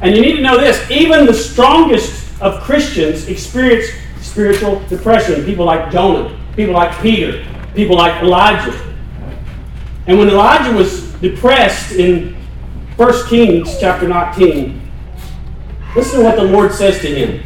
And 0.01 0.13
you 0.13 0.21
need 0.21 0.35
to 0.35 0.41
know 0.41 0.59
this 0.59 0.91
even 0.91 1.25
the 1.25 1.33
strongest 1.33 2.41
of 2.41 2.61
Christians 2.63 3.29
experience 3.29 3.87
spiritual 4.19 4.85
depression. 4.87 5.45
People 5.45 5.63
like 5.63 5.89
Jonah, 5.89 6.37
people 6.57 6.73
like 6.73 6.99
Peter, 7.01 7.45
people 7.73 7.95
like 7.95 8.21
Elijah. 8.21 8.77
And 10.07 10.19
when 10.19 10.27
Elijah 10.27 10.75
was 10.75 11.13
depressed 11.13 11.93
in 11.93 12.35
1 12.97 13.27
Kings 13.29 13.79
chapter 13.79 14.05
19, 14.05 14.81
listen 15.95 16.19
to 16.19 16.25
what 16.25 16.35
the 16.35 16.43
Lord 16.43 16.73
says 16.73 16.99
to 16.99 17.07
him. 17.07 17.41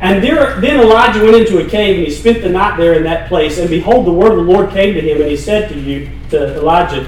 And 0.00 0.22
there, 0.22 0.60
then 0.60 0.80
Elijah 0.80 1.20
went 1.24 1.36
into 1.36 1.64
a 1.64 1.68
cave 1.68 1.96
and 1.96 2.06
he 2.06 2.12
spent 2.12 2.42
the 2.42 2.50
night 2.50 2.76
there 2.76 2.94
in 2.94 3.02
that 3.04 3.28
place. 3.28 3.58
And 3.58 3.70
behold, 3.70 4.06
the 4.06 4.12
word 4.12 4.32
of 4.32 4.44
the 4.44 4.52
Lord 4.52 4.70
came 4.70 4.94
to 4.94 5.00
him 5.00 5.20
and 5.22 5.30
he 5.30 5.36
said 5.36 5.70
to 5.70 5.78
you, 5.78 6.10
to 6.30 6.58
Elijah, 6.58 7.04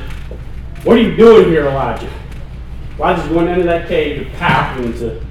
What 0.84 0.96
are 0.96 1.00
you 1.00 1.14
doing 1.14 1.48
here, 1.48 1.66
Elijah? 1.66 2.10
Elijah's 2.96 3.28
going 3.28 3.48
into 3.48 3.64
that 3.64 3.88
cave 3.88 4.26
to 4.26 4.38
pout 4.38 4.78
and 4.80 4.94
to 4.96 5.22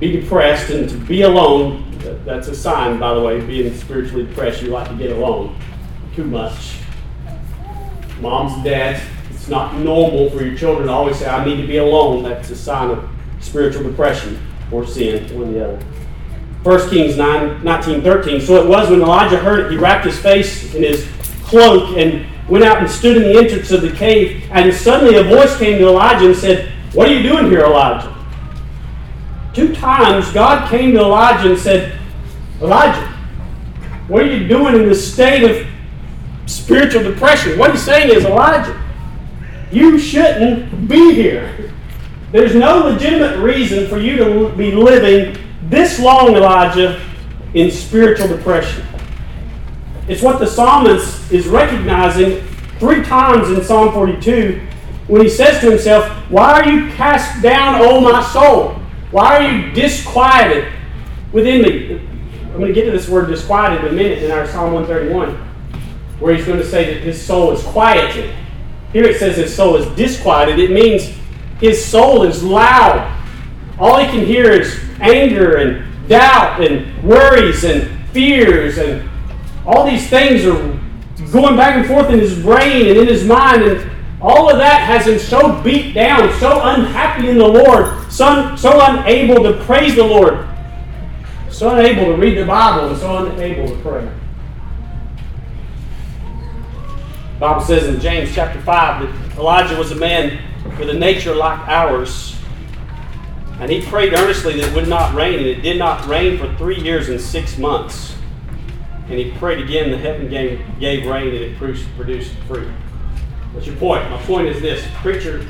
be 0.00 0.20
depressed 0.20 0.70
and 0.70 0.88
to 0.88 0.96
be 0.96 1.22
alone. 1.22 1.90
That's 2.24 2.48
a 2.48 2.54
sign, 2.54 2.98
by 2.98 3.14
the 3.14 3.20
way, 3.20 3.40
being 3.40 3.74
spiritually 3.76 4.26
depressed. 4.26 4.62
You 4.62 4.70
like 4.70 4.88
to 4.88 4.96
get 4.96 5.12
alone 5.12 5.56
too 6.14 6.24
much. 6.24 6.78
Moms 8.20 8.54
and 8.54 8.64
dads, 8.64 9.02
it's 9.30 9.48
not 9.48 9.76
normal 9.78 10.30
for 10.30 10.44
your 10.44 10.56
children 10.56 10.88
to 10.88 10.92
always 10.92 11.18
say, 11.18 11.28
I 11.28 11.44
need 11.44 11.60
to 11.60 11.66
be 11.66 11.76
alone. 11.78 12.22
That's 12.22 12.50
a 12.50 12.56
sign 12.56 12.90
of 12.90 13.08
spiritual 13.40 13.84
depression 13.84 14.40
or 14.70 14.86
sin, 14.86 15.32
one 15.38 15.48
or 15.48 15.52
the 15.52 15.64
other. 15.64 15.86
1 16.64 16.88
Kings 16.88 17.18
9, 17.18 17.62
19, 17.62 18.02
13. 18.02 18.40
So 18.40 18.56
it 18.56 18.66
was 18.66 18.88
when 18.88 19.02
Elijah 19.02 19.36
heard 19.36 19.66
it, 19.66 19.72
he 19.72 19.76
wrapped 19.76 20.06
his 20.06 20.18
face 20.18 20.74
in 20.74 20.82
his 20.82 21.06
cloak 21.42 21.98
and 21.98 22.26
went 22.48 22.64
out 22.64 22.78
and 22.78 22.90
stood 22.90 23.18
in 23.18 23.22
the 23.24 23.38
entrance 23.38 23.70
of 23.70 23.82
the 23.82 23.92
cave. 23.92 24.48
And 24.50 24.72
suddenly 24.74 25.16
a 25.16 25.24
voice 25.24 25.58
came 25.58 25.78
to 25.78 25.88
Elijah 25.88 26.26
and 26.26 26.36
said, 26.36 26.72
What 26.94 27.08
are 27.08 27.14
you 27.14 27.22
doing 27.22 27.50
here, 27.50 27.60
Elijah? 27.60 28.10
Two 29.52 29.74
times 29.74 30.32
God 30.32 30.70
came 30.70 30.92
to 30.92 31.00
Elijah 31.00 31.50
and 31.50 31.58
said, 31.58 31.98
Elijah, 32.62 33.08
what 34.08 34.22
are 34.22 34.34
you 34.34 34.48
doing 34.48 34.74
in 34.74 34.88
this 34.88 35.12
state 35.12 35.44
of 35.44 35.66
spiritual 36.46 37.02
depression? 37.02 37.58
What 37.58 37.72
he's 37.72 37.82
saying 37.82 38.10
is, 38.10 38.24
Elijah, 38.24 38.82
you 39.70 39.98
shouldn't 39.98 40.88
be 40.88 41.14
here. 41.14 41.72
There's 42.32 42.54
no 42.54 42.86
legitimate 42.86 43.38
reason 43.38 43.86
for 43.86 43.98
you 43.98 44.16
to 44.16 44.48
be 44.56 44.72
living 44.72 45.43
this 45.70 45.98
long, 45.98 46.34
Elijah, 46.34 47.00
in 47.54 47.70
spiritual 47.70 48.28
depression. 48.28 48.84
It's 50.08 50.22
what 50.22 50.38
the 50.38 50.46
psalmist 50.46 51.32
is 51.32 51.46
recognizing 51.46 52.40
three 52.78 53.02
times 53.02 53.50
in 53.50 53.62
Psalm 53.64 53.92
42 53.92 54.60
when 55.06 55.22
he 55.22 55.28
says 55.28 55.60
to 55.60 55.70
himself, 55.70 56.10
Why 56.30 56.60
are 56.60 56.68
you 56.68 56.90
cast 56.92 57.42
down, 57.42 57.80
O 57.82 58.00
my 58.00 58.22
soul? 58.32 58.74
Why 59.10 59.36
are 59.36 59.50
you 59.50 59.72
disquieted 59.72 60.72
within 61.32 61.62
me? 61.62 62.00
I'm 62.46 62.60
going 62.60 62.66
to 62.66 62.72
get 62.72 62.84
to 62.84 62.90
this 62.90 63.08
word 63.08 63.28
disquieted 63.28 63.84
in 63.84 63.92
a 63.92 63.96
minute 63.96 64.22
in 64.22 64.30
our 64.30 64.46
Psalm 64.46 64.72
131, 64.74 65.34
where 66.20 66.34
he's 66.34 66.46
going 66.46 66.58
to 66.58 66.66
say 66.66 66.94
that 66.94 67.02
his 67.02 67.20
soul 67.20 67.52
is 67.52 67.62
quieted. 67.62 68.34
Here 68.92 69.04
it 69.04 69.18
says 69.18 69.36
his 69.36 69.54
soul 69.54 69.76
is 69.76 69.86
disquieted. 69.96 70.58
It 70.58 70.70
means 70.70 71.16
his 71.60 71.84
soul 71.84 72.22
is 72.22 72.42
loud. 72.42 73.23
All 73.78 73.98
he 73.98 74.06
can 74.06 74.24
hear 74.24 74.50
is 74.50 74.78
anger 75.00 75.56
and 75.56 76.08
doubt 76.08 76.62
and 76.62 77.02
worries 77.02 77.64
and 77.64 77.90
fears 78.10 78.78
and 78.78 79.08
all 79.66 79.84
these 79.86 80.08
things 80.08 80.44
are 80.44 80.80
going 81.32 81.56
back 81.56 81.76
and 81.76 81.86
forth 81.86 82.10
in 82.10 82.18
his 82.18 82.40
brain 82.40 82.88
and 82.88 82.98
in 82.98 83.06
his 83.06 83.24
mind 83.24 83.62
and 83.62 83.90
all 84.24 84.50
of 84.50 84.56
that 84.56 84.80
has 84.80 85.06
him 85.06 85.18
so 85.18 85.60
beat 85.62 85.92
down, 85.92 86.32
so 86.40 86.62
unhappy 86.62 87.28
in 87.28 87.36
the 87.36 87.46
Lord, 87.46 88.10
so, 88.10 88.56
so 88.56 88.78
unable 88.80 89.42
to 89.42 89.62
praise 89.64 89.96
the 89.96 90.02
Lord, 90.02 90.48
so 91.50 91.76
unable 91.76 92.06
to 92.06 92.16
read 92.16 92.38
the 92.38 92.46
Bible, 92.46 92.88
and 92.88 92.98
so 92.98 93.26
unable 93.26 93.68
to 93.68 93.76
pray. 93.82 94.10
The 97.34 97.40
Bible 97.40 97.60
says 97.60 97.86
in 97.86 98.00
James 98.00 98.34
chapter 98.34 98.62
5 98.62 99.02
that 99.02 99.38
Elijah 99.38 99.76
was 99.76 99.92
a 99.92 99.96
man 99.96 100.40
with 100.78 100.88
a 100.88 100.94
nature 100.94 101.34
like 101.34 101.58
ours 101.68 102.34
and 103.60 103.70
he 103.70 103.82
prayed 103.82 104.14
earnestly 104.14 104.60
that 104.60 104.70
it 104.70 104.74
would 104.74 104.88
not 104.88 105.14
rain, 105.14 105.38
and 105.38 105.46
it 105.46 105.62
did 105.62 105.78
not 105.78 106.06
rain 106.08 106.38
for 106.38 106.52
three 106.56 106.80
years 106.80 107.08
and 107.08 107.20
six 107.20 107.56
months. 107.56 108.16
And 109.08 109.18
he 109.18 109.30
prayed 109.32 109.62
again, 109.62 109.90
the 109.90 109.98
heaven 109.98 110.28
gave, 110.28 110.60
gave 110.80 111.06
rain, 111.06 111.28
and 111.28 111.36
it 111.36 111.56
produced 111.56 112.34
fruit. 112.48 112.70
What's 113.52 113.66
your 113.66 113.76
point? 113.76 114.10
My 114.10 114.20
point 114.22 114.48
is 114.48 114.60
this 114.60 114.84
preacher 114.96 115.46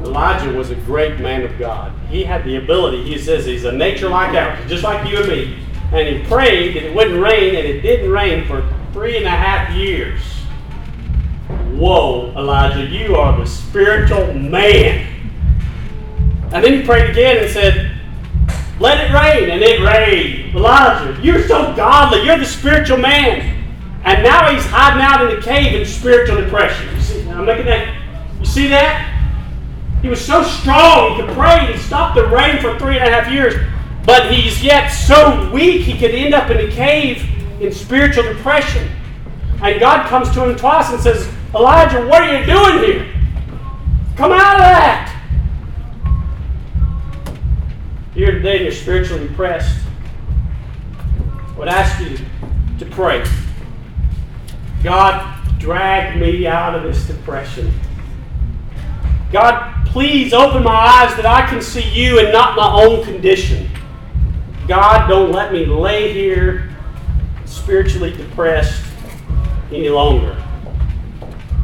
Elijah 0.00 0.52
was 0.52 0.70
a 0.70 0.76
great 0.76 1.18
man 1.18 1.42
of 1.42 1.58
God. 1.58 1.92
He 2.08 2.22
had 2.22 2.44
the 2.44 2.56
ability, 2.56 3.02
he 3.02 3.18
says 3.18 3.44
he's 3.44 3.64
a 3.64 3.72
nature 3.72 4.08
like 4.08 4.34
ours, 4.34 4.58
just 4.68 4.84
like 4.84 5.08
you 5.08 5.18
and 5.18 5.28
me. 5.28 5.58
And 5.92 6.16
he 6.16 6.24
prayed 6.28 6.76
that 6.76 6.84
it 6.84 6.94
wouldn't 6.94 7.20
rain, 7.20 7.56
and 7.56 7.66
it 7.66 7.80
didn't 7.80 8.10
rain 8.10 8.46
for 8.46 8.68
three 8.92 9.16
and 9.16 9.26
a 9.26 9.30
half 9.30 9.74
years. 9.74 10.20
Whoa, 11.74 12.32
Elijah, 12.36 12.84
you 12.84 13.16
are 13.16 13.38
the 13.38 13.46
spiritual 13.46 14.34
man. 14.34 15.17
And 16.52 16.64
then 16.64 16.80
he 16.80 16.82
prayed 16.82 17.10
again 17.10 17.36
and 17.38 17.50
said, 17.50 17.98
Let 18.80 19.04
it 19.04 19.12
rain. 19.12 19.50
And 19.50 19.62
it 19.62 19.80
rained. 19.80 20.54
Elijah, 20.56 21.20
you're 21.20 21.46
so 21.46 21.74
godly. 21.76 22.24
You're 22.24 22.38
the 22.38 22.46
spiritual 22.46 22.96
man. 22.96 23.54
And 24.04 24.22
now 24.22 24.50
he's 24.50 24.64
hiding 24.64 25.02
out 25.02 25.28
in 25.28 25.36
the 25.36 25.42
cave 25.42 25.78
in 25.78 25.86
spiritual 25.86 26.40
depression. 26.40 26.94
You 26.94 27.00
see, 27.00 27.28
I'm 27.28 27.44
making 27.44 27.66
that. 27.66 27.94
You 28.40 28.46
see 28.46 28.68
that? 28.68 29.14
He 30.00 30.08
was 30.08 30.24
so 30.24 30.42
strong, 30.44 31.16
he 31.16 31.22
could 31.22 31.34
pray 31.34 31.72
and 31.72 31.80
stop 31.80 32.14
the 32.14 32.24
rain 32.28 32.60
for 32.60 32.78
three 32.78 32.98
and 32.98 33.08
a 33.08 33.10
half 33.10 33.30
years. 33.30 33.54
But 34.06 34.32
he's 34.32 34.62
yet 34.62 34.88
so 34.88 35.50
weak, 35.52 35.82
he 35.82 35.98
could 35.98 36.12
end 36.12 36.32
up 36.32 36.48
in 36.50 36.58
a 36.58 36.70
cave 36.70 37.28
in 37.60 37.72
spiritual 37.72 38.22
depression. 38.22 38.88
And 39.60 39.80
God 39.80 40.06
comes 40.06 40.30
to 40.30 40.48
him 40.48 40.56
twice 40.56 40.88
and 40.90 41.00
says, 41.00 41.28
Elijah, 41.52 42.06
what 42.06 42.22
are 42.22 42.38
you 42.38 42.46
doing 42.46 42.84
here? 42.84 43.12
Come 44.16 44.30
out 44.30 44.54
of 44.54 44.60
that 44.60 45.17
here 48.18 48.32
today 48.32 48.64
you're 48.64 48.72
spiritually 48.72 49.28
depressed, 49.28 49.78
I 51.20 51.56
would 51.56 51.68
ask 51.68 52.02
you 52.02 52.18
to 52.80 52.86
pray. 52.86 53.24
God, 54.82 55.40
drag 55.60 56.20
me 56.20 56.44
out 56.44 56.74
of 56.74 56.82
this 56.82 57.06
depression. 57.06 57.72
God, 59.30 59.86
please 59.86 60.32
open 60.32 60.64
my 60.64 60.74
eyes 60.74 61.14
that 61.14 61.26
I 61.26 61.46
can 61.48 61.62
see 61.62 61.88
you 61.90 62.18
and 62.18 62.32
not 62.32 62.56
my 62.56 62.82
own 62.82 63.04
condition. 63.04 63.70
God, 64.66 65.06
don't 65.06 65.30
let 65.30 65.52
me 65.52 65.64
lay 65.64 66.12
here 66.12 66.76
spiritually 67.44 68.12
depressed 68.16 68.84
any 69.70 69.90
longer. 69.90 70.36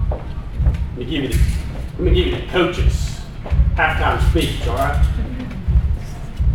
Let 0.08 0.98
me 0.98 1.04
give 1.04 1.24
you 1.24 1.28
the, 1.30 1.38
let 1.98 2.00
me 2.00 2.14
give 2.14 2.26
you 2.28 2.36
the 2.36 2.46
coaches 2.46 3.22
halftime 3.74 4.30
speech, 4.30 4.68
all 4.68 4.76
right? 4.76 5.23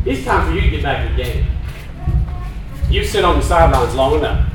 It's 0.06 0.24
time 0.24 0.48
for 0.48 0.56
you 0.56 0.62
to 0.62 0.70
get 0.70 0.84
back 0.84 1.06
in 1.06 1.16
the 1.16 1.24
game. 1.24 1.46
You 2.90 3.04
sit 3.04 3.24
on 3.24 3.38
the 3.38 3.46
sidelines 3.46 3.94
long 3.96 4.18
enough. 4.20 4.52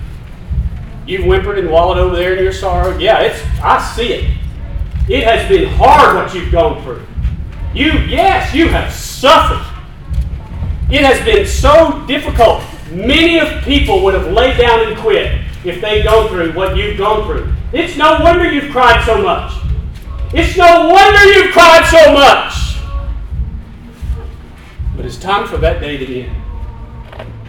You've 1.06 1.26
whimpered 1.26 1.58
and 1.58 1.70
wallowed 1.70 1.98
over 1.98 2.16
there 2.16 2.34
in 2.34 2.42
your 2.42 2.52
sorrow. 2.52 2.96
Yeah, 2.98 3.20
it's 3.20 3.42
I 3.62 3.80
see 3.94 4.12
it. 4.12 4.38
It 5.08 5.24
has 5.24 5.46
been 5.48 5.68
hard 5.74 6.16
what 6.16 6.34
you've 6.34 6.50
gone 6.50 6.82
through. 6.82 7.06
You, 7.74 7.92
yes, 8.08 8.54
you 8.54 8.68
have 8.68 8.92
suffered. 8.92 9.64
It 10.90 11.02
has 11.02 11.22
been 11.24 11.46
so 11.46 12.04
difficult. 12.06 12.62
Many 12.90 13.38
of 13.38 13.62
people 13.64 14.02
would 14.02 14.14
have 14.14 14.32
laid 14.32 14.56
down 14.56 14.88
and 14.88 14.96
quit 14.96 15.40
if 15.64 15.80
they'd 15.80 16.04
gone 16.04 16.28
through 16.28 16.52
what 16.52 16.76
you've 16.76 16.96
gone 16.96 17.26
through. 17.26 17.52
It's 17.72 17.96
no 17.96 18.20
wonder 18.22 18.50
you've 18.50 18.70
cried 18.72 19.04
so 19.04 19.20
much. 19.20 19.52
It's 20.32 20.56
no 20.56 20.88
wonder 20.88 21.24
you've 21.32 21.52
cried 21.52 21.84
so 21.86 22.12
much. 22.12 22.63
But 24.96 25.06
it's 25.06 25.18
time 25.18 25.46
for 25.46 25.56
that 25.58 25.80
day 25.80 25.96
to 25.96 26.22
end. 26.22 26.36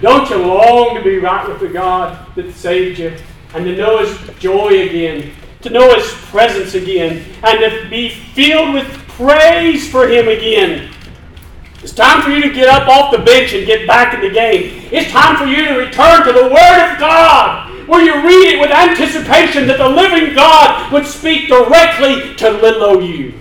Don't 0.02 0.30
you 0.30 0.38
long 0.38 0.96
to 0.96 1.04
be 1.04 1.18
right 1.20 1.48
with 1.48 1.60
the 1.60 1.70
God 1.70 2.34
that 2.36 2.54
saved 2.54 3.00
you 3.00 3.16
and 3.54 3.66
to 3.66 3.76
know 3.76 4.06
His 4.06 4.40
joy 4.40 4.88
again, 4.88 5.32
to 5.62 5.70
know 5.70 5.94
His 5.96 6.12
presence 6.30 6.74
again, 6.74 7.24
and 7.44 7.60
to 7.60 7.90
be 7.90 8.10
filled 8.10 8.74
with 8.74 8.88
praise 9.10 9.90
for 9.90 10.08
Him 10.08 10.28
again? 10.28 10.92
It's 11.82 11.94
time 11.94 12.24
for 12.24 12.32
you 12.32 12.42
to 12.42 12.50
get 12.50 12.68
up 12.68 12.88
off 12.88 13.12
the 13.12 13.24
bench 13.24 13.54
and 13.54 13.66
get 13.66 13.88
back 13.88 14.14
in 14.16 14.22
the 14.22 14.32
game. 14.32 14.88
It's 14.92 15.12
time 15.12 15.38
for 15.38 15.46
you 15.46 15.66
to 15.68 15.76
return 15.76 16.26
to 16.26 16.34
the 16.34 16.50
Word 16.50 16.94
of 16.94 17.00
God, 17.00 17.88
where 17.88 18.02
you 18.02 18.28
read 18.28 18.56
it 18.56 18.60
with 18.60 18.72
anticipation 18.72 19.68
that 19.68 19.78
the 19.78 19.88
living 19.88 20.34
God 20.34 20.92
would 20.92 21.06
speak 21.06 21.48
directly 21.48 22.36
to 22.36 22.50
little 22.50 23.04
you. 23.04 23.34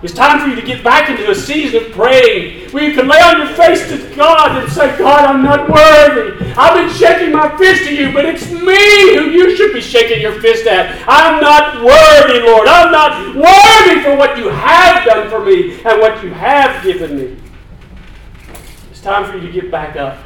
It's 0.00 0.14
time 0.14 0.40
for 0.40 0.46
you 0.46 0.54
to 0.54 0.62
get 0.64 0.84
back 0.84 1.10
into 1.10 1.28
a 1.28 1.34
season 1.34 1.84
of 1.84 1.90
praying 1.90 2.70
where 2.70 2.84
you 2.84 2.94
can 2.94 3.08
lay 3.08 3.20
on 3.20 3.38
your 3.38 3.56
face 3.56 3.88
to 3.88 4.14
God 4.14 4.62
and 4.62 4.70
say, 4.70 4.96
God, 4.96 5.24
I'm 5.24 5.42
not 5.42 5.68
worthy. 5.68 6.52
I've 6.56 6.74
been 6.74 6.96
shaking 6.96 7.32
my 7.32 7.56
fist 7.58 7.82
at 7.82 7.94
you, 7.94 8.12
but 8.12 8.24
it's 8.24 8.48
me 8.48 9.16
who 9.16 9.30
you 9.30 9.56
should 9.56 9.72
be 9.72 9.80
shaking 9.80 10.20
your 10.20 10.40
fist 10.40 10.68
at. 10.68 11.04
I'm 11.08 11.40
not 11.42 11.82
worthy, 11.82 12.46
Lord. 12.46 12.68
I'm 12.68 12.92
not 12.92 13.34
worthy 13.34 14.02
for 14.02 14.16
what 14.16 14.38
you 14.38 14.48
have 14.50 15.04
done 15.04 15.28
for 15.28 15.44
me 15.44 15.80
and 15.82 16.00
what 16.00 16.22
you 16.22 16.32
have 16.32 16.80
given 16.84 17.16
me. 17.16 17.36
It's 18.92 19.00
time 19.00 19.28
for 19.28 19.36
you 19.36 19.48
to 19.48 19.52
get 19.52 19.68
back 19.68 19.96
up 19.96 20.18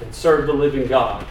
and 0.00 0.14
serve 0.14 0.46
the 0.46 0.54
living 0.54 0.86
God. 0.86 1.26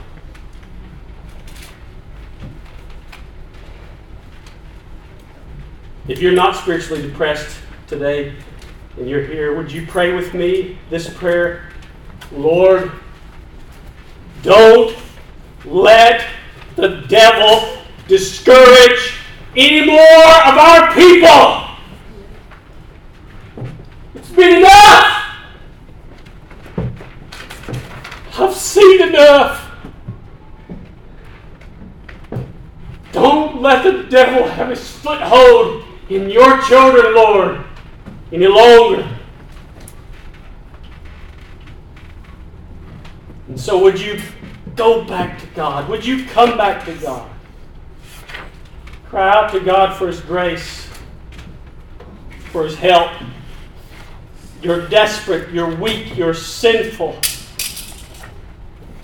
If 6.09 6.23
you're 6.23 6.33
not 6.33 6.55
spiritually 6.55 7.03
depressed 7.03 7.55
today 7.85 8.33
and 8.97 9.07
you're 9.07 9.21
here, 9.21 9.55
would 9.55 9.71
you 9.71 9.85
pray 9.85 10.11
with 10.11 10.33
me 10.33 10.79
this 10.89 11.07
prayer? 11.07 11.69
Lord, 12.31 12.91
don't 14.41 14.97
let 15.65 16.25
the 16.75 17.05
devil 17.07 17.83
discourage 18.07 19.19
any 19.55 19.85
more 19.85 19.99
of 19.99 20.57
our 20.57 20.91
people. 20.95 21.67
It's 24.15 24.31
been 24.31 24.57
enough. 24.57 25.15
I've 28.35 28.55
seen 28.55 29.09
enough. 29.09 29.71
Don't 33.11 33.61
let 33.61 33.83
the 33.83 34.09
devil 34.09 34.47
have 34.47 34.69
his 34.69 34.89
foothold 34.89 35.85
in 36.09 36.29
your 36.29 36.61
children, 36.63 37.13
Lord, 37.13 37.63
any 38.31 38.47
longer. 38.47 39.07
And 43.47 43.59
so, 43.59 43.81
would 43.81 43.99
you 43.99 44.19
go 44.75 45.03
back 45.03 45.39
to 45.39 45.45
God? 45.47 45.87
Would 45.89 46.05
you 46.05 46.25
come 46.25 46.57
back 46.57 46.85
to 46.85 46.93
God? 46.95 47.29
Cry 49.07 49.29
out 49.29 49.51
to 49.51 49.59
God 49.59 49.97
for 49.97 50.07
His 50.07 50.19
grace, 50.19 50.87
for 52.51 52.63
His 52.63 52.75
help. 52.75 53.11
You're 54.61 54.87
desperate, 54.89 55.51
you're 55.51 55.75
weak, 55.75 56.17
you're 56.17 56.33
sinful. 56.33 57.19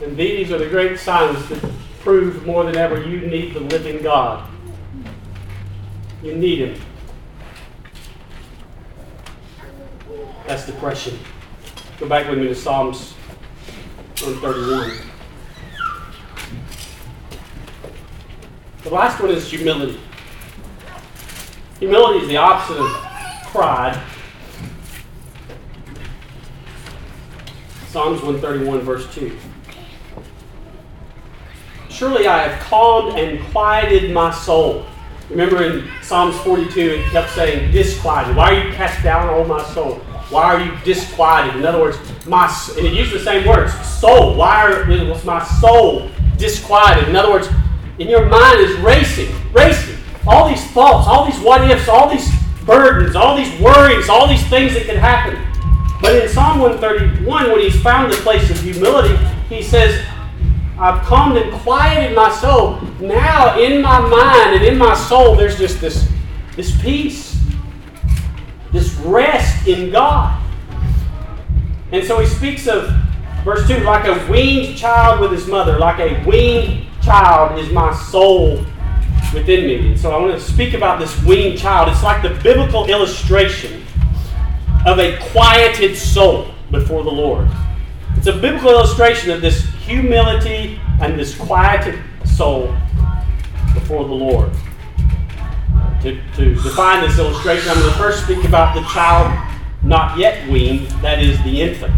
And 0.04 0.18
these 0.18 0.52
are 0.52 0.58
the 0.58 0.68
great 0.68 1.00
signs 1.00 1.48
that 1.50 1.72
prove 2.02 2.46
more 2.46 2.64
than 2.64 2.76
ever 2.76 3.02
you 3.02 3.22
need 3.22 3.54
the 3.54 3.62
living 3.62 4.04
God. 4.04 4.48
You 6.22 6.36
need 6.36 6.60
Him. 6.60 6.85
That's 10.48 10.66
depression. 10.68 11.18
Go 12.00 12.08
back 12.08 12.30
with 12.30 12.38
me 12.38 12.48
to 12.48 12.56
Psalms 12.56 13.14
131. 14.22 14.92
The 18.84 18.90
last 18.92 19.20
one 19.20 19.32
is 19.32 19.50
humility. 19.50 20.00
Humility 21.80 22.20
is 22.20 22.28
the 22.28 22.38
opposite 22.38 22.80
of 22.80 22.92
pride. 23.48 24.00
Psalms 27.88 28.22
131, 28.22 28.82
verse 28.82 29.12
2. 29.16 29.36
Surely 31.90 32.28
I 32.28 32.50
have 32.50 32.62
calmed 32.62 33.18
and 33.18 33.44
quieted 33.52 34.14
my 34.14 34.32
soul. 34.32 34.86
Remember 35.32 35.64
in 35.64 35.90
Psalms 36.04 36.36
42, 36.42 36.80
it 36.80 37.10
kept 37.10 37.32
saying, 37.32 37.72
disquieted. 37.72 38.36
Why 38.36 38.54
are 38.54 38.68
you 38.68 38.74
cast 38.74 39.02
down, 39.02 39.30
O 39.30 39.44
my 39.46 39.64
soul? 39.64 40.02
Why 40.30 40.44
are 40.44 40.60
you 40.60 40.72
disquieted? 40.84 41.56
In 41.56 41.66
other 41.66 41.80
words, 41.80 41.98
my 42.26 42.46
and 42.78 42.86
it 42.86 42.94
uses 42.94 43.14
the 43.14 43.20
same 43.20 43.48
words, 43.48 43.74
soul. 43.86 44.36
Why 44.36 44.72
are, 44.72 45.08
was 45.08 45.24
my 45.24 45.44
soul 45.44 46.10
disquieted? 46.38 47.10
In 47.10 47.16
other 47.16 47.32
words, 47.32 47.48
in 48.00 48.08
your 48.08 48.26
mind 48.26 48.60
is 48.60 48.76
racing, 48.80 49.34
racing. 49.54 49.98
All 50.28 50.50
these 50.50 50.66
thoughts, 50.72 51.08
all 51.08 51.26
these 51.26 51.40
what 51.42 51.70
ifs, 51.70 51.88
all 51.88 52.10
these 52.10 52.28
burdens, 52.66 53.16
all 53.16 53.38
these 53.38 53.62
worries, 53.62 54.10
all 54.10 54.28
these 54.28 54.46
things 54.48 54.74
that 54.74 54.86
can 54.86 54.98
happen. 54.98 55.40
But 56.02 56.16
in 56.16 56.28
Psalm 56.28 56.60
131, 56.60 57.52
when 57.52 57.60
he's 57.60 57.80
found 57.82 58.12
the 58.12 58.18
place 58.18 58.50
of 58.50 58.60
humility, 58.60 59.16
he 59.48 59.62
says, 59.62 60.04
I've 60.78 61.06
calmed 61.06 61.38
and 61.38 61.54
quieted 61.62 62.16
my 62.16 62.32
soul. 62.32 62.82
Now 63.00 63.60
in 63.60 63.82
my 63.82 64.00
mind 64.00 64.56
and 64.56 64.66
in 64.66 64.78
my 64.78 64.96
soul, 64.96 65.36
there's 65.36 65.58
just 65.58 65.80
this, 65.80 66.10
this 66.56 66.80
peace 66.82 67.35
this 68.76 68.94
rest 68.96 69.68
in 69.68 69.90
God. 69.90 70.42
And 71.94 72.06
so 72.06 72.20
he 72.20 72.28
speaks 72.28 72.68
of, 72.68 72.90
verse 73.46 73.66
2, 73.68 73.80
like 73.80 74.06
a 74.06 74.30
weaned 74.30 74.78
child 74.78 75.22
with 75.22 75.32
his 75.32 75.48
mother, 75.48 75.80
like 75.80 76.00
a 76.00 76.22
weaned 76.28 76.86
child 77.02 77.58
is 77.58 77.72
my 77.72 77.94
soul 77.94 78.58
within 79.34 79.66
me. 79.66 79.92
And 79.92 80.00
so 80.00 80.12
I 80.12 80.20
want 80.20 80.34
to 80.34 80.42
speak 80.42 80.74
about 80.74 81.00
this 81.00 81.24
weaned 81.24 81.58
child. 81.58 81.90
It's 81.90 82.04
like 82.04 82.22
the 82.22 82.38
biblical 82.44 82.86
illustration 82.88 83.86
of 84.86 85.00
a 85.00 85.18
quieted 85.32 85.96
soul 85.96 86.52
before 86.70 87.04
the 87.04 87.12
Lord. 87.12 87.48
It's 88.18 88.28
a 88.28 88.34
biblical 88.34 88.72
illustration 88.72 89.32
of 89.32 89.42
this 89.42 89.64
humility 89.86 90.80
and 91.00 91.18
this 91.18 91.36
quieted 91.38 92.00
soul 92.26 92.76
before 93.74 94.04
the 94.04 94.14
Lord 94.14 94.52
to, 96.06 96.22
to 96.36 96.54
define 96.54 97.02
this 97.02 97.18
illustration, 97.18 97.68
I'm 97.70 97.80
going 97.80 97.92
to 97.92 97.98
first 97.98 98.24
speak 98.24 98.44
about 98.44 98.76
the 98.76 98.84
child 98.90 99.34
not 99.82 100.18
yet 100.18 100.48
weaned, 100.50 100.88
that 101.02 101.22
is, 101.22 101.42
the 101.44 101.62
infant. 101.62 101.94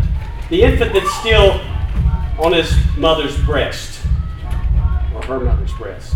The 0.49 0.61
infant 0.61 0.93
that's 0.93 1.13
still 1.15 1.59
on 2.39 2.53
his 2.53 2.73
mother's 2.95 3.37
breast, 3.43 3.99
or 5.13 5.21
her 5.23 5.39
mother's 5.41 5.73
breast. 5.73 6.15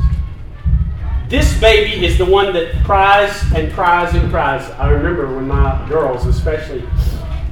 This 1.27 1.59
baby 1.59 2.05
is 2.05 2.17
the 2.17 2.25
one 2.25 2.53
that 2.53 2.73
cries 2.85 3.41
and 3.53 3.71
cries 3.73 4.13
and 4.15 4.29
cries. 4.29 4.69
I 4.71 4.89
remember 4.89 5.33
when 5.33 5.47
my 5.47 5.85
girls, 5.89 6.25
especially 6.25 6.87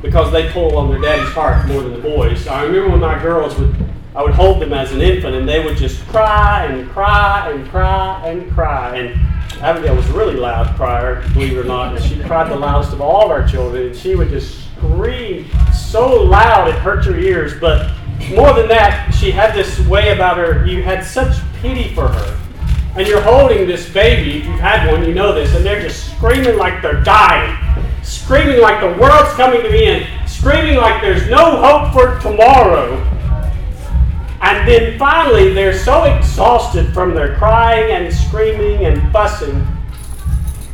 because 0.01 0.31
they 0.31 0.49
pull 0.51 0.77
on 0.77 0.89
their 0.89 1.01
daddy's 1.01 1.33
heart 1.33 1.67
more 1.67 1.81
than 1.81 1.93
the 1.93 1.99
boys. 1.99 2.47
I 2.47 2.63
remember 2.63 2.91
when 2.91 3.01
my 3.01 3.21
girls 3.21 3.57
would, 3.57 3.75
I 4.15 4.23
would 4.23 4.33
hold 4.33 4.61
them 4.61 4.71
as 4.71 4.93
an 4.93 5.01
infant, 5.01 5.35
and 5.35 5.47
they 5.47 5.63
would 5.63 5.75
just 5.75 6.05
cry 6.07 6.65
and 6.65 6.89
cry 6.91 7.51
and 7.51 7.69
cry 7.69 8.27
and 8.27 8.49
cry. 8.51 8.95
And 8.97 9.28
Abigail 9.61 9.95
was 9.95 10.07
really 10.07 10.35
loud 10.35 10.73
crier, 10.77 11.21
believe 11.33 11.51
it 11.51 11.57
or 11.57 11.63
not, 11.65 11.95
and 11.95 12.03
she 12.03 12.17
cried 12.23 12.49
the 12.49 12.55
loudest 12.55 12.93
of 12.93 13.01
all 13.01 13.25
of 13.25 13.31
our 13.31 13.45
children, 13.45 13.87
and 13.87 13.95
she 13.95 14.15
would 14.15 14.29
just 14.29 14.65
scream 14.77 15.49
so 15.73 16.23
loud 16.23 16.69
it 16.69 16.75
hurt 16.75 17.05
your 17.05 17.19
ears. 17.19 17.59
But 17.59 17.91
more 18.31 18.53
than 18.53 18.69
that, 18.69 19.11
she 19.11 19.31
had 19.31 19.53
this 19.53 19.77
way 19.87 20.13
about 20.13 20.37
her, 20.37 20.65
you 20.65 20.81
had 20.81 21.03
such 21.03 21.35
pity 21.61 21.93
for 21.93 22.07
her. 22.07 22.39
And 22.95 23.05
you're 23.05 23.21
holding 23.21 23.67
this 23.67 23.91
baby, 23.91 24.39
if 24.39 24.45
you've 24.45 24.59
had 24.59 24.89
one, 24.89 25.03
you 25.03 25.13
know 25.13 25.33
this, 25.33 25.53
and 25.53 25.65
they're 25.65 25.81
just 25.81 26.15
screaming 26.15 26.57
like 26.57 26.81
they're 26.81 27.03
dying, 27.03 27.57
screaming 28.01 28.61
like 28.61 28.79
the 28.79 29.01
world's 29.01 29.33
coming 29.33 29.61
to 29.61 29.67
an 29.67 29.75
end, 29.75 30.29
screaming 30.29 30.77
like 30.77 31.01
there's 31.01 31.29
no 31.29 31.57
hope 31.57 31.93
for 31.93 32.19
tomorrow. 32.21 32.95
And 34.41 34.67
then 34.67 34.97
finally, 34.97 35.53
they're 35.53 35.77
so 35.77 36.03
exhausted 36.03 36.93
from 36.93 37.13
their 37.13 37.35
crying 37.35 37.91
and 37.91 38.13
screaming 38.13 38.85
and 38.85 39.11
fussing 39.11 39.67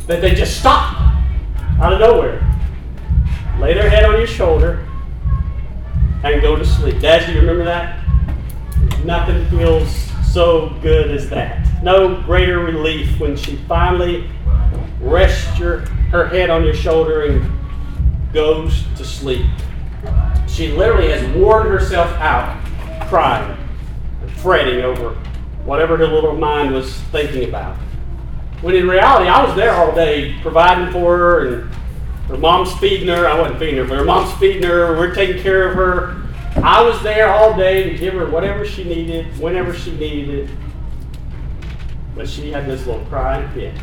that 0.06 0.20
they 0.20 0.34
just 0.34 0.58
stop 0.60 0.96
out 1.80 1.92
of 1.92 2.00
nowhere. 2.00 2.42
Lay 3.58 3.74
their 3.74 3.90
head 3.90 4.04
on 4.04 4.18
your 4.18 4.26
shoulder 4.26 4.86
and 6.22 6.40
go 6.40 6.56
to 6.56 6.64
sleep. 6.64 7.00
Dad, 7.00 7.26
do 7.26 7.32
you 7.32 7.40
remember 7.40 7.64
that? 7.64 8.04
Nothing 9.04 9.44
feels 9.48 9.94
so 10.32 10.70
good 10.80 11.10
as 11.10 11.28
that. 11.30 11.82
No 11.82 12.20
greater 12.22 12.60
relief 12.60 13.18
when 13.18 13.36
she 13.36 13.56
finally 13.68 14.30
rests 15.00 15.58
your, 15.58 15.80
her 16.10 16.28
head 16.28 16.50
on 16.50 16.64
your 16.64 16.74
shoulder 16.74 17.26
and 17.26 17.50
goes 18.32 18.84
to 18.96 19.04
sleep. 19.04 19.46
She 20.46 20.72
literally 20.72 21.10
has 21.10 21.36
worn 21.36 21.66
herself 21.66 22.10
out 22.12 22.65
crying 23.08 23.56
and 24.22 24.30
fretting 24.32 24.82
over 24.82 25.14
whatever 25.64 25.96
her 25.96 26.06
little 26.06 26.36
mind 26.36 26.72
was 26.72 26.94
thinking 27.12 27.48
about. 27.48 27.76
When 28.62 28.74
in 28.74 28.88
reality, 28.88 29.28
I 29.28 29.44
was 29.44 29.54
there 29.54 29.72
all 29.72 29.94
day 29.94 30.36
providing 30.40 30.92
for 30.92 31.16
her, 31.16 31.46
and 31.46 31.74
her 32.28 32.36
mom's 32.36 32.74
feeding 32.78 33.08
her. 33.08 33.26
I 33.26 33.38
wasn't 33.38 33.58
feeding 33.58 33.76
her, 33.76 33.84
but 33.84 33.98
her 33.98 34.04
mom's 34.04 34.32
feeding 34.38 34.62
her. 34.62 34.96
We're 34.96 35.14
taking 35.14 35.42
care 35.42 35.68
of 35.68 35.74
her. 35.74 36.22
I 36.62 36.82
was 36.82 37.02
there 37.02 37.28
all 37.28 37.54
day 37.56 37.90
to 37.90 37.98
give 37.98 38.14
her 38.14 38.30
whatever 38.30 38.64
she 38.64 38.84
needed, 38.84 39.26
whenever 39.38 39.74
she 39.74 39.92
needed 39.96 40.48
it. 40.48 40.56
But 42.14 42.28
she 42.28 42.50
had 42.50 42.66
this 42.66 42.86
little 42.86 43.04
crying 43.06 43.46
fit. 43.52 43.74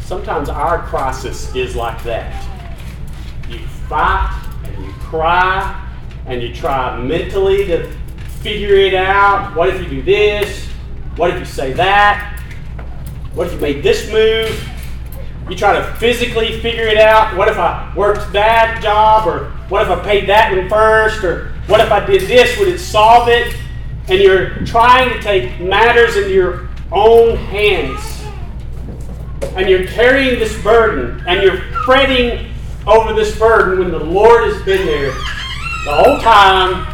Sometimes 0.00 0.50
our 0.50 0.82
crisis 0.82 1.54
is 1.54 1.74
like 1.74 2.02
that. 2.02 2.44
You 3.48 3.58
fight 3.88 4.46
and 4.64 4.84
you 4.84 4.92
cry 4.92 5.88
and 6.26 6.42
you 6.42 6.54
try 6.54 6.98
mentally 7.00 7.66
to 7.66 7.90
figure 8.40 8.74
it 8.74 8.94
out. 8.94 9.54
What 9.56 9.68
if 9.68 9.80
you 9.80 9.88
do 9.88 10.02
this? 10.02 10.68
What 11.16 11.30
if 11.30 11.38
you 11.38 11.44
say 11.44 11.72
that? 11.74 12.40
What 13.34 13.48
if 13.48 13.54
you 13.54 13.60
made 13.60 13.82
this 13.82 14.10
move? 14.10 14.68
You 15.48 15.56
try 15.56 15.74
to 15.74 15.84
physically 15.96 16.60
figure 16.60 16.86
it 16.86 16.98
out. 16.98 17.36
What 17.36 17.48
if 17.48 17.58
I 17.58 17.92
worked 17.96 18.32
that 18.32 18.80
job? 18.82 19.26
Or 19.26 19.50
what 19.68 19.82
if 19.82 19.88
I 19.88 20.02
paid 20.02 20.28
that 20.28 20.56
one 20.56 20.68
first? 20.68 21.24
Or 21.24 21.52
what 21.66 21.80
if 21.80 21.90
I 21.90 22.04
did 22.04 22.22
this? 22.22 22.58
Would 22.58 22.68
it 22.68 22.78
solve 22.78 23.28
it? 23.28 23.54
And 24.08 24.20
you're 24.20 24.50
trying 24.64 25.10
to 25.10 25.20
take 25.20 25.60
matters 25.60 26.16
into 26.16 26.30
your 26.30 26.68
own 26.90 27.36
hands. 27.36 28.24
And 29.56 29.68
you're 29.68 29.86
carrying 29.86 30.38
this 30.38 30.60
burden 30.62 31.22
and 31.26 31.42
you're 31.42 31.58
fretting 31.84 32.52
over 32.86 33.12
this 33.12 33.38
burden 33.38 33.80
when 33.80 33.90
the 33.90 33.98
Lord 34.02 34.44
has 34.44 34.62
been 34.62 34.86
there 34.86 35.12
the 35.84 35.92
whole 35.92 36.18
time 36.18 36.86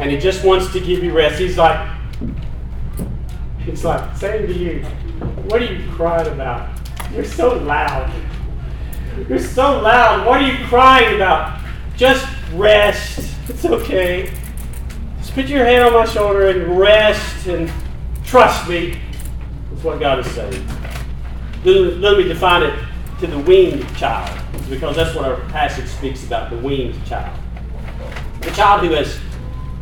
and 0.00 0.10
He 0.10 0.18
just 0.18 0.44
wants 0.44 0.72
to 0.72 0.80
give 0.80 1.02
you 1.02 1.12
rest. 1.12 1.38
He's 1.38 1.58
like, 1.58 1.88
He's 3.60 3.84
like 3.84 4.16
saying 4.16 4.46
to 4.46 4.52
you, 4.52 4.82
What 5.46 5.62
are 5.62 5.72
you 5.72 5.88
crying 5.92 6.32
about? 6.32 6.78
You're 7.12 7.24
so 7.24 7.56
loud. 7.56 8.12
You're 9.28 9.38
so 9.38 9.80
loud. 9.80 10.26
What 10.26 10.42
are 10.42 10.46
you 10.46 10.64
crying 10.66 11.16
about? 11.16 11.60
Just 11.96 12.26
rest. 12.54 13.34
It's 13.48 13.64
okay. 13.64 14.32
Just 15.18 15.34
put 15.34 15.46
your 15.46 15.64
hand 15.64 15.84
on 15.84 15.92
my 15.92 16.04
shoulder 16.04 16.48
and 16.48 16.78
rest 16.78 17.46
and 17.46 17.70
trust 18.24 18.68
me. 18.68 19.00
That's 19.70 19.84
what 19.84 20.00
God 20.00 20.20
is 20.20 20.30
saying. 20.32 20.66
Let 21.64 22.18
me 22.18 22.24
define 22.24 22.62
it 22.62 22.78
to 23.20 23.26
the 23.26 23.38
weaned 23.40 23.84
child, 23.96 24.30
because 24.70 24.94
that's 24.94 25.14
what 25.16 25.24
our 25.24 25.40
passage 25.48 25.88
speaks 25.88 26.24
about 26.24 26.50
the 26.50 26.58
weaned 26.58 27.04
child. 27.04 27.36
The 28.48 28.54
child 28.54 28.82
who 28.82 28.94
has 28.94 29.20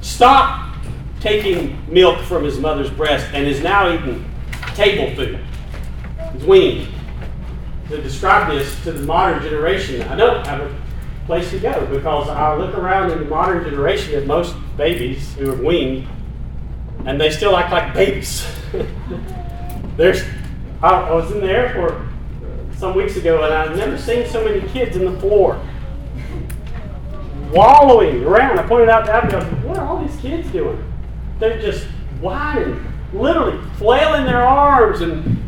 stopped 0.00 0.76
taking 1.20 1.78
milk 1.88 2.18
from 2.22 2.42
his 2.42 2.58
mother's 2.58 2.90
breast 2.90 3.24
and 3.32 3.46
is 3.46 3.62
now 3.62 3.94
eating 3.94 4.28
table 4.74 5.14
food. 5.14 5.38
He's 6.32 6.44
weaned. 6.44 6.88
To 7.90 8.02
describe 8.02 8.50
this 8.50 8.82
to 8.82 8.90
the 8.90 9.02
modern 9.02 9.40
generation, 9.40 10.02
I 10.02 10.16
don't 10.16 10.44
have 10.48 10.62
a 10.62 10.76
place 11.26 11.48
to 11.50 11.60
go 11.60 11.86
because 11.86 12.28
I 12.28 12.56
look 12.56 12.76
around 12.76 13.12
in 13.12 13.20
the 13.20 13.24
modern 13.26 13.62
generation 13.62 14.16
at 14.16 14.26
most 14.26 14.56
babies 14.76 15.32
who 15.34 15.52
are 15.52 15.62
weaned 15.62 16.08
and 17.04 17.20
they 17.20 17.30
still 17.30 17.56
act 17.56 17.70
like 17.70 17.94
babies. 17.94 18.44
There's, 19.96 20.24
I 20.82 21.12
was 21.12 21.30
in 21.30 21.38
the 21.38 21.50
airport 21.50 22.02
some 22.76 22.96
weeks 22.96 23.16
ago, 23.16 23.44
and 23.44 23.54
I've 23.54 23.76
never 23.76 23.96
seen 23.96 24.26
so 24.26 24.44
many 24.44 24.60
kids 24.70 24.96
in 24.96 25.04
the 25.04 25.18
floor 25.20 25.60
wallowing 27.50 28.24
around. 28.24 28.58
I 28.58 28.62
pointed 28.66 28.88
out 28.88 29.06
to 29.06 29.12
Abby, 29.12 29.36
what 29.66 29.78
are 29.78 29.86
all 29.86 30.04
these 30.04 30.16
kids 30.16 30.50
doing? 30.50 30.82
They're 31.38 31.60
just 31.60 31.86
whining, 32.20 32.84
literally 33.12 33.58
flailing 33.76 34.24
their 34.24 34.42
arms, 34.42 35.00
and 35.00 35.38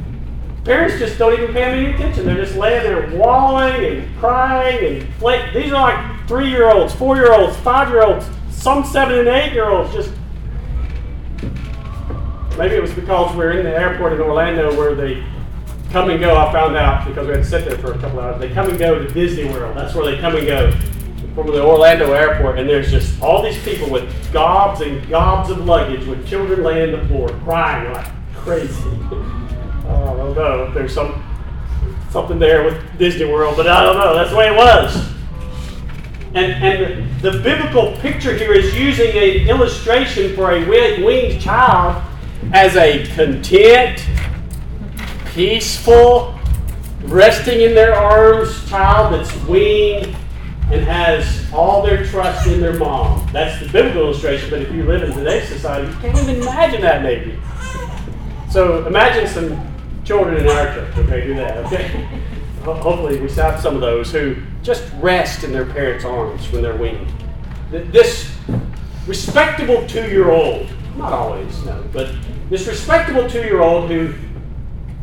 parents 0.64 0.98
just 0.98 1.18
don't 1.18 1.32
even 1.32 1.52
pay 1.54 1.64
them 1.64 1.78
any 1.78 1.94
attention. 1.94 2.26
They're 2.26 2.36
just 2.44 2.56
laying 2.56 2.82
there 2.82 3.16
wallowing 3.16 3.84
and 3.98 4.18
crying 4.18 5.02
and 5.02 5.14
fla- 5.14 5.50
These 5.52 5.72
are 5.72 5.80
like 5.80 6.28
three 6.28 6.50
year 6.50 6.70
olds, 6.70 6.94
four 6.94 7.16
year 7.16 7.32
olds, 7.32 7.56
five 7.58 7.88
year 7.88 8.02
olds, 8.02 8.26
some 8.50 8.84
seven 8.84 9.18
and 9.18 9.28
eight 9.28 9.52
year 9.52 9.68
olds 9.68 9.92
just 9.94 10.12
Maybe 12.58 12.74
it 12.74 12.82
was 12.82 12.92
because 12.92 13.36
we 13.36 13.44
are 13.44 13.52
in 13.52 13.62
the 13.64 13.70
airport 13.70 14.14
in 14.14 14.20
Orlando 14.20 14.76
where 14.76 14.92
they 14.96 15.24
come 15.92 16.10
and 16.10 16.18
go. 16.18 16.36
I 16.36 16.50
found 16.50 16.76
out 16.76 17.06
because 17.06 17.28
we 17.28 17.34
had 17.34 17.44
to 17.44 17.48
sit 17.48 17.64
there 17.64 17.78
for 17.78 17.92
a 17.92 17.98
couple 17.98 18.18
hours. 18.18 18.40
They 18.40 18.52
come 18.52 18.68
and 18.68 18.76
go 18.76 18.98
to 18.98 19.08
Disney 19.14 19.44
World. 19.44 19.76
That's 19.76 19.94
where 19.94 20.04
they 20.04 20.20
come 20.20 20.34
and 20.34 20.44
go 20.44 20.72
from 21.44 21.52
the 21.52 21.62
Orlando 21.62 22.12
airport. 22.12 22.58
And 22.58 22.68
there's 22.68 22.90
just 22.90 23.20
all 23.22 23.42
these 23.42 23.62
people 23.62 23.88
with 23.88 24.32
gobs 24.32 24.80
and 24.80 25.08
gobs 25.08 25.50
of 25.50 25.64
luggage 25.64 26.04
with 26.06 26.26
children 26.26 26.64
laying 26.64 26.94
on 26.94 27.00
the 27.00 27.08
floor 27.08 27.28
crying 27.44 27.92
like 27.92 28.06
crazy. 28.34 28.74
I 29.88 30.14
don't 30.16 30.34
know 30.34 30.64
if 30.64 30.74
there's 30.74 30.92
some 30.92 31.24
something 32.10 32.38
there 32.38 32.64
with 32.64 32.98
Disney 32.98 33.26
World, 33.26 33.56
but 33.56 33.68
I 33.68 33.82
don't 33.82 33.96
know. 33.96 34.14
That's 34.14 34.30
the 34.30 34.36
way 34.36 34.48
it 34.48 34.56
was. 34.56 35.12
And, 36.34 36.52
and 36.62 37.20
the, 37.20 37.32
biblical 37.40 37.96
picture 37.98 38.36
here 38.36 38.52
is 38.52 38.76
using 38.78 39.10
an 39.10 39.48
illustration 39.48 40.34
for 40.34 40.52
a 40.52 40.64
weaned 40.68 41.40
child 41.40 42.02
as 42.52 42.76
a 42.76 43.06
content, 43.14 44.04
peaceful, 45.32 46.38
resting 47.04 47.62
in 47.62 47.74
their 47.74 47.94
arms 47.94 48.68
child 48.68 49.14
that's 49.14 49.34
weaned 49.46 50.14
and 50.70 50.84
has 50.84 51.50
all 51.52 51.82
their 51.82 52.04
trust 52.06 52.46
in 52.46 52.60
their 52.60 52.74
mom. 52.74 53.26
That's 53.32 53.58
the 53.60 53.70
biblical 53.72 54.02
illustration, 54.02 54.50
but 54.50 54.60
if 54.60 54.72
you 54.72 54.84
live 54.84 55.02
in 55.02 55.12
today's 55.12 55.48
society, 55.48 55.88
you 55.88 55.94
can't 56.00 56.18
even 56.18 56.42
imagine 56.42 56.82
that 56.82 57.02
maybe. 57.02 57.38
So 58.50 58.86
imagine 58.86 59.26
some 59.26 59.74
children 60.04 60.38
in 60.38 60.48
our 60.48 60.74
church, 60.74 60.96
okay, 60.98 61.26
do 61.26 61.34
that, 61.34 61.56
okay? 61.66 62.06
Hopefully 62.62 63.18
we 63.20 63.30
have 63.32 63.60
some 63.60 63.74
of 63.74 63.80
those 63.80 64.12
who 64.12 64.36
just 64.62 64.90
rest 65.00 65.42
in 65.42 65.52
their 65.52 65.64
parents' 65.64 66.04
arms 66.04 66.50
when 66.52 66.62
they're 66.62 66.76
weaned. 66.76 67.10
This 67.70 68.30
respectable 69.06 69.86
two-year-old, 69.86 70.68
not 70.96 71.12
always, 71.12 71.64
no, 71.64 71.82
but 71.92 72.14
this 72.50 72.66
respectable 72.66 73.28
two 73.28 73.42
year 73.42 73.60
old 73.60 73.90
who 73.90 74.14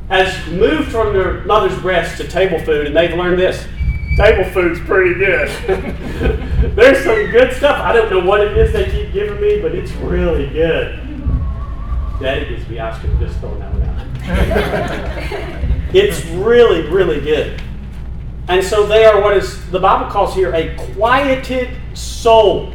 has 0.09 0.35
moved 0.47 0.91
from 0.91 1.13
their 1.13 1.43
mother's 1.45 1.79
breast 1.79 2.17
to 2.17 2.27
table 2.27 2.59
food, 2.59 2.87
and 2.87 2.95
they've 2.95 3.15
learned 3.15 3.39
this 3.39 3.67
table 4.15 4.49
food's 4.51 4.79
pretty 4.81 5.15
good. 5.15 5.49
There's 6.75 7.03
some 7.03 7.31
good 7.31 7.53
stuff. 7.53 7.81
I 7.81 7.93
don't 7.93 8.09
know 8.09 8.21
what 8.21 8.41
it 8.41 8.57
is 8.57 8.71
they 8.71 8.89
keep 8.89 9.11
giving 9.13 9.41
me, 9.41 9.61
but 9.61 9.75
it's 9.75 9.91
really 9.93 10.47
good. 10.49 10.99
Daddy 12.21 12.47
gives 12.47 12.67
me 12.69 12.79
ice 12.79 12.97
cream, 12.99 13.19
just 13.19 13.37
throwing 13.39 13.59
that 13.59 13.73
one 13.73 13.83
out. 13.83 13.95
it's 15.93 16.25
really, 16.27 16.87
really 16.89 17.19
good. 17.19 17.61
And 18.47 18.63
so 18.63 18.85
they 18.85 19.05
are 19.05 19.21
what 19.21 19.35
is 19.35 19.69
the 19.71 19.79
Bible 19.79 20.09
calls 20.09 20.33
here 20.33 20.53
a 20.53 20.75
quieted 20.93 21.75
soul. 21.93 22.73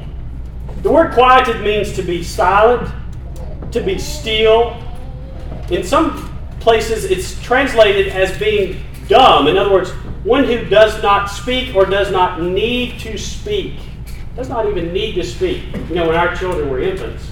The 0.83 0.91
word 0.91 1.13
quieted 1.13 1.63
means 1.63 1.93
to 1.95 2.03
be 2.03 2.23
silent, 2.23 2.93
to 3.73 3.81
be 3.81 3.99
still. 3.99 4.77
In 5.71 5.85
some 5.85 6.29
places, 6.59 7.05
it's 7.05 7.41
translated 7.43 8.09
as 8.09 8.37
being 8.39 8.83
dumb. 9.09 9.47
In 9.47 9.57
other 9.57 9.73
words, 9.73 9.93
one 10.25 10.45
who 10.45 10.65
does 10.67 11.03
not 11.03 11.27
speak 11.27 11.75
or 11.75 11.87
does 11.87 12.11
not 12.11 12.43
need 12.43 12.99
to 13.01 13.17
speak. 13.19 13.75
Does 14.37 14.49
not 14.49 14.67
even 14.69 14.93
need 14.93 15.15
to 15.15 15.25
speak. 15.25 15.65
You 15.89 15.95
know, 15.95 16.07
when 16.07 16.17
our 16.17 16.35
children 16.37 16.69
were 16.69 16.81
infants, 16.81 17.31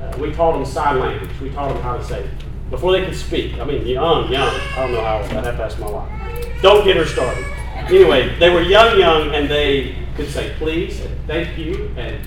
uh, 0.00 0.16
we 0.18 0.32
taught 0.32 0.52
them 0.52 0.64
sign 0.64 0.98
language. 0.98 1.30
We 1.40 1.50
taught 1.50 1.72
them 1.72 1.82
how 1.82 1.96
to 1.96 2.04
say 2.04 2.28
before 2.70 2.92
they 2.92 3.04
could 3.04 3.16
speak. 3.16 3.54
I 3.58 3.64
mean, 3.64 3.86
young, 3.86 4.30
young. 4.30 4.48
I 4.48 4.76
don't 4.76 4.92
know 4.92 5.00
how 5.00 5.18
old. 5.18 5.26
I'd 5.26 5.44
have 5.44 5.56
to 5.56 5.64
ask 5.64 5.78
my 5.78 5.90
wife. 5.90 6.62
Don't 6.62 6.84
get 6.84 6.96
her 6.96 7.06
started. 7.06 7.44
Anyway, 7.88 8.36
they 8.38 8.50
were 8.50 8.62
young, 8.62 8.98
young, 8.98 9.34
and 9.34 9.48
they 9.48 9.96
could 10.16 10.30
say 10.30 10.54
please 10.58 11.00
and 11.00 11.26
thank 11.26 11.58
you 11.58 11.92
and 11.96 12.18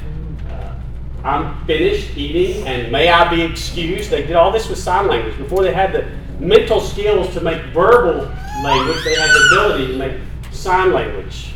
I'm 1.23 1.65
finished 1.65 2.15
eating 2.15 2.65
and 2.67 2.91
may 2.91 3.09
I 3.09 3.29
be 3.29 3.41
excused. 3.41 4.09
They 4.09 4.25
did 4.25 4.35
all 4.35 4.51
this 4.51 4.69
with 4.69 4.77
sign 4.77 5.07
language. 5.07 5.37
Before 5.37 5.61
they 5.61 5.73
had 5.73 5.91
the 5.91 6.09
mental 6.39 6.79
skills 6.79 7.33
to 7.33 7.41
make 7.41 7.61
verbal 7.73 8.31
language, 8.63 9.03
they 9.03 9.15
have 9.15 9.29
the 9.29 9.47
ability 9.51 9.87
to 9.87 9.97
make 9.97 10.17
sign 10.51 10.93
language. 10.93 11.53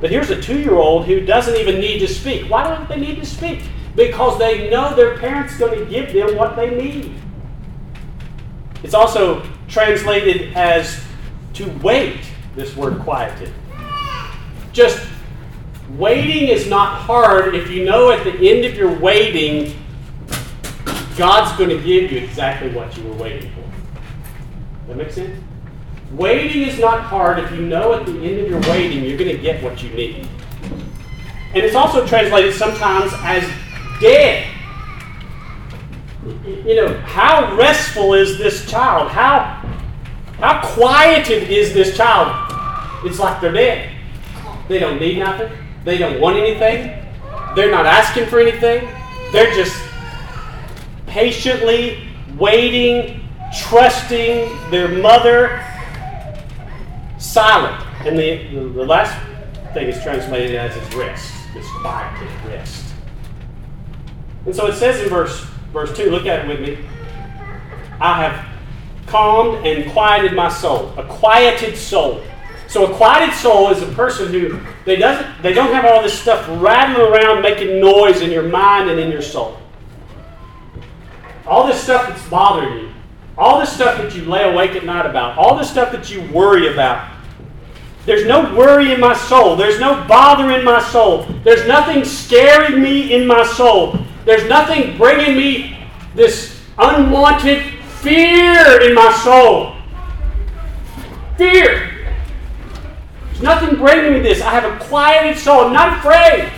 But 0.00 0.10
here's 0.10 0.30
a 0.30 0.40
two 0.40 0.58
year 0.58 0.74
old 0.74 1.06
who 1.06 1.24
doesn't 1.24 1.56
even 1.56 1.80
need 1.80 1.98
to 2.00 2.08
speak. 2.08 2.48
Why 2.50 2.68
don't 2.68 2.88
they 2.88 2.98
need 2.98 3.16
to 3.16 3.26
speak? 3.26 3.62
Because 3.96 4.38
they 4.38 4.70
know 4.70 4.94
their 4.94 5.18
parents 5.18 5.56
going 5.58 5.78
to 5.78 5.84
give 5.86 6.12
them 6.12 6.36
what 6.36 6.54
they 6.56 6.70
need. 6.70 7.14
It's 8.82 8.94
also 8.94 9.44
translated 9.66 10.56
as 10.56 11.04
to 11.54 11.68
wait, 11.82 12.20
this 12.54 12.76
word 12.76 13.00
quieted. 13.00 13.52
Just 14.72 15.08
Waiting 15.96 16.48
is 16.48 16.68
not 16.68 17.00
hard 17.00 17.54
if 17.54 17.70
you 17.70 17.84
know 17.84 18.10
at 18.10 18.22
the 18.22 18.32
end 18.32 18.66
of 18.66 18.74
your 18.74 18.94
waiting, 18.98 19.74
God's 21.16 21.56
going 21.56 21.70
to 21.70 21.82
give 21.82 22.12
you 22.12 22.18
exactly 22.18 22.70
what 22.72 22.94
you 22.96 23.04
were 23.04 23.14
waiting 23.14 23.50
for. 23.52 24.88
That 24.88 24.98
makes 24.98 25.14
sense? 25.14 25.42
Waiting 26.12 26.62
is 26.62 26.78
not 26.78 27.02
hard 27.02 27.38
if 27.38 27.50
you 27.52 27.60
know 27.60 27.92
at 27.92 28.06
the 28.06 28.12
end 28.12 28.40
of 28.40 28.48
your 28.48 28.60
waiting 28.72 29.04
you're 29.04 29.18
going 29.18 29.34
to 29.34 29.42
get 29.42 29.62
what 29.62 29.82
you 29.82 29.90
need. 29.90 30.26
And 31.54 31.64
it's 31.64 31.74
also 31.74 32.06
translated 32.06 32.54
sometimes 32.54 33.12
as 33.18 33.48
dead. 34.00 34.46
You 36.46 36.76
know, 36.76 36.98
how 37.00 37.56
restful 37.56 38.14
is 38.14 38.38
this 38.38 38.68
child? 38.70 39.10
How, 39.10 39.62
how 40.38 40.66
quieted 40.74 41.50
is 41.50 41.74
this 41.74 41.96
child? 41.96 42.52
It's 43.04 43.18
like 43.18 43.40
they're 43.40 43.52
dead. 43.52 43.94
They 44.68 44.78
don't 44.78 45.00
need 45.00 45.18
nothing. 45.18 45.50
They 45.84 45.98
don't 45.98 46.20
want 46.20 46.36
anything. 46.36 47.04
They're 47.54 47.70
not 47.70 47.86
asking 47.86 48.26
for 48.26 48.40
anything. 48.40 48.88
They're 49.32 49.54
just 49.54 49.82
patiently 51.06 52.08
waiting, 52.38 53.20
trusting 53.62 54.70
their 54.70 54.88
mother, 54.88 55.64
silent. 57.18 57.84
And 58.06 58.18
the, 58.18 58.48
the, 58.54 58.68
the 58.68 58.84
last 58.84 59.14
thing 59.74 59.88
is 59.88 60.02
translated 60.02 60.56
as 60.56 60.76
is 60.76 60.94
rest, 60.94 61.32
this 61.54 61.66
quiet 61.80 62.46
rest. 62.46 62.94
And 64.46 64.54
so 64.54 64.66
it 64.66 64.74
says 64.74 65.02
in 65.02 65.08
verse, 65.08 65.40
verse 65.72 65.94
2, 65.96 66.10
look 66.10 66.26
at 66.26 66.44
it 66.44 66.48
with 66.48 66.60
me. 66.60 66.78
I 68.00 68.22
have 68.22 68.46
calmed 69.06 69.66
and 69.66 69.90
quieted 69.92 70.34
my 70.34 70.48
soul. 70.48 70.92
A 70.96 71.04
quieted 71.04 71.76
soul. 71.76 72.22
So 72.68 72.92
a 72.92 72.94
quieted 72.96 73.34
soul 73.34 73.70
is 73.70 73.82
a 73.82 73.86
person 73.92 74.30
who 74.30 74.60
they 74.84 74.96
doesn't 74.96 75.42
they 75.42 75.54
don't 75.54 75.72
have 75.72 75.86
all 75.86 76.02
this 76.02 76.18
stuff 76.18 76.46
rattling 76.62 77.06
around 77.06 77.40
making 77.40 77.80
noise 77.80 78.20
in 78.20 78.30
your 78.30 78.42
mind 78.42 78.90
and 78.90 79.00
in 79.00 79.10
your 79.10 79.22
soul. 79.22 79.58
All 81.46 81.66
this 81.66 81.82
stuff 81.82 82.08
that's 82.08 82.28
bothering 82.28 82.78
you, 82.78 82.87
all 83.38 83.60
this 83.60 83.72
stuff 83.72 83.98
that 83.98 84.14
you 84.16 84.24
lay 84.24 84.42
awake 84.50 84.72
at 84.72 84.84
night 84.84 85.06
about, 85.06 85.38
all 85.38 85.56
this 85.56 85.70
stuff 85.70 85.92
that 85.92 86.10
you 86.10 86.20
worry 86.32 86.72
about. 86.72 87.14
There's 88.04 88.26
no 88.26 88.54
worry 88.54 88.92
in 88.92 89.00
my 89.00 89.14
soul. 89.14 89.54
There's 89.54 89.78
no 89.78 90.04
bother 90.08 90.50
in 90.50 90.64
my 90.64 90.82
soul. 90.82 91.26
There's 91.44 91.66
nothing 91.68 92.04
scaring 92.04 92.82
me 92.82 93.14
in 93.14 93.26
my 93.26 93.46
soul. 93.46 93.98
There's 94.24 94.48
nothing 94.48 94.96
bringing 94.96 95.36
me 95.36 95.78
this 96.14 96.60
unwanted 96.78 97.62
fear 98.00 98.82
in 98.82 98.94
my 98.94 99.12
soul. 99.22 99.76
Fear. 101.36 102.08
There's 103.26 103.42
nothing 103.42 103.76
bringing 103.78 104.14
me 104.14 104.20
this. 104.20 104.40
I 104.40 104.50
have 104.50 104.64
a 104.64 104.84
quieted 104.84 105.38
soul. 105.38 105.66
I'm 105.66 105.72
not 105.72 105.98
afraid. 105.98 106.50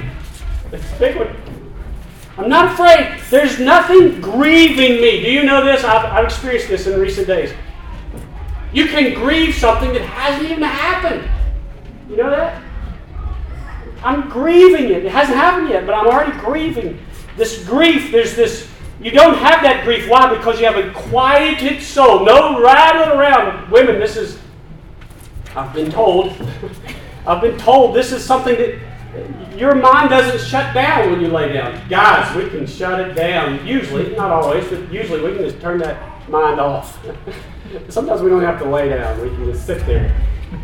That's 0.70 0.92
a 0.92 0.98
big 0.98 1.16
one. 1.16 1.39
I'm 2.40 2.48
not 2.48 2.72
afraid. 2.72 3.20
There's 3.28 3.58
nothing 3.58 4.18
grieving 4.22 5.02
me. 5.02 5.20
Do 5.20 5.30
you 5.30 5.42
know 5.42 5.62
this? 5.62 5.84
I've, 5.84 6.06
I've 6.06 6.24
experienced 6.24 6.68
this 6.68 6.86
in 6.86 6.98
recent 6.98 7.26
days. 7.26 7.52
You 8.72 8.86
can 8.86 9.12
grieve 9.12 9.54
something 9.54 9.92
that 9.92 10.00
hasn't 10.00 10.50
even 10.50 10.62
happened. 10.62 11.28
You 12.08 12.16
know 12.16 12.30
that? 12.30 12.62
I'm 14.02 14.30
grieving 14.30 14.86
it. 14.86 15.04
It 15.04 15.12
hasn't 15.12 15.36
happened 15.36 15.68
yet, 15.68 15.84
but 15.84 15.94
I'm 15.94 16.06
already 16.06 16.32
grieving. 16.40 16.98
This 17.36 17.62
grief, 17.66 18.10
there's 18.10 18.34
this, 18.34 18.66
you 19.02 19.10
don't 19.10 19.36
have 19.36 19.62
that 19.62 19.84
grief. 19.84 20.08
Why? 20.08 20.34
Because 20.34 20.58
you 20.58 20.66
have 20.66 20.82
a 20.82 20.90
quieted 20.92 21.82
soul. 21.82 22.24
No 22.24 22.62
rattling 22.62 23.18
around. 23.18 23.70
Women, 23.70 23.98
this 23.98 24.16
is, 24.16 24.38
I've 25.54 25.74
been 25.74 25.90
told, 25.90 26.34
I've 27.26 27.42
been 27.42 27.58
told 27.58 27.94
this 27.94 28.12
is 28.12 28.24
something 28.24 28.56
that 28.56 28.89
your 29.56 29.74
mind 29.74 30.10
doesn't 30.10 30.48
shut 30.48 30.74
down 30.74 31.10
when 31.10 31.20
you 31.20 31.28
lay 31.28 31.52
down. 31.52 31.88
Guys, 31.88 32.34
we 32.36 32.48
can 32.48 32.66
shut 32.66 33.00
it 33.00 33.14
down. 33.14 33.66
Usually, 33.66 34.14
not 34.16 34.30
always, 34.30 34.66
but 34.68 34.92
usually 34.92 35.22
we 35.22 35.36
can 35.36 35.44
just 35.44 35.60
turn 35.60 35.78
that 35.78 36.28
mind 36.28 36.60
off. 36.60 36.98
Sometimes 37.88 38.22
we 38.22 38.30
don't 38.30 38.42
have 38.42 38.58
to 38.60 38.68
lay 38.68 38.88
down. 38.88 39.20
We 39.20 39.28
can 39.28 39.44
just 39.44 39.66
sit 39.66 39.84
there. 39.86 40.14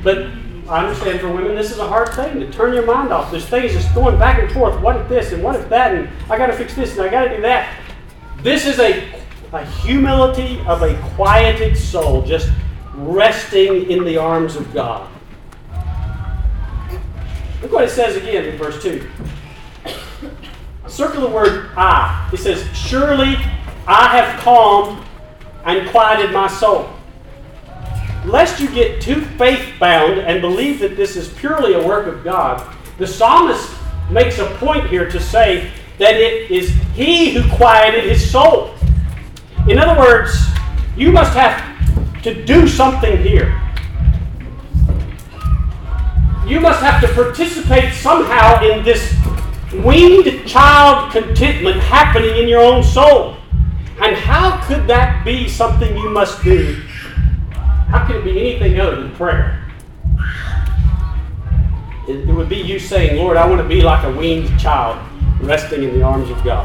But 0.02 0.28
I 0.68 0.84
understand 0.84 1.20
for 1.20 1.28
women, 1.28 1.54
this 1.54 1.70
is 1.70 1.78
a 1.78 1.86
hard 1.86 2.12
thing 2.14 2.40
to 2.40 2.50
turn 2.50 2.74
your 2.74 2.84
mind 2.84 3.12
off. 3.12 3.30
There's 3.30 3.46
things 3.46 3.72
just 3.72 3.94
going 3.94 4.18
back 4.18 4.42
and 4.42 4.50
forth. 4.50 4.80
What 4.80 4.96
if 4.96 5.08
this 5.08 5.32
and 5.32 5.42
what 5.42 5.54
if 5.54 5.68
that? 5.68 5.94
And 5.94 6.08
I 6.30 6.36
got 6.36 6.46
to 6.46 6.52
fix 6.52 6.74
this 6.74 6.96
and 6.96 7.02
I 7.02 7.08
got 7.08 7.24
to 7.24 7.36
do 7.36 7.42
that. 7.42 7.72
This 8.42 8.66
is 8.66 8.80
a, 8.80 9.08
a 9.52 9.64
humility 9.64 10.60
of 10.66 10.82
a 10.82 10.96
quieted 11.14 11.76
soul, 11.76 12.22
just 12.22 12.50
resting 12.94 13.90
in 13.90 14.04
the 14.04 14.16
arms 14.16 14.56
of 14.56 14.72
God. 14.74 15.08
Look 17.62 17.72
what 17.72 17.84
it 17.84 17.90
says 17.90 18.16
again 18.16 18.44
in 18.44 18.56
verse 18.56 18.82
2. 18.82 19.08
Circle 20.88 21.22
the 21.22 21.28
word 21.28 21.70
I. 21.76 22.30
It 22.32 22.38
says, 22.38 22.66
Surely 22.76 23.36
I 23.86 24.08
have 24.16 24.40
calmed 24.40 25.04
and 25.64 25.88
quieted 25.90 26.32
my 26.32 26.48
soul. 26.48 26.90
Lest 28.24 28.60
you 28.60 28.68
get 28.70 29.00
too 29.00 29.20
faith 29.20 29.74
bound 29.78 30.18
and 30.18 30.40
believe 30.40 30.80
that 30.80 30.96
this 30.96 31.16
is 31.16 31.28
purely 31.28 31.74
a 31.74 31.86
work 31.86 32.06
of 32.06 32.24
God, 32.24 32.66
the 32.98 33.06
psalmist 33.06 33.70
makes 34.10 34.38
a 34.38 34.46
point 34.56 34.88
here 34.88 35.08
to 35.10 35.20
say 35.20 35.70
that 35.98 36.14
it 36.14 36.50
is 36.50 36.70
he 36.94 37.32
who 37.32 37.56
quieted 37.56 38.04
his 38.04 38.30
soul. 38.30 38.74
In 39.68 39.78
other 39.78 39.98
words, 39.98 40.36
you 40.96 41.12
must 41.12 41.32
have 41.34 42.22
to 42.22 42.44
do 42.44 42.68
something 42.68 43.22
here. 43.22 43.60
You 46.46 46.60
must 46.60 46.80
have 46.80 47.00
to 47.00 47.12
participate 47.12 47.92
somehow 47.92 48.62
in 48.62 48.84
this 48.84 49.12
weaned 49.84 50.46
child 50.46 51.10
contentment 51.10 51.80
happening 51.80 52.36
in 52.36 52.46
your 52.46 52.60
own 52.60 52.84
soul. 52.84 53.36
And 54.00 54.14
how 54.14 54.64
could 54.64 54.86
that 54.86 55.24
be 55.24 55.48
something 55.48 55.96
you 55.96 56.08
must 56.08 56.44
do? 56.44 56.80
How 57.88 58.06
could 58.06 58.16
it 58.16 58.24
be 58.24 58.38
anything 58.38 58.78
other 58.78 58.94
than 58.94 59.12
prayer? 59.16 59.68
It, 62.08 62.32
would 62.32 62.48
be 62.48 62.58
you 62.58 62.78
saying, 62.78 63.16
Lord, 63.16 63.36
I 63.36 63.44
want 63.48 63.60
to 63.60 63.66
be 63.66 63.80
like 63.80 64.04
a 64.04 64.16
weaned 64.16 64.60
child 64.60 65.04
resting 65.40 65.82
in 65.82 65.98
the 65.98 66.02
arms 66.02 66.30
of 66.30 66.44
God. 66.44 66.64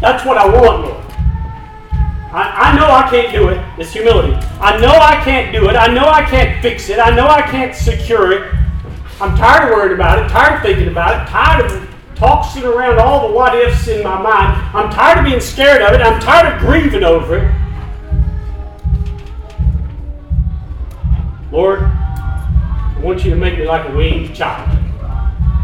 That's 0.00 0.24
what 0.24 0.38
I 0.38 0.46
want, 0.46 0.82
Lord. 0.82 1.04
I, 2.30 2.70
I 2.72 2.76
know 2.76 2.86
I 2.86 3.10
can't 3.10 3.32
do 3.32 3.48
it. 3.48 3.58
It's 3.76 3.92
humility. 3.92 4.34
I 4.60 4.78
know 4.78 4.92
I 4.92 5.16
can't 5.24 5.52
do 5.52 5.68
it. 5.68 5.74
I 5.74 5.88
know 5.88 6.06
I 6.08 6.22
can't 6.22 6.62
fix 6.62 6.88
it. 6.90 7.00
I 7.00 7.10
know 7.10 7.26
I 7.26 7.42
can't 7.42 7.74
secure 7.74 8.30
it. 8.30 8.54
I'm 9.20 9.36
tired 9.36 9.64
of 9.64 9.76
worrying 9.76 9.94
about 9.94 10.24
it, 10.24 10.28
tired 10.28 10.56
of 10.56 10.62
thinking 10.62 10.88
about 10.88 11.22
it, 11.22 11.30
tired 11.30 11.70
of 11.70 11.88
tossing 12.14 12.64
around 12.64 13.00
all 13.00 13.28
the 13.28 13.34
what 13.34 13.54
ifs 13.54 13.88
in 13.88 14.04
my 14.04 14.20
mind. 14.20 14.76
I'm 14.76 14.90
tired 14.90 15.18
of 15.18 15.24
being 15.24 15.40
scared 15.40 15.82
of 15.82 15.92
it. 15.92 16.00
I'm 16.00 16.20
tired 16.20 16.54
of 16.54 16.60
grieving 16.60 17.02
over 17.02 17.38
it. 17.38 17.52
Lord, 21.50 21.80
I 21.80 23.00
want 23.00 23.24
you 23.24 23.30
to 23.30 23.36
make 23.36 23.58
me 23.58 23.64
like 23.64 23.88
a 23.88 23.96
weaned 23.96 24.36
child 24.36 24.68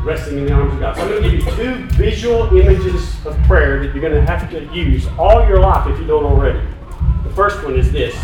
resting 0.04 0.38
in 0.38 0.46
the 0.46 0.52
arms 0.52 0.74
of 0.74 0.80
God. 0.80 0.96
So 0.96 1.02
I'm 1.02 1.08
going 1.08 1.22
to 1.22 1.30
give 1.30 1.44
you 1.44 1.50
two 1.52 1.86
visual 1.94 2.56
images 2.56 3.24
of 3.24 3.40
prayer 3.44 3.78
that 3.84 3.94
you're 3.94 4.00
going 4.00 4.14
to 4.14 4.22
have 4.22 4.50
to 4.50 4.74
use 4.74 5.06
all 5.18 5.46
your 5.46 5.60
life 5.60 5.88
if 5.88 5.98
you 5.98 6.06
don't 6.06 6.24
already. 6.24 6.60
The 7.22 7.32
first 7.34 7.62
one 7.62 7.78
is 7.78 7.92
this 7.92 8.16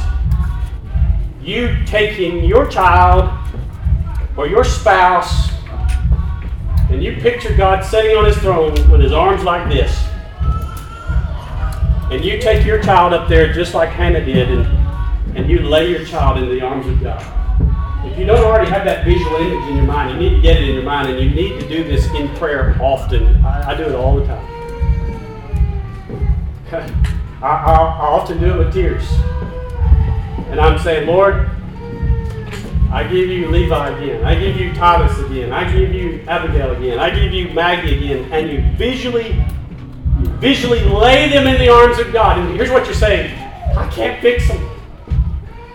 you 1.41 1.76
taking 1.87 2.45
your 2.45 2.68
child 2.68 3.31
or 4.41 4.47
your 4.47 4.64
spouse, 4.64 5.51
and 6.88 7.05
you 7.05 7.14
picture 7.20 7.55
God 7.55 7.84
sitting 7.84 8.16
on 8.16 8.24
his 8.24 8.38
throne 8.38 8.72
with 8.91 9.03
his 9.03 9.12
arms 9.12 9.45
like 9.45 9.68
this. 9.68 9.95
And 12.11 12.24
you 12.24 12.41
take 12.41 12.64
your 12.64 12.82
child 12.82 13.12
up 13.12 13.28
there 13.28 13.53
just 13.53 13.74
like 13.74 13.91
Hannah 13.91 14.24
did, 14.24 14.49
and, 14.49 15.36
and 15.36 15.51
you 15.51 15.59
lay 15.59 15.91
your 15.91 16.07
child 16.07 16.38
in 16.38 16.49
the 16.49 16.62
arms 16.62 16.86
of 16.86 17.03
God. 17.03 17.20
If 18.07 18.18
you 18.18 18.24
don't 18.24 18.43
already 18.43 18.70
have 18.70 18.86
that 18.86 19.05
visual 19.05 19.36
image 19.36 19.68
in 19.68 19.76
your 19.76 19.84
mind, 19.84 20.14
you 20.14 20.30
need 20.30 20.36
to 20.36 20.41
get 20.41 20.57
it 20.57 20.70
in 20.70 20.74
your 20.74 20.84
mind, 20.84 21.11
and 21.11 21.20
you 21.20 21.28
need 21.28 21.61
to 21.61 21.68
do 21.68 21.84
this 21.84 22.07
in 22.14 22.34
prayer 22.36 22.78
often. 22.80 23.45
I, 23.45 23.72
I 23.72 23.74
do 23.74 23.82
it 23.82 23.95
all 23.95 24.16
the 24.16 24.24
time. 24.24 24.47
I, 27.43 27.47
I, 27.47 27.74
I 27.74 28.07
often 28.07 28.41
do 28.41 28.55
it 28.55 28.57
with 28.57 28.72
tears. 28.72 29.07
And 30.49 30.59
I'm 30.59 30.78
saying, 30.78 31.07
Lord, 31.07 31.51
I 32.93 33.05
give 33.05 33.28
you 33.28 33.49
Levi 33.49 33.88
again. 33.88 34.24
I 34.24 34.34
give 34.34 34.57
you 34.57 34.74
Thomas 34.74 35.16
again. 35.20 35.53
I 35.53 35.70
give 35.72 35.95
you 35.95 36.24
Abigail 36.26 36.72
again. 36.72 36.99
I 36.99 37.11
give 37.11 37.32
you 37.32 37.49
Maggie 37.51 37.97
again. 37.97 38.32
And 38.32 38.51
you 38.51 38.62
visually, 38.76 39.45
visually 40.41 40.80
lay 40.80 41.28
them 41.28 41.47
in 41.47 41.61
the 41.61 41.68
arms 41.68 42.01
of 42.01 42.12
God. 42.12 42.38
And 42.38 42.57
here's 42.57 42.70
what 42.70 42.86
you're 42.86 42.95
saying 42.95 43.32
I 43.76 43.88
can't 43.91 44.20
fix 44.20 44.49
them. 44.49 44.68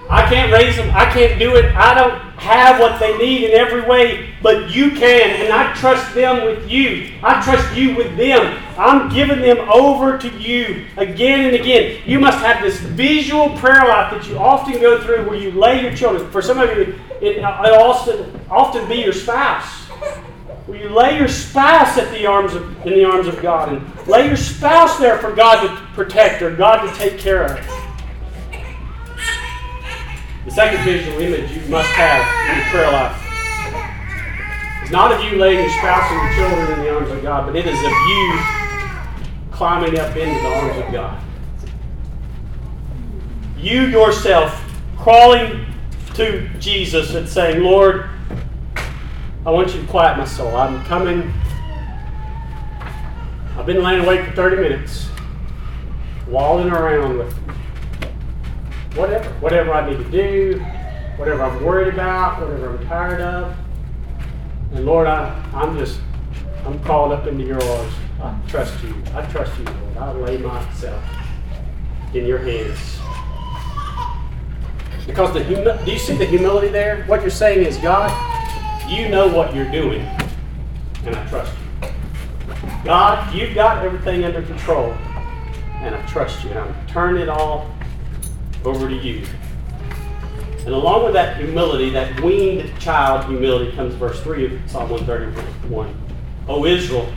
I 0.10 0.28
can't 0.30 0.52
raise 0.52 0.76
them. 0.76 0.92
I 0.94 1.06
can't 1.06 1.40
do 1.40 1.56
it. 1.56 1.74
I 1.74 1.94
don't 1.94 2.20
have 2.38 2.80
what 2.82 3.00
they 3.00 3.18
need 3.18 3.46
in 3.46 3.52
every 3.52 3.82
way, 3.82 4.30
but 4.44 4.76
you 4.76 4.92
can. 4.92 5.42
And 5.42 5.54
I 5.54 5.74
trust 5.74 6.14
them 6.14 6.46
with 6.46 6.70
you. 6.70 7.12
I 7.24 7.42
trust 7.42 7.76
you 7.78 7.96
with 7.96 8.16
them. 8.18 8.62
I'm 8.78 9.10
giving 9.10 9.40
them 9.40 9.60
over 9.70 10.18
to 10.18 10.30
you 10.38 10.86
again 10.98 11.46
and 11.46 11.56
again. 11.56 12.02
You 12.06 12.20
must 12.20 12.40
have 12.40 12.62
this 12.62 12.78
visual 12.80 13.58
prayer 13.58 13.88
life 13.88 14.12
that 14.12 14.28
you 14.28 14.38
often 14.38 14.74
go 14.82 15.02
through 15.02 15.28
where 15.30 15.38
you 15.38 15.52
lay 15.52 15.82
your 15.82 15.96
children. 15.96 16.30
For 16.30 16.42
some 16.42 16.60
of 16.60 16.70
you, 16.78 17.00
it, 17.22 17.42
often, 17.42 18.42
often 18.50 18.88
be 18.90 18.96
your 18.96 19.14
spouse. 19.14 19.86
Where 20.66 20.78
you 20.78 20.90
lay 20.90 21.18
your 21.18 21.30
spouse 21.30 21.98
at 21.98 22.12
the 22.12 22.26
arms 22.26 22.54
of, 22.54 22.86
in 22.86 22.94
the 22.94 23.06
arms 23.06 23.28
of 23.28 23.42
God 23.42 23.70
and 23.70 24.08
lay 24.08 24.28
your 24.28 24.36
spouse 24.36 25.00
there 25.00 25.20
for 25.20 25.34
God 25.34 25.66
to 25.66 25.82
protect 25.94 26.42
or 26.42 26.54
God 26.54 26.86
to 26.86 26.94
take 26.98 27.18
care 27.18 27.46
of. 27.46 27.66
The 30.44 30.52
second 30.52 30.84
visual 30.84 31.20
image 31.20 31.50
you 31.52 31.62
must 31.70 31.90
have 31.92 32.50
in 32.50 32.58
your 32.58 32.68
prayer 32.72 32.92
life 32.92 33.22
is 34.84 34.92
not 34.92 35.14
of 35.14 35.24
you 35.24 35.40
laying 35.40 35.60
your 35.60 35.70
spouse 35.78 36.12
and 36.12 36.22
your 36.22 36.50
children 36.50 36.80
in 36.80 36.86
the 36.86 36.94
arms 36.94 37.10
of 37.10 37.24
God, 37.24 37.46
but 37.46 37.56
it 37.56 37.66
is 37.66 37.80
of 37.80 37.92
you 37.92 38.65
climbing 39.56 39.98
up 39.98 40.14
into 40.18 40.42
the 40.42 40.48
arms 40.48 40.86
of 40.86 40.92
God. 40.92 41.24
You 43.58 43.84
yourself 43.84 44.62
crawling 44.98 45.66
to 46.16 46.50
Jesus 46.60 47.16
and 47.16 47.28
saying, 47.28 47.64
Lord, 47.64 48.10
I 49.46 49.52
want 49.52 49.74
you 49.74 49.80
to 49.80 49.88
quiet 49.88 50.18
my 50.18 50.26
soul. 50.26 50.54
I'm 50.58 50.84
coming. 50.84 51.34
I've 53.58 53.66
been 53.66 53.82
laying 53.82 54.04
awake 54.04 54.26
for 54.26 54.32
30 54.34 54.58
minutes, 54.58 55.08
walling 56.28 56.70
around 56.70 57.18
with 57.18 57.34
whatever, 58.96 59.30
whatever 59.36 59.74
I 59.74 59.90
need 59.90 60.04
to 60.04 60.12
do, 60.12 60.60
whatever 61.16 61.44
I'm 61.44 61.64
worried 61.64 61.94
about, 61.94 62.42
whatever 62.42 62.78
I'm 62.78 62.88
tired 62.88 63.22
of. 63.22 63.56
And 64.74 64.86
Lord, 64.86 65.08
I, 65.08 65.30
I'm 65.54 65.78
just, 65.78 66.02
I'm 66.66 66.78
called 66.84 67.14
up 67.14 67.26
into 67.26 67.46
your 67.46 67.64
arms. 67.64 67.94
I 68.26 68.36
trust 68.48 68.84
you. 68.84 68.96
I 69.14 69.22
trust 69.28 69.58
you, 69.60 69.66
Lord. 69.66 69.98
I 69.98 70.12
lay 70.14 70.38
myself 70.38 71.04
in 72.16 72.26
your 72.26 72.40
hands. 72.40 73.00
Because 75.06 75.32
the 75.34 75.44
humi- 75.44 75.86
do 75.86 75.92
you 75.92 76.00
see 76.00 76.16
the 76.16 76.26
humility 76.26 76.70
there? 76.70 77.04
What 77.06 77.22
you're 77.22 77.30
saying 77.30 77.64
is, 77.64 77.78
God, 77.78 78.10
you 78.90 79.10
know 79.10 79.28
what 79.28 79.54
you're 79.54 79.70
doing, 79.72 80.02
and 81.06 81.16
I 81.16 81.28
trust 81.28 81.54
you. 81.54 81.90
God, 82.84 83.36
you've 83.36 83.54
got 83.54 83.86
everything 83.86 84.24
under 84.24 84.42
control, 84.42 84.94
and 85.82 85.94
I 85.94 86.04
trust 86.08 86.44
you. 86.44 86.50
And 86.50 86.60
I'm 86.60 86.88
turning 86.88 87.22
it 87.22 87.30
all 87.30 87.70
over 88.64 88.90
to 88.90 88.96
you. 88.96 89.28
And 90.66 90.74
along 90.74 91.04
with 91.04 91.14
that 91.14 91.38
humility, 91.38 91.92
that 91.92 92.20
weaned 92.22 92.72
child 92.80 93.26
humility, 93.26 93.72
comes 93.76 93.94
verse 93.94 94.20
3 94.22 94.46
of 94.46 94.72
Psalm 94.72 94.90
131. 94.90 95.96
O 96.48 96.66
Israel, 96.66 97.08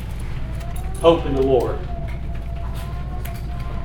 hope 1.01 1.27
in 1.27 1.35
the 1.35 1.43
Lord 1.43 1.79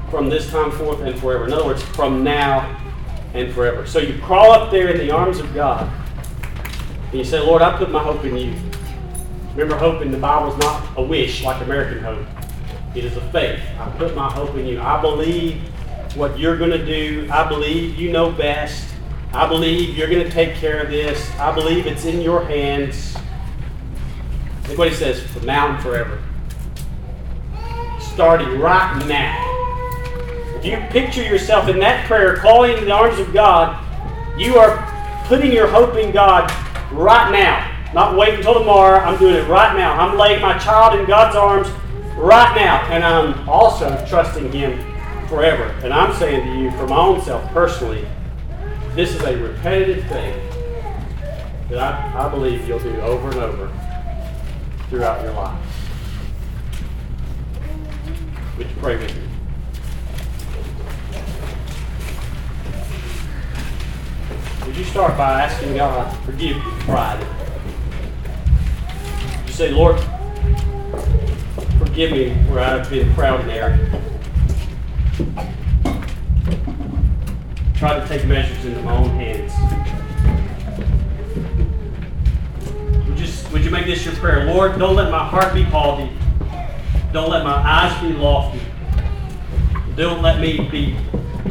from 0.09 0.29
this 0.29 0.49
time 0.51 0.71
forth 0.71 1.01
and 1.01 1.19
forever. 1.19 1.45
In 1.45 1.53
other 1.53 1.65
words, 1.65 1.81
from 1.81 2.23
now 2.23 2.79
and 3.33 3.51
forever. 3.53 3.85
So 3.87 3.99
you 3.99 4.21
crawl 4.21 4.51
up 4.51 4.71
there 4.71 4.89
in 4.89 4.99
the 4.99 5.11
arms 5.11 5.39
of 5.39 5.53
God 5.53 5.91
and 7.05 7.13
you 7.13 7.23
say, 7.23 7.39
Lord, 7.39 7.61
I 7.61 7.77
put 7.77 7.91
my 7.91 8.01
hope 8.01 8.23
in 8.23 8.37
you. 8.37 8.55
Remember, 9.51 9.77
hope 9.77 10.01
in 10.01 10.11
the 10.11 10.17
Bible 10.17 10.51
is 10.51 10.57
not 10.59 10.97
a 10.97 11.01
wish 11.01 11.43
like 11.43 11.61
American 11.61 12.03
hope, 12.03 12.25
it 12.95 13.05
is 13.05 13.15
a 13.17 13.21
faith. 13.31 13.59
I 13.79 13.89
put 13.97 14.15
my 14.15 14.31
hope 14.31 14.55
in 14.55 14.65
you. 14.65 14.81
I 14.81 14.99
believe 14.99 15.61
what 16.15 16.39
you're 16.39 16.57
going 16.57 16.71
to 16.71 16.85
do. 16.85 17.27
I 17.31 17.47
believe 17.47 17.99
you 17.99 18.11
know 18.11 18.31
best. 18.31 18.89
I 19.31 19.47
believe 19.47 19.97
you're 19.97 20.09
going 20.09 20.23
to 20.23 20.31
take 20.31 20.55
care 20.55 20.81
of 20.81 20.89
this. 20.89 21.29
I 21.39 21.53
believe 21.53 21.87
it's 21.87 22.05
in 22.05 22.21
your 22.21 22.43
hands. 22.45 23.15
Look 24.67 24.77
what 24.77 24.89
he 24.89 24.95
says 24.95 25.21
from 25.21 25.45
now 25.45 25.73
and 25.73 25.83
forever. 25.83 26.22
Starting 28.13 28.59
right 28.59 29.03
now. 29.07 29.49
If 30.55 30.65
you 30.65 30.77
picture 30.91 31.23
yourself 31.23 31.67
in 31.67 31.79
that 31.79 32.05
prayer, 32.05 32.37
calling 32.37 32.77
in 32.77 32.85
the 32.85 32.91
arms 32.91 33.19
of 33.19 33.33
God, 33.33 33.79
you 34.37 34.57
are 34.57 34.77
putting 35.25 35.51
your 35.51 35.67
hope 35.67 35.95
in 35.95 36.11
God 36.11 36.51
right 36.91 37.31
now. 37.31 37.69
Not 37.93 38.15
waiting 38.15 38.37
until 38.37 38.53
tomorrow. 38.55 38.99
I'm 38.99 39.17
doing 39.17 39.35
it 39.35 39.47
right 39.47 39.75
now. 39.75 39.93
I'm 39.93 40.17
laying 40.17 40.41
my 40.41 40.57
child 40.59 40.99
in 40.99 41.05
God's 41.05 41.35
arms 41.35 41.67
right 42.15 42.55
now. 42.55 42.81
And 42.91 43.03
I'm 43.03 43.49
also 43.49 44.03
trusting 44.07 44.51
Him 44.51 44.77
forever. 45.27 45.63
And 45.83 45.91
I'm 45.91 46.15
saying 46.17 46.45
to 46.45 46.59
you, 46.59 46.71
for 46.71 46.87
my 46.87 46.97
own 46.97 47.21
self 47.21 47.43
personally, 47.51 48.07
this 48.95 49.15
is 49.15 49.21
a 49.23 49.35
repetitive 49.37 50.05
thing 50.07 50.39
that 51.69 51.79
I, 51.79 52.27
I 52.27 52.29
believe 52.29 52.67
you'll 52.67 52.79
do 52.79 52.95
over 53.01 53.29
and 53.29 53.39
over 53.39 53.71
throughout 54.89 55.23
your 55.23 55.33
life. 55.33 55.72
Would 58.57 58.69
you 58.69 58.75
pray 58.77 58.97
with 58.97 59.15
me? 59.15 59.23
Would 64.67 64.77
you 64.77 64.83
start 64.83 65.17
by 65.17 65.41
asking 65.41 65.75
God 65.75 66.11
to 66.11 66.17
forgive 66.19 66.57
you 66.57 66.71
pride? 66.81 67.25
You 69.47 69.53
say, 69.53 69.71
Lord, 69.71 69.99
forgive 71.79 72.11
me 72.11 72.33
where 72.45 72.59
I've 72.59 72.89
been 72.89 73.11
proud 73.13 73.41
and 73.41 73.51
arrogant. 73.51 74.03
Try 77.75 77.99
to 77.99 78.07
take 78.07 78.25
measures 78.25 78.65
into 78.65 78.81
my 78.83 78.95
own 78.95 79.09
hands. 79.09 79.51
Would 83.09 83.19
you, 83.19 83.27
would 83.51 83.65
you 83.65 83.71
make 83.71 83.85
this 83.85 84.05
your 84.05 84.13
prayer? 84.15 84.45
Lord, 84.45 84.77
don't 84.77 84.95
let 84.95 85.09
my 85.09 85.23
heart 85.23 85.55
be 85.55 85.63
haughty. 85.63 86.09
Don't 87.13 87.29
let 87.29 87.43
my 87.43 87.53
eyes 87.53 88.01
be 88.01 88.11
lofty. 88.11 88.59
Don't 89.95 90.23
let 90.23 90.39
me 90.39 90.67
be 90.69 90.97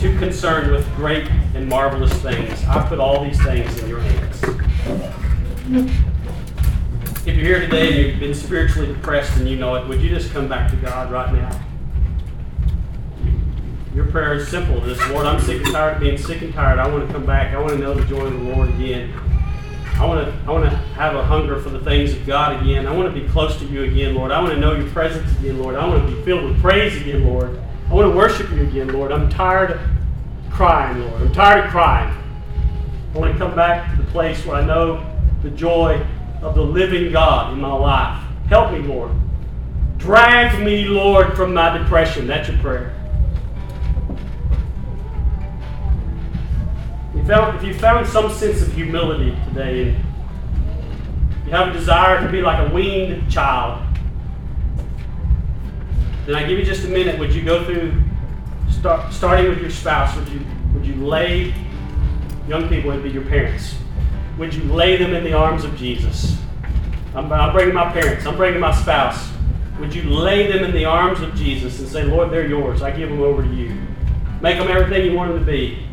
too 0.01 0.19
concerned 0.19 0.73
with 0.73 0.85
great 0.97 1.31
and 1.55 1.69
marvelous 1.69 2.13
things. 2.15 2.65
I 2.65 2.85
put 2.89 2.99
all 2.99 3.23
these 3.23 3.41
things 3.45 3.79
in 3.79 3.89
your 3.89 4.01
hands. 4.01 4.43
If 7.25 7.37
you're 7.37 7.47
here 7.47 7.61
today 7.61 7.87
and 7.87 7.97
you've 7.97 8.19
been 8.19 8.35
spiritually 8.35 8.93
depressed 8.93 9.37
and 9.37 9.49
you 9.49 9.55
know 9.55 9.77
it, 9.77 9.87
would 9.87 10.03
you 10.03 10.09
just 10.09 10.33
come 10.33 10.49
back 10.49 10.69
to 10.73 10.77
God 10.79 11.13
right 11.13 11.33
now? 11.33 11.61
Your 13.95 14.07
prayer 14.07 14.35
is 14.35 14.49
simple. 14.49 14.81
This 14.81 14.99
Lord, 15.11 15.27
I'm 15.27 15.41
sick 15.41 15.63
and 15.63 15.73
tired 15.73 15.95
of 15.95 16.01
being 16.01 16.19
sick 16.19 16.43
and 16.43 16.53
tired. 16.53 16.81
I 16.81 16.89
want 16.89 17.07
to 17.07 17.13
come 17.13 17.25
back. 17.25 17.55
I 17.55 17.61
want 17.61 17.75
to 17.75 17.79
know 17.79 17.95
the 17.95 18.05
joy 18.07 18.25
of 18.25 18.33
the 18.33 18.39
Lord 18.39 18.69
again. 18.71 19.13
I 20.03 20.07
want 20.07 20.27
to, 20.27 20.35
I 20.49 20.51
want 20.51 20.69
to 20.69 20.77
have 20.97 21.15
a 21.15 21.25
hunger 21.25 21.61
for 21.61 21.69
the 21.71 21.79
things 21.79 22.13
of 22.13 22.27
God 22.27 22.61
again. 22.61 22.89
I 22.89 22.93
want 22.93 23.15
to 23.15 23.21
be 23.21 23.25
close 23.29 23.57
to 23.61 23.65
you 23.67 23.85
again, 23.85 24.17
Lord. 24.17 24.33
I 24.33 24.41
want 24.41 24.53
to 24.53 24.59
know 24.59 24.75
your 24.75 24.89
presence 24.91 25.31
again, 25.39 25.61
Lord. 25.61 25.77
I 25.77 25.87
want 25.87 26.05
to 26.05 26.13
be 26.13 26.21
filled 26.25 26.43
with 26.43 26.61
praise 26.61 27.01
again, 27.01 27.25
Lord. 27.25 27.63
I 27.89 27.95
want 27.95 28.11
to 28.11 28.17
worship 28.17 28.51
you 28.51 28.65
again, 28.65 28.89
Lord. 28.89 29.13
I'm 29.13 29.31
tired 29.31 29.71
of 29.71 29.81
crying, 30.51 30.99
Lord. 31.09 31.23
I'm 31.23 31.33
tired 31.33 31.67
of 31.67 31.71
crying. 31.71 32.13
I 33.15 33.19
want 33.19 33.33
to 33.33 33.39
come 33.39 33.55
back 33.55 33.93
to 33.93 34.03
the 34.03 34.11
place 34.11 34.45
where 34.45 34.57
I 34.57 34.65
know 34.67 35.09
the 35.45 35.51
joy 35.51 36.05
of 36.43 36.57
the 36.57 36.65
living 36.65 37.13
God 37.13 37.53
in 37.53 37.61
my 37.61 37.73
life. 37.73 38.25
Help 38.49 38.73
me, 38.73 38.81
Lord. 38.81 39.13
Drag 39.99 40.61
me, 40.65 40.87
Lord, 40.87 41.37
from 41.37 41.55
my 41.55 41.79
depression. 41.79 42.27
That's 42.27 42.49
your 42.49 42.59
prayer. 42.59 42.93
Found, 47.27 47.57
if 47.57 47.65
you 47.65 47.75
found 47.75 48.07
some 48.07 48.31
sense 48.31 48.63
of 48.63 48.73
humility 48.73 49.37
today 49.49 49.97
you 51.53 51.59
have 51.59 51.69
a 51.69 51.73
desire 51.73 52.25
to 52.25 52.33
be 52.33 52.41
like 52.41 52.67
a 52.67 52.75
weaned 52.75 53.31
child, 53.31 53.85
then 56.25 56.35
I 56.35 56.47
give 56.47 56.59
you 56.59 56.65
just 56.65 56.87
a 56.87 56.89
minute. 56.89 57.19
Would 57.19 57.35
you 57.35 57.43
go 57.43 57.63
through, 57.65 57.93
start, 58.71 59.13
starting 59.13 59.51
with 59.51 59.61
your 59.61 59.71
spouse, 59.71 60.17
would 60.17 60.29
you, 60.31 60.41
would 60.73 60.87
you 60.87 60.95
lay, 60.95 61.55
young 62.49 62.71
people 62.71 62.91
would 62.91 63.03
be 63.03 63.11
your 63.11 63.27
parents, 63.27 63.75
would 64.39 64.55
you 64.55 64.65
lay 64.65 64.97
them 64.97 65.13
in 65.13 65.25
the 65.25 65.35
arms 65.35 65.65
of 65.65 65.77
Jesus? 65.77 66.39
I'm, 67.15 67.31
I'm 67.31 67.53
bringing 67.53 67.75
my 67.75 67.93
parents, 67.93 68.25
I'm 68.25 68.37
bringing 68.37 68.61
my 68.61 68.75
spouse. 68.75 69.31
Would 69.79 69.95
you 69.95 70.05
lay 70.05 70.51
them 70.51 70.65
in 70.65 70.73
the 70.73 70.87
arms 70.87 71.21
of 71.21 71.35
Jesus 71.35 71.81
and 71.81 71.89
say, 71.89 72.05
Lord, 72.05 72.31
they're 72.31 72.47
yours. 72.47 72.83
I 72.83 72.93
give 72.93 73.11
them 73.11 73.21
over 73.21 73.43
to 73.43 73.55
you. 73.55 73.77
Make 74.41 74.59
them 74.59 74.69
everything 74.69 75.11
you 75.11 75.17
want 75.17 75.33
them 75.33 75.45
to 75.45 75.45
be. 75.45 75.87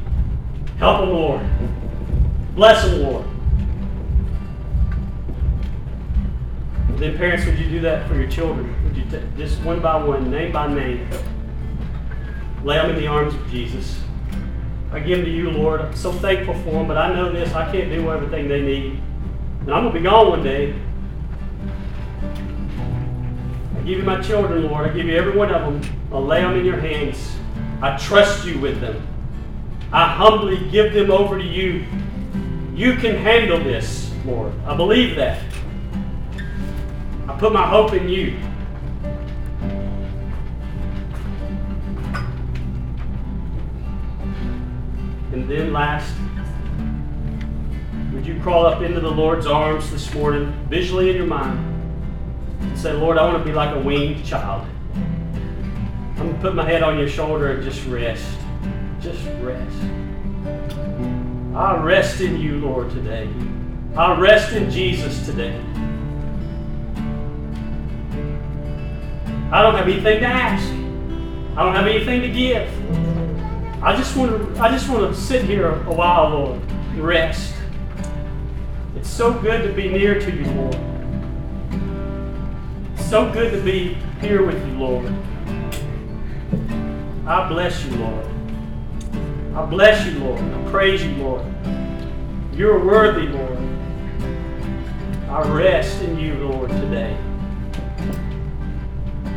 Help 0.79 1.01
them, 1.01 1.09
Lord. 1.09 1.41
Bless 2.55 2.85
them, 2.85 3.01
Lord. 3.01 3.25
Then, 6.97 7.17
parents, 7.17 7.45
would 7.45 7.59
you 7.59 7.69
do 7.69 7.81
that 7.81 8.07
for 8.07 8.15
your 8.15 8.29
children? 8.29 8.73
Would 8.85 8.95
you 8.95 9.03
t- 9.03 9.21
just 9.35 9.61
one 9.63 9.81
by 9.81 10.01
one, 10.01 10.31
name 10.31 10.53
by 10.53 10.73
name, 10.73 11.05
lay 12.63 12.77
them 12.77 12.91
in 12.91 12.95
the 12.95 13.07
arms 13.07 13.33
of 13.33 13.49
Jesus? 13.49 13.99
I 14.93 14.99
give 14.99 15.17
them 15.17 15.25
to 15.25 15.31
you, 15.31 15.51
Lord. 15.51 15.81
I'm 15.81 15.93
so 15.93 16.13
thankful 16.13 16.53
for 16.55 16.71
them, 16.71 16.87
but 16.87 16.97
I 16.97 17.13
know 17.13 17.29
this. 17.29 17.53
I 17.53 17.69
can't 17.71 17.89
do 17.89 18.09
everything 18.09 18.47
they 18.47 18.61
need. 18.61 19.01
And 19.61 19.73
I'm 19.73 19.83
going 19.83 19.93
to 19.93 19.99
be 19.99 20.03
gone 20.03 20.29
one 20.29 20.43
day. 20.43 20.73
I 23.75 23.81
give 23.81 23.99
you 23.99 24.03
my 24.03 24.21
children, 24.21 24.63
Lord. 24.63 24.89
I 24.89 24.93
give 24.93 25.05
you 25.05 25.17
every 25.17 25.35
one 25.35 25.53
of 25.53 25.61
them. 25.61 25.97
I'll 26.11 26.25
lay 26.25 26.41
them 26.41 26.55
in 26.55 26.65
your 26.65 26.79
hands. 26.79 27.35
I 27.81 27.97
trust 27.97 28.45
you 28.45 28.59
with 28.59 28.79
them. 28.79 29.05
I 29.91 30.07
humbly 30.07 30.69
give 30.69 30.93
them 30.93 31.09
over 31.09 31.39
to 31.39 31.43
you. 31.43 31.83
You 32.75 32.95
can 32.95 33.15
handle 33.15 33.57
this, 33.57 34.11
Lord. 34.23 34.53
I 34.65 34.75
believe 34.75 35.15
that. 35.15 35.43
I 37.27 37.35
put 37.37 37.51
my 37.51 37.67
hope 37.67 37.93
in 37.93 38.07
you. 38.07 38.37
And 45.31 45.49
then 45.49 45.73
last, 45.73 46.13
would 48.13 48.25
you 48.25 48.39
crawl 48.41 48.65
up 48.65 48.81
into 48.81 48.99
the 48.99 49.09
Lord's 49.09 49.47
arms 49.47 49.89
this 49.89 50.13
morning, 50.13 50.51
visually 50.69 51.09
in 51.09 51.15
your 51.15 51.25
mind, 51.25 51.59
and 52.61 52.77
say, 52.77 52.93
Lord, 52.93 53.17
I 53.17 53.25
want 53.25 53.37
to 53.39 53.43
be 53.43 53.53
like 53.53 53.75
a 53.75 53.79
weaned 53.79 54.23
child. 54.23 54.67
I'm 54.93 56.15
going 56.17 56.33
to 56.35 56.41
put 56.41 56.55
my 56.55 56.65
head 56.65 56.83
on 56.83 56.99
your 56.99 57.07
shoulder 57.07 57.53
and 57.53 57.63
just 57.63 57.85
rest. 57.87 58.38
Just 59.01 59.25
rest. 59.41 59.77
I 61.55 61.81
rest 61.81 62.19
in 62.19 62.39
you, 62.39 62.57
Lord, 62.57 62.89
today. 62.89 63.29
I 63.95 64.19
rest 64.19 64.51
in 64.51 64.69
Jesus 64.69 65.25
today. 65.25 65.57
I 69.51 69.61
don't 69.61 69.75
have 69.75 69.87
anything 69.87 70.19
to 70.19 70.25
ask. 70.25 70.65
I 71.57 71.63
don't 71.63 71.75
have 71.75 71.87
anything 71.87 72.21
to 72.21 72.29
give. 72.29 72.67
I 73.81 73.95
just 73.95 74.17
want 74.17 74.55
to 74.55 74.61
I 74.61 74.69
just 74.69 74.89
want 74.89 75.13
to 75.13 75.19
sit 75.19 75.45
here 75.45 75.69
a 75.69 75.93
while, 75.93 76.29
Lord, 76.29 76.61
and 76.61 77.01
rest. 77.01 77.55
It's 78.97 79.09
so 79.09 79.33
good 79.33 79.65
to 79.65 79.73
be 79.73 79.87
near 79.87 80.19
to 80.19 80.31
you, 80.31 80.45
Lord. 80.51 80.75
So 82.97 83.31
good 83.31 83.51
to 83.51 83.61
be 83.61 83.93
here 84.19 84.45
with 84.45 84.63
you, 84.67 84.73
Lord. 84.73 85.07
I 87.25 87.47
bless 87.47 87.83
you, 87.85 87.95
Lord. 87.95 88.28
I 89.59 89.65
bless 89.65 90.05
you, 90.05 90.17
Lord. 90.19 90.39
I 90.39 90.71
praise 90.71 91.03
you, 91.03 91.15
Lord. 91.15 91.45
You're 92.53 92.81
worthy, 92.81 93.27
Lord. 93.27 93.57
I 95.29 95.41
rest 95.49 96.01
in 96.01 96.17
you, 96.17 96.35
Lord, 96.35 96.69
today. 96.69 97.17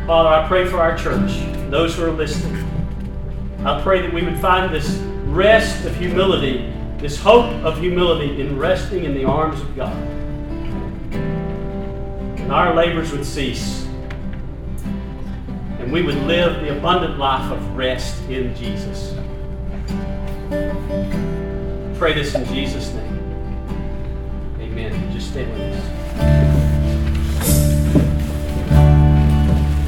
Father, 0.07 0.29
I 0.29 0.47
pray 0.47 0.65
for 0.65 0.79
our 0.79 0.97
church, 0.97 1.43
those 1.69 1.97
who 1.97 2.05
are 2.05 2.11
listening. 2.11 2.55
I 3.65 3.81
pray 3.81 4.01
that 4.01 4.13
we 4.13 4.23
would 4.23 4.39
find 4.39 4.73
this 4.73 4.95
rest 5.25 5.83
of 5.83 5.93
humility, 5.97 6.71
this 6.99 7.19
hope 7.19 7.51
of 7.65 7.77
humility 7.77 8.39
in 8.39 8.57
resting 8.57 9.03
in 9.03 9.13
the 9.13 9.25
arms 9.25 9.59
of 9.59 9.75
God. 9.75 9.97
And 12.37 12.49
our 12.49 12.73
labors 12.73 13.11
would 13.11 13.25
cease. 13.25 13.85
And 15.79 15.91
we 15.91 16.01
would 16.01 16.15
live 16.23 16.61
the 16.61 16.77
abundant 16.77 17.17
life 17.17 17.51
of 17.51 17.75
rest 17.75 18.23
in 18.29 18.55
Jesus. 18.55 19.17
Pray 21.97 22.13
this 22.13 22.35
in 22.35 22.45
Jesus' 22.45 22.93
name. 22.93 23.19
Amen. 24.59 25.11
Just 25.13 25.31
stand 25.31 25.51
with 25.51 25.73
us. 25.73 26.52